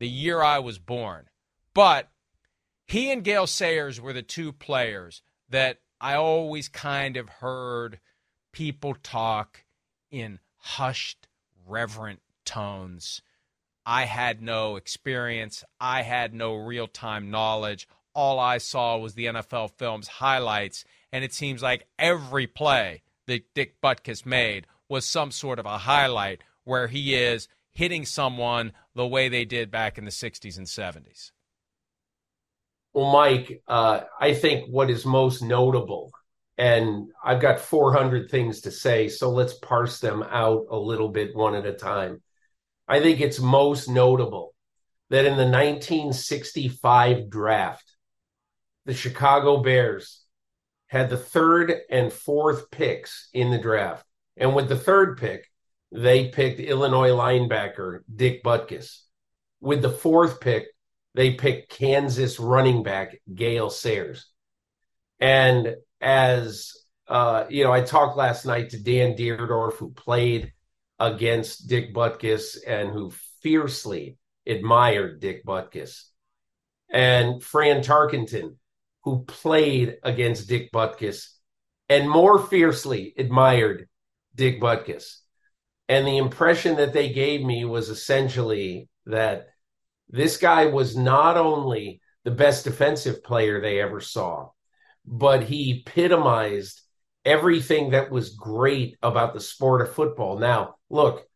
the 0.00 0.08
year 0.08 0.42
I 0.42 0.58
was 0.58 0.80
born. 0.80 1.28
But 1.74 2.10
he 2.86 3.12
and 3.12 3.22
Gale 3.22 3.46
Sayers 3.46 4.00
were 4.00 4.12
the 4.12 4.22
two 4.22 4.52
players 4.52 5.22
that 5.48 5.78
I 6.00 6.14
always 6.14 6.68
kind 6.68 7.16
of 7.16 7.28
heard 7.28 8.00
people 8.50 8.96
talk 9.00 9.64
in 10.10 10.40
hushed, 10.56 11.28
reverent 11.66 12.20
tones. 12.44 13.22
I 13.86 14.06
had 14.06 14.42
no 14.42 14.74
experience, 14.74 15.62
I 15.80 16.02
had 16.02 16.34
no 16.34 16.56
real 16.56 16.88
time 16.88 17.30
knowledge 17.30 17.86
all 18.14 18.38
I 18.38 18.58
saw 18.58 18.96
was 18.96 19.14
the 19.14 19.26
NFL 19.26 19.72
Films 19.78 20.08
highlights, 20.08 20.84
and 21.12 21.24
it 21.24 21.32
seems 21.32 21.62
like 21.62 21.86
every 21.98 22.46
play 22.46 23.02
that 23.26 23.54
Dick 23.54 23.80
Butkus 23.80 24.26
made 24.26 24.66
was 24.88 25.04
some 25.04 25.30
sort 25.30 25.58
of 25.58 25.66
a 25.66 25.78
highlight 25.78 26.42
where 26.64 26.88
he 26.88 27.14
is 27.14 27.48
hitting 27.72 28.04
someone 28.04 28.72
the 28.94 29.06
way 29.06 29.28
they 29.28 29.44
did 29.44 29.70
back 29.70 29.98
in 29.98 30.04
the 30.04 30.10
60s 30.10 30.58
and 30.58 30.66
70s. 30.66 31.30
Well, 32.92 33.12
Mike, 33.12 33.62
uh, 33.68 34.00
I 34.18 34.34
think 34.34 34.68
what 34.68 34.90
is 34.90 35.06
most 35.06 35.42
notable, 35.42 36.10
and 36.56 37.10
I've 37.22 37.40
got 37.40 37.60
400 37.60 38.30
things 38.30 38.62
to 38.62 38.70
say, 38.70 39.08
so 39.08 39.30
let's 39.30 39.54
parse 39.54 40.00
them 40.00 40.24
out 40.24 40.66
a 40.70 40.76
little 40.76 41.08
bit 41.08 41.36
one 41.36 41.54
at 41.54 41.66
a 41.66 41.72
time. 41.72 42.22
I 42.88 43.00
think 43.00 43.20
it's 43.20 43.38
most 43.38 43.88
notable 43.88 44.54
that 45.10 45.24
in 45.24 45.36
the 45.36 45.44
1965 45.44 47.30
draft, 47.30 47.94
the 48.88 48.94
Chicago 48.94 49.58
Bears 49.58 50.24
had 50.86 51.10
the 51.10 51.18
third 51.18 51.74
and 51.90 52.10
fourth 52.10 52.70
picks 52.70 53.28
in 53.34 53.50
the 53.50 53.58
draft. 53.58 54.02
And 54.34 54.54
with 54.54 54.70
the 54.70 54.78
third 54.78 55.18
pick, 55.18 55.46
they 55.92 56.28
picked 56.28 56.58
Illinois 56.58 57.10
linebacker 57.10 58.00
Dick 58.12 58.42
Butkus. 58.42 59.02
With 59.60 59.82
the 59.82 59.90
fourth 59.90 60.40
pick, 60.40 60.68
they 61.14 61.34
picked 61.34 61.70
Kansas 61.70 62.40
running 62.40 62.82
back 62.82 63.20
Gale 63.34 63.68
Sayers. 63.68 64.24
And 65.20 65.76
as 66.00 66.72
uh, 67.08 67.44
you 67.50 67.64
know, 67.64 67.72
I 67.72 67.82
talked 67.82 68.16
last 68.16 68.46
night 68.46 68.70
to 68.70 68.82
Dan 68.82 69.16
Dierdorf, 69.16 69.74
who 69.74 69.90
played 69.90 70.54
against 70.98 71.68
Dick 71.68 71.94
Butkus 71.94 72.56
and 72.66 72.88
who 72.88 73.12
fiercely 73.42 74.16
admired 74.46 75.20
Dick 75.20 75.44
Butkus, 75.44 76.04
and 76.88 77.42
Fran 77.42 77.82
Tarkenton, 77.82 78.56
who 79.04 79.24
played 79.24 79.96
against 80.02 80.48
Dick 80.48 80.70
Butkus 80.72 81.28
and 81.88 82.08
more 82.08 82.38
fiercely 82.38 83.14
admired 83.16 83.88
Dick 84.34 84.60
Butkus. 84.60 85.20
And 85.88 86.06
the 86.06 86.18
impression 86.18 86.76
that 86.76 86.92
they 86.92 87.12
gave 87.12 87.42
me 87.42 87.64
was 87.64 87.88
essentially 87.88 88.88
that 89.06 89.48
this 90.08 90.36
guy 90.36 90.66
was 90.66 90.96
not 90.96 91.36
only 91.36 92.00
the 92.24 92.30
best 92.30 92.64
defensive 92.64 93.22
player 93.22 93.60
they 93.60 93.80
ever 93.80 94.00
saw, 94.00 94.50
but 95.06 95.44
he 95.44 95.82
epitomized 95.86 96.82
everything 97.24 97.90
that 97.90 98.10
was 98.10 98.34
great 98.34 98.96
about 99.02 99.34
the 99.34 99.40
sport 99.40 99.80
of 99.80 99.94
football. 99.94 100.38
Now, 100.38 100.76
look, 100.90 101.26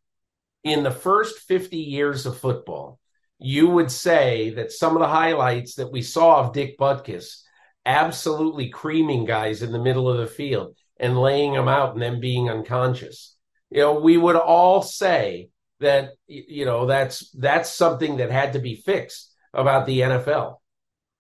in 0.65 0.83
the 0.83 0.91
first 0.91 1.41
50 1.41 1.77
years 1.77 2.27
of 2.27 2.39
football, 2.39 2.99
you 3.39 3.69
would 3.69 3.91
say 3.91 4.51
that 4.51 4.73
some 4.73 4.97
of 4.97 5.01
the 5.01 5.09
highlights 5.09 5.75
that 5.77 5.91
we 5.91 6.03
saw 6.03 6.41
of 6.41 6.53
Dick 6.53 6.79
Butkus 6.79 7.43
absolutely 7.85 8.69
creaming 8.69 9.25
guys 9.25 9.63
in 9.63 9.73
the 9.73 9.79
middle 9.79 10.09
of 10.09 10.19
the 10.19 10.27
field 10.27 10.77
and 10.99 11.19
laying 11.19 11.53
them 11.53 11.69
out 11.69 11.95
and 11.95 12.03
then 12.03 12.21
being 12.21 12.49
unconscious. 12.49 13.37
You 13.71 13.79
know, 13.79 14.01
we 14.01 14.17
would 14.17 14.37
all 14.37 14.83
say 14.83 15.51
that 15.81 16.11
you 16.27 16.65
know 16.65 16.87
that's 16.87 17.31
that's 17.31 17.71
something 17.71 18.19
that 18.19 18.31
had 18.31 18.53
to 18.53 18.61
be 18.61 18.77
fixed 18.77 19.35
about 19.53 19.87
the 19.87 20.01
NFL. 20.01 20.57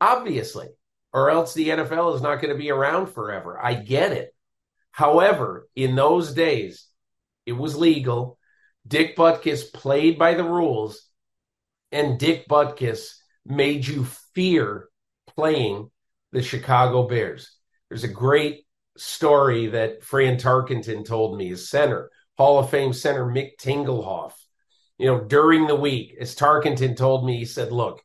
Obviously, 0.00 0.68
or 1.12 1.30
else 1.30 1.54
the 1.54 1.68
NFL 1.68 2.14
is 2.14 2.22
not 2.22 2.40
going 2.40 2.52
to 2.52 2.58
be 2.58 2.70
around 2.70 3.08
forever. 3.08 3.58
I 3.62 3.74
get 3.74 4.12
it. 4.12 4.34
However, 4.90 5.68
in 5.74 5.94
those 5.94 6.32
days, 6.32 6.86
it 7.46 7.52
was 7.52 7.76
legal. 7.76 8.38
Dick 8.86 9.16
Butkus 9.16 9.72
played 9.72 10.18
by 10.18 10.34
the 10.34 10.44
rules, 10.44 11.08
and 11.90 12.18
Dick 12.18 12.48
Butkus 12.48 13.14
made 13.44 13.86
you 13.86 14.04
fear 14.34 14.88
playing 15.34 15.90
the 16.32 16.42
Chicago 16.42 17.06
Bears. 17.06 17.56
There's 17.88 18.04
a 18.04 18.08
great 18.08 18.64
story 18.96 19.68
that 19.68 20.02
Fran 20.02 20.36
Tarkenton 20.38 21.04
told 21.04 21.36
me, 21.36 21.48
his 21.48 21.68
center, 21.68 22.10
Hall 22.36 22.58
of 22.58 22.70
Fame 22.70 22.92
center 22.92 23.24
Mick 23.26 23.56
Tingelhoff. 23.60 24.32
You 24.98 25.06
know, 25.06 25.20
during 25.20 25.66
the 25.66 25.76
week, 25.76 26.16
as 26.20 26.34
Tarkenton 26.34 26.96
told 26.96 27.24
me, 27.26 27.38
he 27.38 27.44
said, 27.44 27.72
Look, 27.72 28.02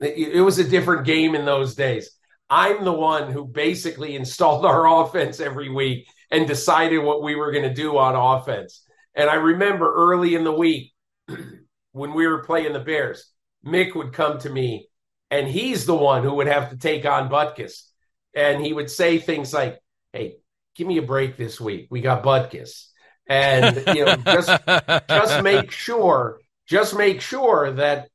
it 0.00 0.44
was 0.44 0.58
a 0.58 0.68
different 0.68 1.06
game 1.06 1.34
in 1.34 1.44
those 1.44 1.74
days. 1.74 2.10
I'm 2.50 2.84
the 2.84 2.92
one 2.92 3.32
who 3.32 3.46
basically 3.46 4.16
installed 4.16 4.66
our 4.66 5.02
offense 5.02 5.40
every 5.40 5.70
week 5.70 6.06
and 6.30 6.46
decided 6.46 6.98
what 6.98 7.22
we 7.22 7.34
were 7.34 7.52
going 7.52 7.68
to 7.68 7.74
do 7.74 7.96
on 7.96 8.14
offense. 8.14 8.84
And 9.14 9.30
I 9.30 9.34
remember 9.34 9.92
early 9.94 10.34
in 10.34 10.44
the 10.44 10.52
week 10.52 10.92
when 11.92 12.14
we 12.14 12.26
were 12.26 12.44
playing 12.44 12.72
the 12.72 12.80
Bears, 12.80 13.30
Mick 13.64 13.94
would 13.94 14.12
come 14.12 14.38
to 14.40 14.50
me 14.50 14.88
and 15.34 15.48
he's 15.48 15.84
the 15.84 15.96
one 15.96 16.22
who 16.22 16.34
would 16.34 16.46
have 16.46 16.70
to 16.70 16.76
take 16.76 17.04
on 17.04 17.28
Butkus. 17.28 17.82
And 18.36 18.64
he 18.64 18.72
would 18.72 18.88
say 18.88 19.18
things 19.18 19.52
like, 19.52 19.80
Hey, 20.12 20.36
give 20.76 20.86
me 20.86 20.98
a 20.98 21.02
break 21.02 21.36
this 21.36 21.60
week. 21.60 21.88
We 21.90 22.00
got 22.00 22.22
Butkus. 22.22 22.86
And 23.28 23.82
you 23.96 24.04
know, 24.04 24.14
just 24.16 24.48
just 25.08 25.42
make 25.42 25.72
sure, 25.72 26.40
just 26.66 26.96
make 26.96 27.20
sure 27.20 27.72
that 27.72 28.08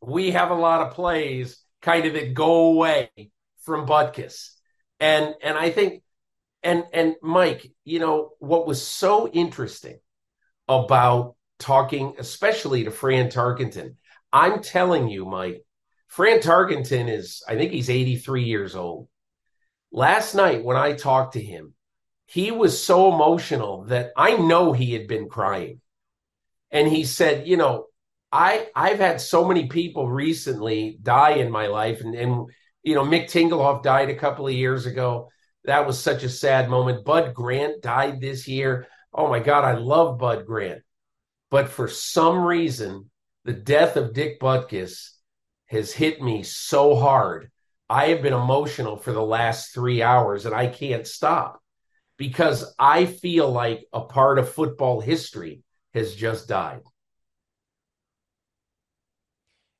we 0.00 0.30
have 0.30 0.52
a 0.52 0.54
lot 0.54 0.86
of 0.86 0.94
plays 0.94 1.58
kind 1.82 2.06
of 2.06 2.12
that 2.12 2.34
go 2.34 2.66
away 2.66 3.10
from 3.62 3.86
Butkus. 3.86 4.50
And 5.00 5.34
and 5.42 5.58
I 5.58 5.70
think 5.70 6.04
and 6.62 6.84
and 6.92 7.16
Mike, 7.20 7.66
you 7.84 7.98
know, 7.98 8.30
what 8.38 8.64
was 8.64 8.86
so 8.86 9.28
interesting 9.28 9.98
about 10.68 11.34
talking, 11.58 12.14
especially 12.18 12.84
to 12.84 12.92
Fran 12.92 13.28
Tarkenton, 13.28 13.96
I'm 14.32 14.62
telling 14.62 15.08
you, 15.08 15.24
Mike, 15.24 15.63
Fran 16.14 16.38
Tarkenton 16.38 17.12
is, 17.12 17.42
I 17.48 17.56
think 17.56 17.72
he's 17.72 17.90
83 17.90 18.44
years 18.44 18.76
old. 18.76 19.08
Last 19.90 20.36
night 20.36 20.62
when 20.62 20.76
I 20.76 20.92
talked 20.92 21.32
to 21.32 21.42
him, 21.42 21.74
he 22.26 22.52
was 22.52 22.80
so 22.80 23.12
emotional 23.12 23.86
that 23.86 24.12
I 24.16 24.36
know 24.36 24.72
he 24.72 24.92
had 24.92 25.08
been 25.08 25.28
crying. 25.28 25.80
And 26.70 26.86
he 26.86 27.02
said, 27.02 27.48
you 27.48 27.56
know, 27.56 27.86
I 28.30 28.68
I've 28.76 29.00
had 29.00 29.20
so 29.20 29.44
many 29.44 29.66
people 29.66 30.08
recently 30.08 30.96
die 31.02 31.34
in 31.34 31.50
my 31.50 31.66
life 31.66 32.00
and 32.00 32.14
and 32.14 32.46
you 32.84 32.94
know, 32.94 33.02
Mick 33.02 33.24
Tingelhoff 33.24 33.82
died 33.82 34.08
a 34.08 34.14
couple 34.14 34.46
of 34.46 34.52
years 34.52 34.86
ago. 34.86 35.30
That 35.64 35.84
was 35.84 35.98
such 35.98 36.22
a 36.22 36.28
sad 36.28 36.70
moment. 36.70 37.04
Bud 37.04 37.34
Grant 37.34 37.82
died 37.82 38.20
this 38.20 38.46
year. 38.46 38.86
Oh 39.12 39.28
my 39.28 39.40
God, 39.40 39.64
I 39.64 39.72
love 39.72 40.18
Bud 40.18 40.46
Grant. 40.46 40.82
But 41.50 41.70
for 41.70 41.88
some 41.88 42.44
reason, 42.44 43.10
the 43.44 43.52
death 43.52 43.96
of 43.96 44.14
Dick 44.14 44.38
Butkus 44.38 45.13
has 45.74 45.92
hit 45.92 46.22
me 46.22 46.42
so 46.42 46.96
hard. 46.96 47.50
I 47.90 48.06
have 48.06 48.22
been 48.22 48.32
emotional 48.32 48.96
for 48.96 49.12
the 49.12 49.22
last 49.22 49.74
three 49.74 50.02
hours 50.02 50.46
and 50.46 50.54
I 50.54 50.68
can't 50.68 51.06
stop 51.06 51.60
because 52.16 52.74
I 52.78 53.06
feel 53.06 53.50
like 53.50 53.86
a 53.92 54.00
part 54.00 54.38
of 54.38 54.48
football 54.48 55.00
history 55.00 55.62
has 55.92 56.14
just 56.14 56.48
died. 56.48 56.80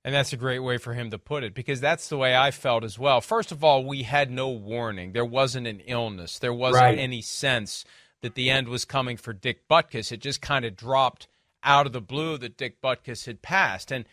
And 0.05 0.14
that's 0.14 0.34
a 0.34 0.36
great 0.36 0.59
way 0.59 0.76
for 0.76 0.92
him 0.92 1.11
to 1.12 1.18
put 1.18 1.45
it 1.45 1.55
because 1.55 1.80
that's 1.80 2.09
the 2.09 2.18
way 2.18 2.36
I 2.36 2.51
felt 2.51 2.84
as 2.84 2.99
well. 2.99 3.22
First 3.22 3.53
of 3.53 3.64
all, 3.64 3.86
we 3.86 4.03
had 4.03 4.30
no 4.30 4.51
warning. 4.51 5.12
There 5.12 5.24
wasn't 5.24 5.66
an 5.66 5.80
illness. 5.80 6.38
There 6.38 6.53
wasn't 6.53 6.84
right. 6.84 6.99
any 6.99 7.22
sense 7.22 7.86
that 8.20 8.34
the 8.34 8.51
end 8.51 8.68
was 8.68 8.84
coming 8.84 9.16
for 9.16 9.32
Dick 9.32 9.66
Butkus. 9.66 10.12
It 10.12 10.20
just 10.20 10.42
kind 10.42 10.66
of 10.66 10.76
dropped 10.76 11.26
out 11.62 11.86
of 11.86 11.95
the 11.95 12.03
blue 12.03 12.36
that 12.36 12.59
Dick 12.59 12.82
Butkus 12.82 13.24
had 13.24 13.40
passed. 13.40 13.90
And 13.90 14.05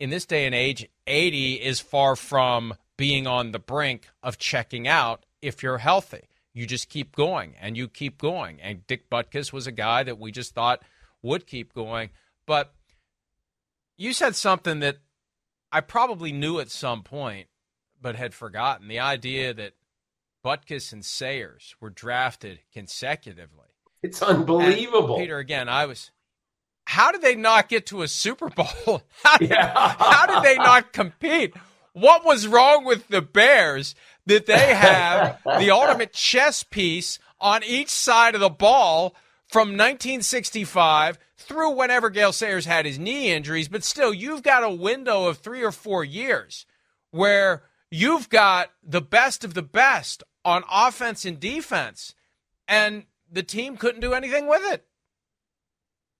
in 0.00 0.10
this 0.10 0.24
day 0.26 0.46
and 0.46 0.54
age, 0.54 0.88
80 1.06 1.54
is 1.54 1.78
far 1.78 2.16
from 2.16 2.74
being 2.96 3.26
on 3.26 3.52
the 3.52 3.58
brink 3.58 4.08
of 4.22 4.38
checking 4.38 4.88
out 4.88 5.24
if 5.40 5.62
you're 5.62 5.78
healthy. 5.78 6.28
You 6.52 6.66
just 6.66 6.88
keep 6.88 7.14
going 7.14 7.54
and 7.60 7.76
you 7.76 7.86
keep 7.86 8.18
going. 8.18 8.60
And 8.60 8.86
Dick 8.86 9.08
Butkus 9.08 9.52
was 9.52 9.66
a 9.66 9.72
guy 9.72 10.02
that 10.02 10.18
we 10.18 10.32
just 10.32 10.54
thought 10.54 10.82
would 11.22 11.46
keep 11.46 11.74
going. 11.74 12.10
But 12.46 12.74
you 13.96 14.12
said 14.12 14.34
something 14.34 14.80
that 14.80 14.96
I 15.70 15.82
probably 15.82 16.32
knew 16.32 16.58
at 16.58 16.70
some 16.70 17.02
point, 17.02 17.46
but 18.00 18.16
had 18.16 18.34
forgotten 18.34 18.88
the 18.88 18.98
idea 18.98 19.54
that 19.54 19.74
Butkus 20.44 20.92
and 20.92 21.04
Sayers 21.04 21.76
were 21.80 21.90
drafted 21.90 22.60
consecutively. 22.72 23.68
It's 24.02 24.22
unbelievable. 24.22 25.16
And 25.16 25.22
Peter, 25.22 25.38
again, 25.38 25.68
I 25.68 25.84
was. 25.84 26.10
How 26.90 27.12
did 27.12 27.22
they 27.22 27.36
not 27.36 27.68
get 27.68 27.86
to 27.86 28.02
a 28.02 28.08
Super 28.08 28.48
Bowl? 28.48 28.66
How 29.22 29.36
did, 29.36 29.50
yeah. 29.50 29.94
how 29.96 30.26
did 30.26 30.42
they 30.42 30.56
not 30.56 30.92
compete? 30.92 31.54
What 31.92 32.24
was 32.24 32.48
wrong 32.48 32.84
with 32.84 33.06
the 33.06 33.22
Bears 33.22 33.94
that 34.26 34.46
they 34.46 34.74
have 34.74 35.38
the 35.44 35.70
ultimate 35.70 36.12
chess 36.12 36.64
piece 36.64 37.20
on 37.40 37.62
each 37.62 37.90
side 37.90 38.34
of 38.34 38.40
the 38.40 38.50
ball 38.50 39.14
from 39.46 39.68
1965 39.68 41.16
through 41.38 41.70
whenever 41.76 42.10
Gale 42.10 42.32
Sayers 42.32 42.66
had 42.66 42.86
his 42.86 42.98
knee 42.98 43.30
injuries, 43.30 43.68
but 43.68 43.84
still, 43.84 44.12
you've 44.12 44.42
got 44.42 44.64
a 44.64 44.68
window 44.68 45.26
of 45.26 45.38
three 45.38 45.62
or 45.62 45.70
four 45.70 46.02
years 46.02 46.66
where 47.12 47.62
you've 47.88 48.28
got 48.28 48.72
the 48.82 49.00
best 49.00 49.44
of 49.44 49.54
the 49.54 49.62
best 49.62 50.24
on 50.44 50.64
offense 50.68 51.24
and 51.24 51.38
defense, 51.38 52.16
and 52.66 53.04
the 53.30 53.44
team 53.44 53.76
couldn't 53.76 54.00
do 54.00 54.12
anything 54.12 54.48
with 54.48 54.72
it. 54.72 54.84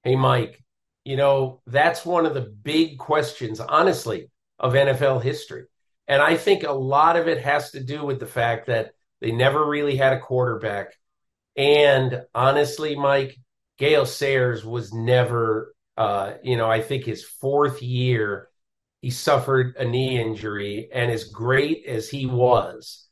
Hey, 0.03 0.17
Mike, 0.17 0.63
you 1.05 1.17
know, 1.17 1.61
that's 1.67 2.07
one 2.07 2.25
of 2.25 2.33
the 2.33 2.41
big 2.41 2.99
questions, 2.99 3.61
honestly, 3.61 4.31
of 4.59 4.73
NFL 4.73 5.23
history. 5.23 5.65
And 6.09 6.23
I 6.23 6.37
think 6.37 6.63
a 6.63 6.73
lot 6.73 7.17
of 7.17 7.29
it 7.29 7.43
has 7.43 7.73
to 7.73 7.85
do 7.85 8.05
with 8.05 8.19
the 8.19 8.27
fact 8.27 8.67
that 8.67 8.93
they 9.21 9.31
never 9.31 9.65
really 9.65 9.97
had 9.97 10.15
a 10.15 10.21
quarterback. 10.21 10.95
And 11.57 12.23
honestly, 12.35 12.97
Mike, 12.97 13.37
Gale 13.79 14.07
Sayers 14.07 14.65
was 14.65 14.93
never, 14.93 15.75
uh, 15.99 16.35
you 16.43 16.57
know, 16.57 16.71
I 16.71 16.81
think 16.81 17.05
his 17.05 17.25
fourth 17.25 17.83
year, 17.83 18.49
he 19.03 19.11
suffered 19.11 19.77
a 19.77 19.85
knee 19.85 20.19
injury. 20.19 20.89
And 20.93 21.11
as 21.11 21.25
great 21.25 21.85
as 21.87 22.09
he 22.09 22.25
was, 22.25 23.07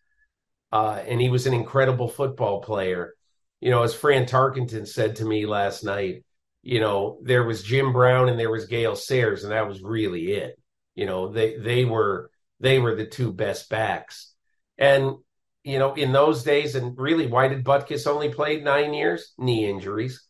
uh, 0.72 1.03
and 1.07 1.20
he 1.20 1.28
was 1.28 1.47
an 1.47 1.55
incredible 1.55 2.09
football 2.09 2.62
player, 2.62 3.14
you 3.61 3.70
know, 3.70 3.82
as 3.82 3.95
Fran 3.95 4.24
Tarkenton 4.24 4.86
said 4.89 5.16
to 5.16 5.24
me 5.24 5.47
last 5.47 5.84
night, 5.84 6.24
you 6.63 6.81
know, 6.81 7.19
there 7.23 7.45
was 7.45 7.63
Jim 7.63 7.93
Brown 7.93 8.29
and 8.29 8.39
there 8.39 8.51
was 8.51 8.67
Gale 8.67 8.97
Sayers, 8.97 9.45
and 9.45 9.53
that 9.53 9.69
was 9.69 9.83
really 9.83 10.33
it. 10.33 10.59
You 10.95 11.07
know, 11.07 11.33
they 11.33 11.57
they 11.57 11.85
were 11.85 12.31
they 12.61 12.79
were 12.79 12.95
the 12.95 13.07
two 13.07 13.33
best 13.33 13.69
backs. 13.69 14.33
And 14.77 15.17
you 15.65 15.79
know, 15.79 15.95
in 15.95 16.13
those 16.13 16.45
days, 16.45 16.75
and 16.75 16.99
really, 16.99 17.27
why 17.27 17.49
did 17.49 17.65
Butkus 17.65 18.07
only 18.07 18.33
play 18.33 18.61
nine 18.61 18.95
years? 18.95 19.33
Knee 19.39 19.69
injuries. 19.69 20.25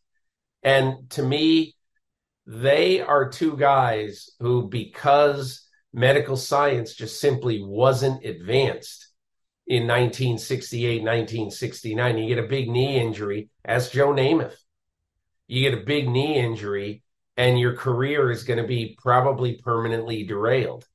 And 0.63 1.09
to 1.11 1.23
me, 1.23 1.77
they 2.47 3.01
are 3.01 3.29
two 3.29 3.57
guys 3.57 4.31
who, 4.41 4.69
because 4.69 5.67
medical 5.93 6.37
science 6.37 6.95
just 6.95 7.21
simply 7.21 7.63
wasn't 7.63 8.25
advanced 8.25 9.09
in 9.69 9.83
1968, 9.83 11.03
1969, 11.03 12.19
you 12.19 12.35
get 12.35 12.43
a 12.43 12.49
big 12.49 12.71
knee 12.71 12.99
injury, 12.99 13.51
as 13.65 13.91
Joe 13.91 14.09
Namath. 14.09 14.57
You 15.49 15.69
get 15.69 15.79
a 15.79 15.85
big 15.85 16.09
knee 16.09 16.37
injury, 16.37 17.03
and 17.37 17.59
your 17.59 17.75
career 17.75 18.31
is 18.31 18.45
going 18.45 18.61
to 18.61 18.67
be 18.67 18.97
probably 19.03 19.57
permanently 19.57 20.25
derailed. 20.25 20.87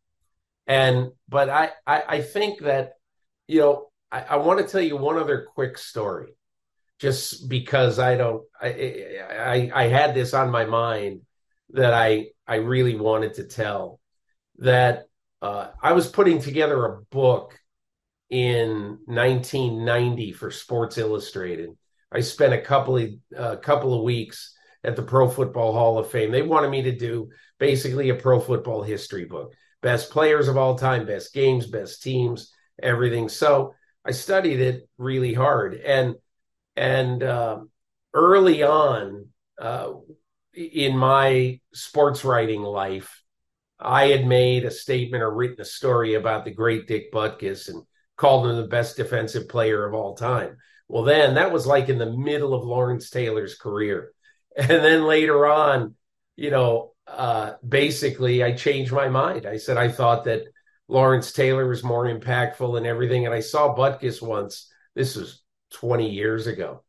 And 0.68 1.12
but 1.28 1.50
I 1.50 1.72
I, 1.86 2.04
I 2.08 2.22
think 2.22 2.62
that 2.62 2.94
you 3.48 3.60
know 3.60 3.88
I, 4.12 4.22
I 4.22 4.36
want 4.38 4.60
to 4.60 4.68
tell 4.68 4.82
you 4.82 4.96
one 4.96 5.18
other 5.18 5.48
quick 5.54 5.78
story, 5.78 6.36
just 7.00 7.50
because 7.50 8.00
I 8.00 8.16
don't 8.16 8.44
I, 8.62 9.18
I 9.38 9.72
I 9.74 9.88
had 9.88 10.14
this 10.14 10.34
on 10.34 10.52
my 10.52 10.66
mind 10.66 11.22
that 11.72 11.94
I 11.94 12.28
I 12.48 12.56
really 12.56 12.96
wanted 12.96 13.36
to 13.36 13.46
tell 13.46 14.00
that 14.60 15.06
uh, 15.42 15.70
I 15.82 15.92
was 15.94 16.08
putting 16.08 16.40
together 16.40 16.86
a 16.86 17.02
book 17.02 17.60
in 18.30 19.00
1990 19.06 20.32
for 20.32 20.52
Sports 20.52 20.98
Illustrated. 20.98 21.72
I 22.14 22.22
spent 22.22 22.54
a 22.54 22.62
couple 22.62 22.98
of 22.98 23.10
uh, 23.36 23.56
couple 23.58 23.94
of 23.94 24.04
weeks 24.04 24.56
at 24.84 24.96
the 24.96 25.04
Pro 25.04 25.30
Football 25.30 25.74
Hall 25.74 25.98
of 25.98 26.12
Fame. 26.12 26.32
They 26.32 26.42
wanted 26.42 26.70
me 26.70 26.84
to 26.84 26.96
do 26.96 27.30
basically 27.60 28.10
a 28.10 28.16
pro 28.16 28.40
football 28.40 28.84
history 28.84 29.26
book 29.26 29.54
best 29.82 30.10
players 30.12 30.48
of 30.48 30.58
all 30.58 30.76
time, 30.76 31.06
best 31.06 31.34
games, 31.34 31.68
best 31.68 32.02
teams, 32.02 32.52
everything. 32.82 33.28
So 33.30 33.76
I 34.06 34.12
studied 34.12 34.62
it 34.62 34.88
really 34.98 35.34
hard, 35.34 35.76
and 35.76 36.16
and 36.76 37.22
uh, 37.22 37.60
early 38.14 38.64
on 38.64 39.28
uh, 39.62 39.92
in 40.54 40.98
my 40.98 41.60
sports 41.74 42.24
writing 42.24 42.62
life, 42.62 43.24
I 43.80 44.08
had 44.08 44.26
made 44.26 44.66
a 44.66 44.72
statement 44.72 45.24
or 45.24 45.34
written 45.34 45.62
a 45.62 45.66
story 45.66 46.16
about 46.16 46.46
the 46.46 46.52
great 46.52 46.88
Dick 46.88 47.12
Butkus 47.12 47.70
and 47.70 47.84
called 48.16 48.48
him 48.48 48.56
the 48.56 48.68
best 48.68 48.98
defensive 48.98 49.50
player 49.50 49.86
of 49.86 49.94
all 49.94 50.16
time. 50.16 50.58
Well, 50.88 51.04
then 51.04 51.36
that 51.36 51.52
was 51.52 51.66
like 51.66 51.90
in 51.90 51.98
the 51.98 52.12
middle 52.12 52.54
of 52.54 52.66
Lawrence 52.66 53.10
Taylor's 53.10 53.56
career, 53.56 54.14
and 54.56 54.70
then 54.70 55.06
later 55.06 55.46
on, 55.48 55.96
you 56.36 56.52
know, 56.52 56.94
uh, 57.08 57.54
basically 57.68 58.44
I 58.44 58.54
changed 58.54 58.92
my 58.92 59.10
mind. 59.10 59.46
I 59.46 59.58
said 59.58 59.78
I 59.78 59.90
thought 59.90 60.26
that 60.26 60.44
Lawrence 60.88 61.32
Taylor 61.32 61.68
was 61.68 61.84
more 61.84 62.06
impactful 62.06 62.78
and 62.78 62.86
everything. 62.86 63.26
And 63.26 63.34
I 63.34 63.40
saw 63.40 63.76
Butkus 63.76 64.22
once. 64.22 64.72
This 64.96 65.16
was 65.16 65.42
20 65.74 66.12
years 66.12 66.48
ago, 66.48 66.84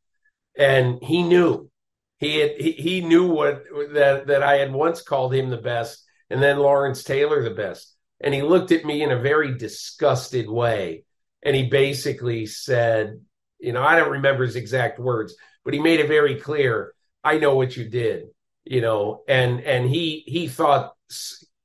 and 0.58 1.02
he 1.02 1.22
knew 1.22 1.70
he 2.18 2.38
had 2.38 2.52
he, 2.58 2.72
he 2.72 3.00
knew 3.00 3.28
what 3.28 3.64
that 3.94 4.26
that 4.26 4.42
I 4.42 4.56
had 4.56 4.72
once 4.72 5.02
called 5.02 5.34
him 5.34 5.50
the 5.50 5.56
best, 5.56 6.04
and 6.30 6.42
then 6.42 6.58
Lawrence 6.58 7.02
Taylor 7.02 7.42
the 7.42 7.54
best. 7.54 7.94
And 8.20 8.32
he 8.32 8.42
looked 8.42 8.72
at 8.72 8.84
me 8.84 9.02
in 9.02 9.10
a 9.10 9.18
very 9.18 9.56
disgusted 9.56 10.48
way, 10.48 11.04
and 11.42 11.56
he 11.56 11.64
basically 11.68 12.46
said, 12.46 13.20
you 13.58 13.72
know, 13.72 13.82
I 13.82 13.96
don't 13.96 14.12
remember 14.12 14.44
his 14.44 14.56
exact 14.56 14.98
words, 14.98 15.34
but 15.64 15.74
he 15.74 15.80
made 15.80 16.00
it 16.00 16.08
very 16.08 16.36
clear. 16.40 16.92
I 17.22 17.38
know 17.38 17.56
what 17.56 17.76
you 17.76 17.88
did 17.88 18.28
you 18.64 18.80
know, 18.80 19.22
and 19.28 19.60
and 19.60 19.88
he 19.88 20.24
he 20.26 20.48
thought 20.48 20.94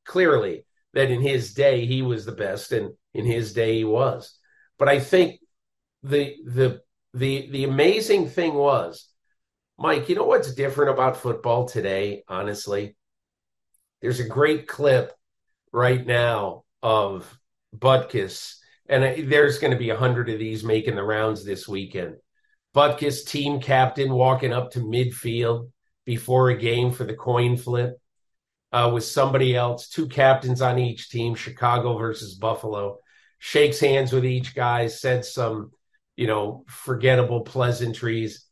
clearly 0.06 0.66
that 0.94 1.10
in 1.10 1.22
his 1.22 1.54
day 1.54 1.86
he 1.86 2.02
was 2.02 2.26
the 2.26 2.32
best, 2.34 2.72
and 2.72 2.92
in 3.14 3.26
his 3.26 3.54
day 3.54 3.78
he 3.78 3.84
was. 3.84 4.38
But 4.78 4.90
I 4.90 5.00
think 5.00 5.40
the 6.04 6.36
the 6.46 6.82
the 7.14 7.50
the 7.50 7.64
amazing 7.64 8.30
thing 8.30 8.54
was, 8.54 9.08
Mike. 9.78 10.10
You 10.10 10.16
know 10.16 10.26
what's 10.26 10.54
different 10.54 10.92
about 10.92 11.18
football 11.18 11.68
today? 11.68 12.24
Honestly, 12.28 12.96
there's 14.02 14.20
a 14.20 14.28
great 14.28 14.68
clip 14.68 15.14
right 15.72 16.06
now 16.06 16.64
of 16.84 17.40
Butkus, 17.76 18.56
and 18.90 19.32
there's 19.32 19.60
going 19.60 19.72
to 19.72 19.78
be 19.78 19.92
a 19.92 19.98
hundred 19.98 20.30
of 20.30 20.40
these 20.40 20.64
making 20.64 20.96
the 20.96 21.04
rounds 21.04 21.46
this 21.46 21.68
weekend. 21.68 22.16
Butkus, 22.76 23.26
team 23.26 23.62
captain, 23.62 24.12
walking 24.12 24.52
up 24.52 24.72
to 24.72 24.80
midfield 24.80 25.72
before 26.06 26.50
a 26.50 26.58
game 26.58 26.92
for 26.92 27.04
the 27.04 27.16
coin 27.16 27.56
flip 27.56 27.98
uh, 28.72 28.90
with 28.94 29.04
somebody 29.04 29.56
else, 29.56 29.90
two 29.90 30.08
captains 30.08 30.62
on 30.62 30.80
each 30.80 31.10
team, 31.10 31.36
Chicago 31.36 31.98
versus 31.98 32.36
Buffalo. 32.36 32.98
Shakes 33.38 33.80
hands 33.80 34.12
with 34.12 34.26
each 34.26 34.56
guy, 34.56 34.88
said 34.88 35.24
some, 35.24 35.72
you 36.16 36.28
know, 36.28 36.66
forgettable 36.68 37.42
pleasantries. 37.42 38.46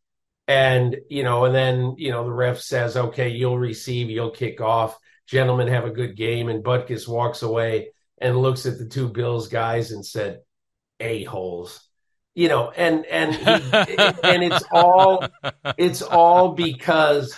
And, 0.48 0.96
you 1.10 1.24
know, 1.24 1.46
and 1.46 1.54
then, 1.54 1.96
you 1.98 2.12
know, 2.12 2.24
the 2.24 2.32
ref 2.32 2.60
says, 2.60 2.96
okay, 2.96 3.30
you'll 3.30 3.58
receive, 3.58 4.10
you'll 4.10 4.32
kick 4.32 4.62
off. 4.62 4.98
Gentlemen, 5.28 5.68
have 5.68 5.86
a 5.86 5.92
good 5.92 6.16
game. 6.16 6.48
And 6.48 6.64
Butkus 6.64 7.08
walks 7.08 7.42
away 7.42 7.90
and 8.20 8.38
looks 8.38 8.66
at 8.66 8.78
the 8.78 8.86
two 8.86 9.10
Bills 9.10 9.48
guys 9.48 9.92
and 9.92 10.06
said, 10.06 10.42
a-holes 11.00 11.88
you 12.38 12.50
know, 12.50 12.70
and 12.70 13.04
and 13.08 13.34
he, 13.34 13.42
and 14.24 14.44
it's 14.44 14.64
all 14.72 15.26
it's 15.76 16.04
all 16.04 16.50
because 16.54 17.36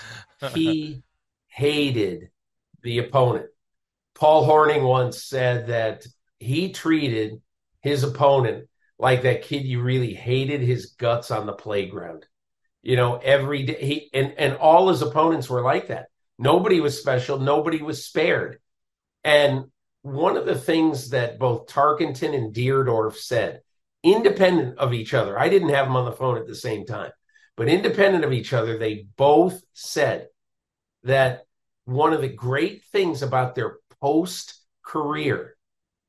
he 0.52 1.04
hated 1.48 2.32
the 2.84 2.98
opponent. 2.98 3.46
Paul 4.14 4.46
Hornung 4.46 4.86
once 4.86 5.24
said 5.24 5.68
that 5.68 6.06
he 6.38 6.74
treated 6.74 7.42
his 7.82 8.04
opponent 8.04 8.68
like 8.98 9.22
that 9.22 9.44
kid 9.44 9.64
you 9.64 9.82
really 9.82 10.14
hated 10.14 10.60
his 10.60 10.88
guts 10.88 11.32
on 11.32 11.46
the 11.46 11.54
playground. 11.54 12.26
You 12.84 12.98
know, 12.98 13.16
every 13.24 13.64
day 13.64 13.80
he 13.82 14.10
and 14.14 14.34
and 14.38 14.58
all 14.58 14.90
his 14.90 15.02
opponents 15.02 15.50
were 15.50 15.62
like 15.62 15.88
that. 15.88 16.08
Nobody 16.38 16.82
was 16.82 17.00
special, 17.00 17.40
nobody 17.40 17.82
was 17.82 18.04
spared. 18.04 18.60
And 19.24 19.72
one 20.02 20.38
of 20.38 20.46
the 20.46 20.58
things 20.58 21.10
that 21.10 21.40
both 21.40 21.68
Tarkenton 21.68 22.36
and 22.36 22.54
Dierdorf 22.54 23.16
said 23.16 23.62
independent 24.02 24.78
of 24.78 24.94
each 24.94 25.14
other. 25.14 25.38
I 25.38 25.50
didn't 25.50 25.70
have 25.70 25.88
them 25.88 25.96
on 25.96 26.06
the 26.06 26.12
phone 26.12 26.38
at 26.38 26.48
the 26.48 26.56
same 26.56 26.86
time, 26.86 27.12
but 27.58 27.68
independent 27.68 28.24
of 28.24 28.32
each 28.32 28.54
other, 28.54 28.78
they 28.78 29.08
both 29.18 29.62
said 29.74 30.28
that 31.04 31.44
one 31.86 32.14
of 32.14 32.22
the 32.22 32.30
great 32.30 32.84
things 32.86 33.22
about 33.22 33.56
their 33.56 33.78
post 34.02 34.62
career 34.84 35.56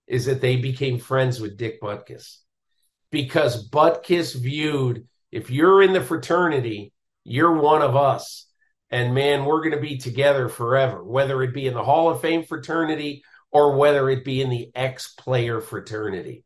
is 0.07 0.26
that 0.26 0.41
they 0.41 0.57
became 0.57 0.99
friends 0.99 1.41
with 1.41 1.57
Dick 1.57 1.80
Butkus 1.80 2.38
because 3.11 3.68
Butkus 3.68 4.34
viewed 4.34 5.07
if 5.32 5.51
you're 5.51 5.82
in 5.82 5.93
the 5.93 6.01
fraternity, 6.01 6.93
you're 7.24 7.61
one 7.61 7.82
of 7.82 7.97
us. 7.97 8.47
And 8.91 9.14
man, 9.14 9.45
we're 9.45 9.61
going 9.61 9.74
to 9.74 9.80
be 9.80 9.99
together 9.99 10.49
forever, 10.49 11.05
whether 11.05 11.41
it 11.43 11.55
be 11.55 11.68
in 11.68 11.74
the 11.74 11.84
Hall 11.84 12.11
of 12.11 12.20
Fame 12.20 12.43
fraternity 12.45 13.22
or 13.53 13.76
whether 13.76 14.09
it 14.11 14.24
be 14.24 14.40
in 14.40 14.51
the 14.51 14.70
ex 14.74 15.09
player 15.14 15.61
fraternity 15.61 16.44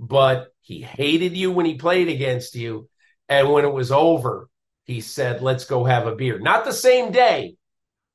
but 0.00 0.52
he 0.62 0.80
hated 0.80 1.36
you 1.36 1.50
when 1.52 1.66
he 1.66 1.74
played 1.74 2.08
against 2.08 2.54
you. 2.54 2.88
And 3.28 3.52
when 3.52 3.64
it 3.64 3.72
was 3.72 3.92
over, 3.92 4.48
he 4.84 5.00
said, 5.00 5.42
Let's 5.42 5.64
go 5.64 5.84
have 5.84 6.06
a 6.06 6.16
beer. 6.16 6.38
Not 6.38 6.64
the 6.64 6.72
same 6.72 7.12
day. 7.12 7.56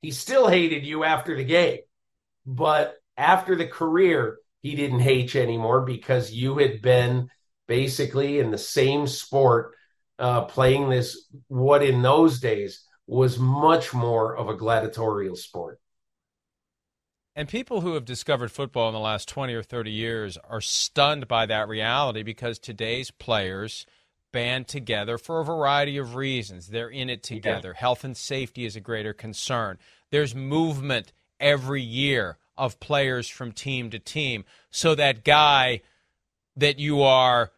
He 0.02 0.12
still 0.12 0.48
hated 0.48 0.86
you 0.86 1.04
after 1.04 1.36
the 1.36 1.44
game. 1.44 1.80
But 2.46 2.96
after 3.18 3.56
the 3.56 3.68
career, 3.68 4.40
he 4.62 4.76
didn't 4.76 5.00
hate 5.00 5.34
you 5.34 5.42
anymore 5.42 5.82
because 5.82 6.32
you 6.32 6.58
had 6.58 6.82
been 6.82 7.30
basically 7.68 8.40
in 8.40 8.52
the 8.52 8.58
same 8.58 9.08
sport, 9.08 9.76
uh, 10.20 10.46
playing 10.46 10.90
this, 10.90 11.28
what 11.48 11.84
in 11.84 12.02
those 12.02 12.40
days 12.40 12.84
was 13.08 13.40
much 13.40 13.94
more 13.94 14.36
of 14.36 14.50
a 14.50 14.56
gladiatorial 14.56 15.36
sport. 15.36 15.80
And 17.36 17.50
people 17.50 17.82
who 17.82 17.96
have 17.96 18.06
discovered 18.06 18.52
football 18.52 18.88
in 18.88 18.94
the 18.94 19.00
last 19.00 19.28
20 19.28 19.54
or 19.54 19.64
30 19.64 19.92
years 19.92 20.38
are 20.50 20.62
stunned 20.62 21.28
by 21.28 21.46
that 21.46 21.68
reality 21.68 22.24
because 22.24 22.58
today's 22.58 23.12
players 23.12 23.86
band 24.32 24.70
together 24.70 25.18
for 25.18 25.42
a 25.42 25.46
variety 25.46 25.98
of 25.98 26.16
reasons. 26.16 26.68
They're 26.68 26.90
in 26.90 27.10
it 27.10 27.24
together. 27.24 27.70
Yeah. 27.74 27.80
Health 27.80 28.06
and 28.06 28.16
safety 28.16 28.66
is 28.66 28.78
a 28.78 28.82
greater 28.82 29.14
concern. 29.14 29.80
There's 30.12 30.34
movement 30.34 31.12
every 31.40 31.82
year 31.82 32.38
of 32.58 32.80
players 32.80 33.28
from 33.28 33.52
team 33.52 33.90
to 33.90 34.00
team. 34.00 34.46
So 34.72 34.96
that 34.96 35.26
guy 35.26 35.82
that 36.56 36.80
you 36.80 37.02
are 37.02 37.52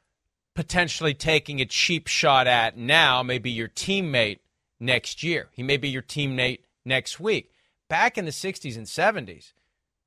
potentially 0.55 1.13
taking 1.13 1.61
a 1.61 1.65
cheap 1.65 2.07
shot 2.07 2.47
at 2.47 2.77
now 2.77 3.21
may 3.21 3.37
be 3.37 3.51
your 3.51 3.67
teammate 3.67 4.39
next 4.79 5.21
year. 5.21 5.49
He 5.51 5.61
may 5.61 5.77
be 5.77 5.89
your 5.89 6.01
teammate 6.01 6.61
next 6.83 7.19
week. 7.19 7.51
Back 7.89 8.17
in 8.17 8.25
the 8.25 8.31
60s 8.31 8.75
and 8.75 8.87
70s, 8.87 9.53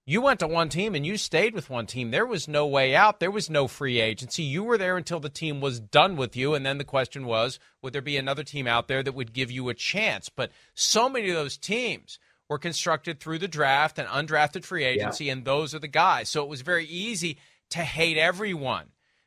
you 0.06 0.20
went 0.20 0.40
to 0.40 0.46
one 0.46 0.68
team 0.68 0.94
and 0.94 1.06
you 1.06 1.16
stayed 1.16 1.54
with 1.54 1.70
one 1.70 1.86
team. 1.86 2.10
There 2.10 2.26
was 2.26 2.48
no 2.48 2.66
way 2.66 2.96
out. 2.96 3.20
There 3.20 3.30
was 3.30 3.50
no 3.50 3.68
free 3.68 4.00
agency. 4.00 4.42
You 4.42 4.64
were 4.64 4.78
there 4.78 4.96
until 4.96 5.20
the 5.20 5.28
team 5.28 5.60
was 5.60 5.78
done 5.78 6.16
with 6.16 6.36
you. 6.36 6.54
And 6.54 6.64
then 6.64 6.78
the 6.78 6.84
question 6.84 7.26
was 7.26 7.58
would 7.82 7.92
there 7.92 8.02
be 8.02 8.16
another 8.16 8.42
team 8.42 8.66
out 8.66 8.88
there 8.88 9.02
that 9.02 9.14
would 9.14 9.32
give 9.32 9.50
you 9.50 9.68
a 9.68 9.74
chance? 9.74 10.28
But 10.28 10.50
so 10.74 11.08
many 11.08 11.28
of 11.28 11.36
those 11.36 11.56
teams 11.56 12.18
were 12.48 12.58
constructed 12.58 13.20
through 13.20 13.38
the 13.38 13.48
draft 13.48 13.98
and 13.98 14.08
undrafted 14.08 14.64
free 14.64 14.84
agency, 14.84 15.26
yeah. 15.26 15.34
and 15.34 15.44
those 15.44 15.74
are 15.74 15.78
the 15.78 15.86
guys. 15.86 16.28
So 16.28 16.42
it 16.42 16.48
was 16.48 16.62
very 16.62 16.86
easy 16.86 17.38
to 17.70 17.78
hate 17.78 18.18
everyone 18.18 18.86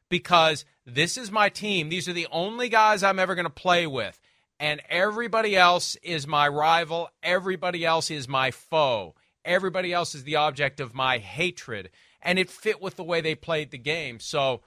because 0.09 0.65
this 0.85 1.17
is 1.17 1.31
my 1.31 1.47
team. 1.47 1.87
These 1.87 2.09
are 2.09 2.13
the 2.13 2.27
only 2.31 2.67
guys 2.67 3.01
I'm 3.01 3.19
ever 3.19 3.35
going 3.35 3.45
to 3.45 3.49
play 3.49 3.87
with. 3.87 4.19
And 4.59 4.81
everybody 4.89 5.55
else 5.55 5.95
is 6.03 6.27
my 6.27 6.47
rival. 6.47 7.09
Everybody 7.23 7.85
else 7.85 8.11
is 8.11 8.27
my 8.27 8.51
foe. 8.51 9.15
Everybody 9.45 9.93
else 9.93 10.15
is 10.15 10.23
the 10.23 10.35
object 10.35 10.79
of 10.79 10.93
my 10.93 11.17
hatred. 11.17 11.89
And 12.21 12.39
it 12.39 12.49
fit 12.49 12.81
with 12.81 12.95
the 12.95 13.03
way 13.03 13.21
they 13.21 13.35
played 13.35 13.71
the 13.71 13.77
game. 13.77 14.19
So 14.19 14.61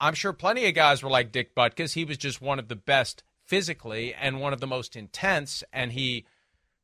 I'm 0.00 0.14
sure 0.14 0.32
plenty 0.32 0.66
of 0.66 0.74
guys 0.74 1.02
were 1.02 1.10
like 1.10 1.32
Dick 1.32 1.54
Butkus. 1.54 1.94
He 1.94 2.04
was 2.04 2.18
just 2.18 2.42
one 2.42 2.58
of 2.58 2.68
the 2.68 2.76
best 2.76 3.22
physically 3.46 4.14
and 4.14 4.40
one 4.40 4.52
of 4.52 4.60
the 4.60 4.66
most 4.66 4.96
intense. 4.96 5.64
And 5.72 5.92
he 5.92 6.26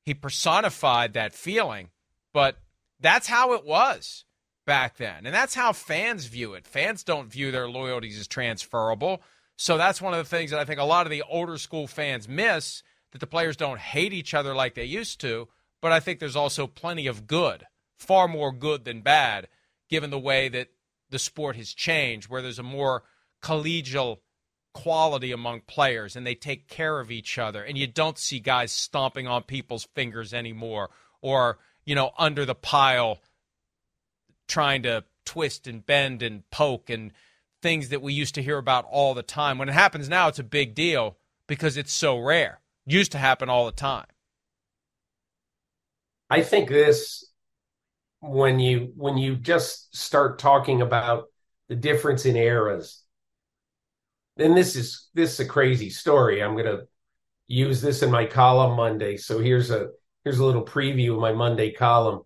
he 0.02 0.14
personified 0.14 1.14
that 1.14 1.34
feeling. 1.34 1.90
But 2.32 2.58
that's 3.00 3.26
how 3.26 3.54
it 3.54 3.64
was 3.64 4.24
back 4.66 4.96
then. 4.96 5.26
And 5.26 5.34
that's 5.34 5.54
how 5.54 5.72
fans 5.72 6.26
view 6.26 6.54
it. 6.54 6.66
Fans 6.66 7.02
don't 7.02 7.30
view 7.30 7.50
their 7.50 7.68
loyalties 7.68 8.18
as 8.18 8.26
transferable. 8.26 9.22
So 9.56 9.78
that's 9.78 10.02
one 10.02 10.12
of 10.12 10.18
the 10.18 10.28
things 10.28 10.50
that 10.50 10.60
I 10.60 10.64
think 10.64 10.80
a 10.80 10.84
lot 10.84 11.06
of 11.06 11.10
the 11.10 11.22
older 11.28 11.56
school 11.56 11.86
fans 11.86 12.28
miss 12.28 12.82
that 13.12 13.18
the 13.18 13.26
players 13.26 13.56
don't 13.56 13.78
hate 13.78 14.12
each 14.12 14.34
other 14.34 14.54
like 14.54 14.74
they 14.74 14.84
used 14.84 15.20
to. 15.22 15.48
But 15.86 15.92
I 15.92 16.00
think 16.00 16.18
there's 16.18 16.34
also 16.34 16.66
plenty 16.66 17.06
of 17.06 17.28
good, 17.28 17.64
far 17.96 18.26
more 18.26 18.50
good 18.50 18.84
than 18.84 19.02
bad, 19.02 19.46
given 19.88 20.10
the 20.10 20.18
way 20.18 20.48
that 20.48 20.70
the 21.10 21.18
sport 21.20 21.54
has 21.54 21.72
changed, 21.72 22.28
where 22.28 22.42
there's 22.42 22.58
a 22.58 22.64
more 22.64 23.04
collegial 23.40 24.16
quality 24.74 25.30
among 25.30 25.60
players 25.60 26.16
and 26.16 26.26
they 26.26 26.34
take 26.34 26.66
care 26.66 26.98
of 26.98 27.12
each 27.12 27.38
other. 27.38 27.62
And 27.62 27.78
you 27.78 27.86
don't 27.86 28.18
see 28.18 28.40
guys 28.40 28.72
stomping 28.72 29.28
on 29.28 29.44
people's 29.44 29.86
fingers 29.94 30.34
anymore 30.34 30.90
or, 31.22 31.58
you 31.84 31.94
know, 31.94 32.10
under 32.18 32.44
the 32.44 32.56
pile 32.56 33.20
trying 34.48 34.82
to 34.82 35.04
twist 35.24 35.68
and 35.68 35.86
bend 35.86 36.20
and 36.20 36.50
poke 36.50 36.90
and 36.90 37.12
things 37.62 37.90
that 37.90 38.02
we 38.02 38.12
used 38.12 38.34
to 38.34 38.42
hear 38.42 38.58
about 38.58 38.88
all 38.90 39.14
the 39.14 39.22
time. 39.22 39.56
When 39.56 39.68
it 39.68 39.72
happens 39.72 40.08
now, 40.08 40.26
it's 40.26 40.40
a 40.40 40.42
big 40.42 40.74
deal 40.74 41.16
because 41.46 41.76
it's 41.76 41.92
so 41.92 42.18
rare. 42.18 42.58
It 42.88 42.92
used 42.92 43.12
to 43.12 43.18
happen 43.18 43.48
all 43.48 43.66
the 43.66 43.70
time. 43.70 44.06
I 46.28 46.42
think 46.42 46.68
this 46.68 47.30
when 48.20 48.58
you 48.58 48.92
when 48.96 49.16
you 49.16 49.36
just 49.36 49.94
start 49.96 50.38
talking 50.38 50.82
about 50.82 51.24
the 51.68 51.76
difference 51.76 52.24
in 52.24 52.34
eras 52.34 53.02
then 54.36 54.54
this 54.54 54.74
is 54.74 55.08
this 55.14 55.34
is 55.34 55.40
a 55.40 55.48
crazy 55.48 55.90
story 55.90 56.42
i'm 56.42 56.54
going 56.54 56.64
to 56.64 56.86
use 57.46 57.80
this 57.80 58.02
in 58.02 58.10
my 58.10 58.24
column 58.24 58.74
monday 58.74 59.16
so 59.16 59.38
here's 59.38 59.70
a 59.70 59.90
here's 60.24 60.38
a 60.38 60.44
little 60.44 60.64
preview 60.64 61.12
of 61.12 61.20
my 61.20 61.32
monday 61.32 61.70
column 61.70 62.22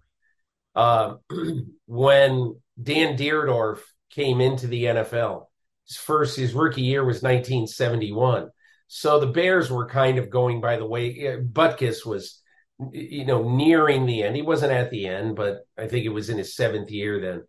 uh, 0.75 1.15
when 1.87 2.57
Dan 2.81 3.17
Dierdorf 3.17 3.81
came 4.11 4.41
into 4.41 4.67
the 4.67 4.85
NFL, 4.85 5.47
his 5.87 5.97
first 5.97 6.37
his 6.37 6.55
rookie 6.55 6.83
year 6.83 7.05
was 7.05 7.23
1971. 7.23 8.51
So 8.89 9.21
the 9.21 9.27
Bears 9.27 9.71
were 9.71 9.87
kind 9.87 10.19
of 10.19 10.31
going 10.31 10.61
by 10.61 10.77
the 10.77 10.87
way. 10.87 11.39
Butkus 11.41 12.05
was, 12.05 12.40
you 12.93 13.25
know, 13.25 13.49
nearing 13.49 14.07
the 14.07 14.23
end. 14.23 14.37
He 14.37 14.43
wasn't 14.43 14.73
at 14.73 14.91
the 14.91 15.07
end, 15.07 15.37
but 15.37 15.67
I 15.77 15.87
think 15.87 16.07
it 16.07 16.11
was 16.11 16.31
in 16.31 16.39
his 16.39 16.55
seventh 16.55 16.91
year 16.91 17.21
then. 17.21 17.45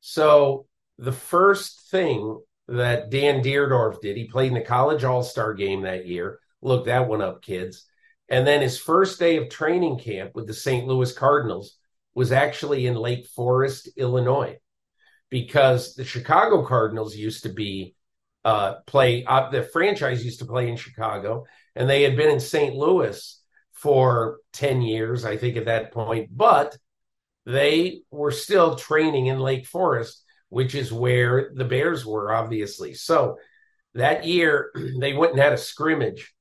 So 0.00 0.66
the 0.98 1.12
first 1.12 1.90
thing 1.90 2.40
that 2.68 3.10
Dan 3.10 3.42
Dierdorf 3.42 4.00
did, 4.00 4.16
he 4.16 4.28
played 4.28 4.48
in 4.48 4.54
the 4.54 4.60
college 4.60 5.04
All 5.04 5.22
Star 5.22 5.54
game 5.54 5.82
that 5.82 6.06
year. 6.06 6.38
Look 6.60 6.86
that 6.86 7.08
one 7.08 7.22
up, 7.22 7.42
kids. 7.42 7.86
And 8.28 8.46
then 8.46 8.60
his 8.60 8.78
first 8.78 9.18
day 9.18 9.36
of 9.38 9.48
training 9.48 9.98
camp 9.98 10.32
with 10.34 10.46
the 10.46 10.54
St. 10.54 10.86
Louis 10.86 11.12
Cardinals 11.12 11.78
was 12.14 12.32
actually 12.32 12.86
in 12.86 12.94
Lake 12.94 13.26
Forest, 13.26 13.88
Illinois, 13.96 14.58
because 15.30 15.94
the 15.94 16.04
Chicago 16.04 16.64
Cardinals 16.64 17.16
used 17.16 17.44
to 17.44 17.48
be 17.48 17.94
uh, 18.44 18.76
play 18.86 19.24
uh, 19.24 19.50
the 19.50 19.62
franchise 19.62 20.24
used 20.24 20.38
to 20.40 20.46
play 20.46 20.68
in 20.68 20.76
Chicago, 20.76 21.44
and 21.74 21.88
they 21.88 22.02
had 22.02 22.16
been 22.16 22.30
in 22.30 22.40
St. 22.40 22.74
Louis 22.74 23.37
for 23.78 24.38
ten 24.52 24.82
years, 24.82 25.24
I 25.24 25.36
think, 25.36 25.56
at 25.56 25.66
that 25.66 25.92
point. 25.92 26.36
But 26.36 26.76
they 27.46 28.02
were 28.10 28.30
still 28.30 28.76
training 28.76 29.26
in 29.26 29.38
Lake 29.38 29.66
Forest, 29.66 30.22
which 30.48 30.74
is 30.74 30.92
where 30.92 31.50
the 31.54 31.64
Bears 31.64 32.04
were, 32.04 32.32
obviously. 32.32 32.94
So 32.94 33.38
that 33.94 34.26
year, 34.26 34.70
they 35.00 35.14
went 35.14 35.32
and 35.32 35.40
had 35.40 35.52
a 35.52 35.58
scrimmage 35.58 36.34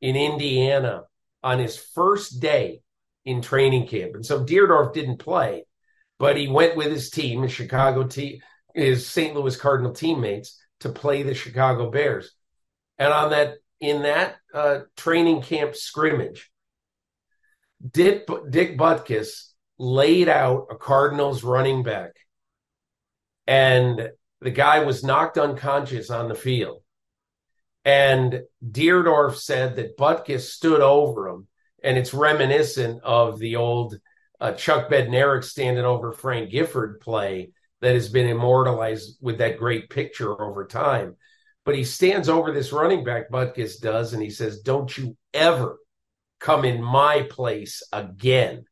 in 0.00 0.16
Indiana 0.16 1.04
on 1.42 1.58
his 1.58 1.76
first 1.76 2.40
day 2.40 2.82
in 3.24 3.42
training 3.42 3.86
camp. 3.86 4.14
And 4.14 4.24
so 4.24 4.44
Dierdorf 4.44 4.94
didn't 4.94 5.18
play, 5.18 5.64
but 6.18 6.36
he 6.36 6.48
went 6.48 6.76
with 6.76 6.90
his 6.90 7.10
team, 7.10 7.42
his 7.42 7.52
Chicago 7.52 8.06
team, 8.06 8.40
his 8.74 9.06
St. 9.06 9.34
Louis 9.34 9.56
Cardinal 9.56 9.92
teammates 9.92 10.58
to 10.80 10.88
play 10.88 11.22
the 11.22 11.34
Chicago 11.34 11.90
Bears. 11.90 12.32
And 12.98 13.12
on 13.12 13.30
that, 13.30 13.54
in 13.80 14.02
that 14.02 14.36
uh, 14.52 14.80
training 14.96 15.42
camp 15.42 15.76
scrimmage, 15.76 16.49
Dick, 17.88 18.28
Dick 18.50 18.76
Butkus 18.76 19.52
laid 19.78 20.28
out 20.28 20.66
a 20.70 20.76
Cardinals 20.76 21.42
running 21.42 21.82
back, 21.82 22.12
and 23.46 24.10
the 24.40 24.50
guy 24.50 24.84
was 24.84 25.04
knocked 25.04 25.38
unconscious 25.38 26.10
on 26.10 26.28
the 26.28 26.34
field. 26.34 26.82
And 27.84 28.42
Dierdorf 28.66 29.36
said 29.36 29.76
that 29.76 29.96
Butkus 29.96 30.50
stood 30.50 30.80
over 30.80 31.28
him 31.28 31.46
and 31.82 31.96
it's 31.96 32.12
reminiscent 32.14 33.02
of 33.02 33.38
the 33.38 33.56
old 33.56 33.96
uh, 34.40 34.52
Chuck 34.52 34.90
Bednarik 34.90 35.44
standing 35.44 35.84
over 35.84 36.12
Frank 36.12 36.50
Gifford 36.50 37.00
play 37.00 37.50
that 37.80 37.94
has 37.94 38.08
been 38.08 38.28
immortalized 38.28 39.18
with 39.20 39.38
that 39.38 39.58
great 39.58 39.88
picture 39.88 40.40
over 40.42 40.66
time. 40.66 41.16
But 41.64 41.74
he 41.74 41.84
stands 41.84 42.28
over 42.28 42.52
this 42.52 42.72
running 42.72 43.04
back, 43.04 43.30
Butkus 43.30 43.80
does, 43.80 44.12
and 44.12 44.22
he 44.22 44.30
says, 44.30 44.60
Don't 44.60 44.96
you 44.96 45.16
ever 45.32 45.78
come 46.40 46.64
in 46.64 46.82
my 46.82 47.26
place 47.30 47.82
again. 47.92 48.64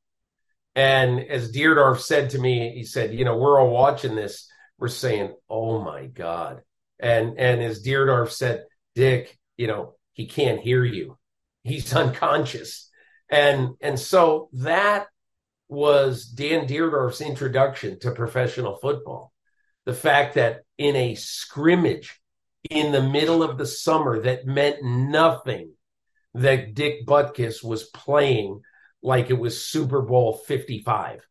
And 0.75 1.21
as 1.21 1.53
Dierdorf 1.53 2.01
said 2.01 2.31
to 2.31 2.39
me, 2.39 2.73
he 2.73 2.85
said, 2.85 3.15
You 3.15 3.25
know, 3.25 3.37
we're 3.37 3.61
all 3.61 3.71
watching 3.71 4.15
this. 4.15 4.49
We're 4.79 4.89
saying, 4.89 5.35
Oh 5.49 5.81
my 5.81 6.07
God. 6.07 6.63
And 6.99 7.39
and 7.39 7.63
as 7.63 7.85
Dierdorf 7.85 8.31
said, 8.31 8.65
Dick, 8.95 9.39
you 9.57 9.67
know, 9.67 9.95
he 10.13 10.27
can't 10.27 10.61
hear 10.61 10.85
you. 10.85 11.19
He's 11.63 11.95
unconscious 12.05 12.89
and 13.31 13.75
and 13.81 13.99
so 13.99 14.49
that 14.55 15.07
was 15.69 16.25
Dan 16.25 16.67
Dierdorf's 16.67 17.21
introduction 17.21 17.99
to 18.01 18.13
professional 18.13 18.77
football. 18.77 19.33
The 19.85 19.95
fact 19.95 20.35
that 20.35 20.61
in 20.79 20.97
a 20.97 21.15
scrimmage 21.15 22.21
in 22.71 22.93
the 22.93 23.03
middle 23.03 23.43
of 23.43 23.59
the 23.59 23.67
summer 23.67 24.21
that 24.23 24.47
meant 24.47 24.83
nothing, 24.83 25.73
that 26.35 26.75
Dick 26.75 27.07
Butkus 27.07 27.65
was 27.65 27.85
playing 27.85 28.63
like 29.03 29.31
it 29.31 29.39
was 29.39 29.63
Super 29.63 30.03
Bowl 30.03 30.35
55. 30.35 31.27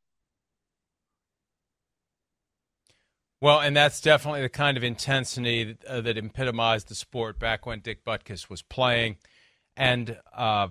Well, 3.40 3.60
and 3.60 3.76
that's 3.76 4.02
definitely 4.02 4.42
the 4.42 4.50
kind 4.50 4.78
of 4.78 4.84
intensity 4.84 5.64
that, 5.64 5.86
uh, 5.86 6.02
that 6.02 6.18
epitomized 6.18 6.88
the 6.88 6.96
sport 6.96 7.38
back 7.38 7.66
when 7.66 7.82
Dick 7.82 8.04
Butkus 8.04 8.50
was 8.50 8.64
playing. 8.64 9.18
And 9.76 10.18
uh, 10.34 10.70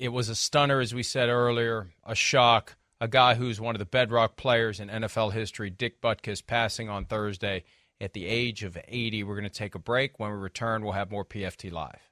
it 0.00 0.08
was 0.08 0.28
a 0.28 0.34
stunner, 0.34 0.80
as 0.80 0.92
we 0.92 1.04
said 1.04 1.28
earlier, 1.28 1.90
a 2.04 2.14
shock. 2.14 2.76
A 3.00 3.08
guy 3.08 3.34
who's 3.34 3.60
one 3.60 3.74
of 3.74 3.80
the 3.80 3.84
bedrock 3.84 4.36
players 4.36 4.78
in 4.78 4.88
NFL 4.88 5.32
history, 5.32 5.70
Dick 5.70 6.00
Butkus, 6.00 6.44
passing 6.44 6.88
on 6.88 7.04
Thursday 7.04 7.64
at 8.00 8.12
the 8.12 8.26
age 8.26 8.62
of 8.62 8.78
80. 8.86 9.24
We're 9.24 9.34
going 9.34 9.42
to 9.42 9.50
take 9.50 9.74
a 9.74 9.80
break. 9.80 10.20
When 10.20 10.30
we 10.30 10.36
return, 10.36 10.84
we'll 10.84 10.92
have 10.92 11.10
more 11.10 11.24
PFT 11.24 11.72
Live. 11.72 12.11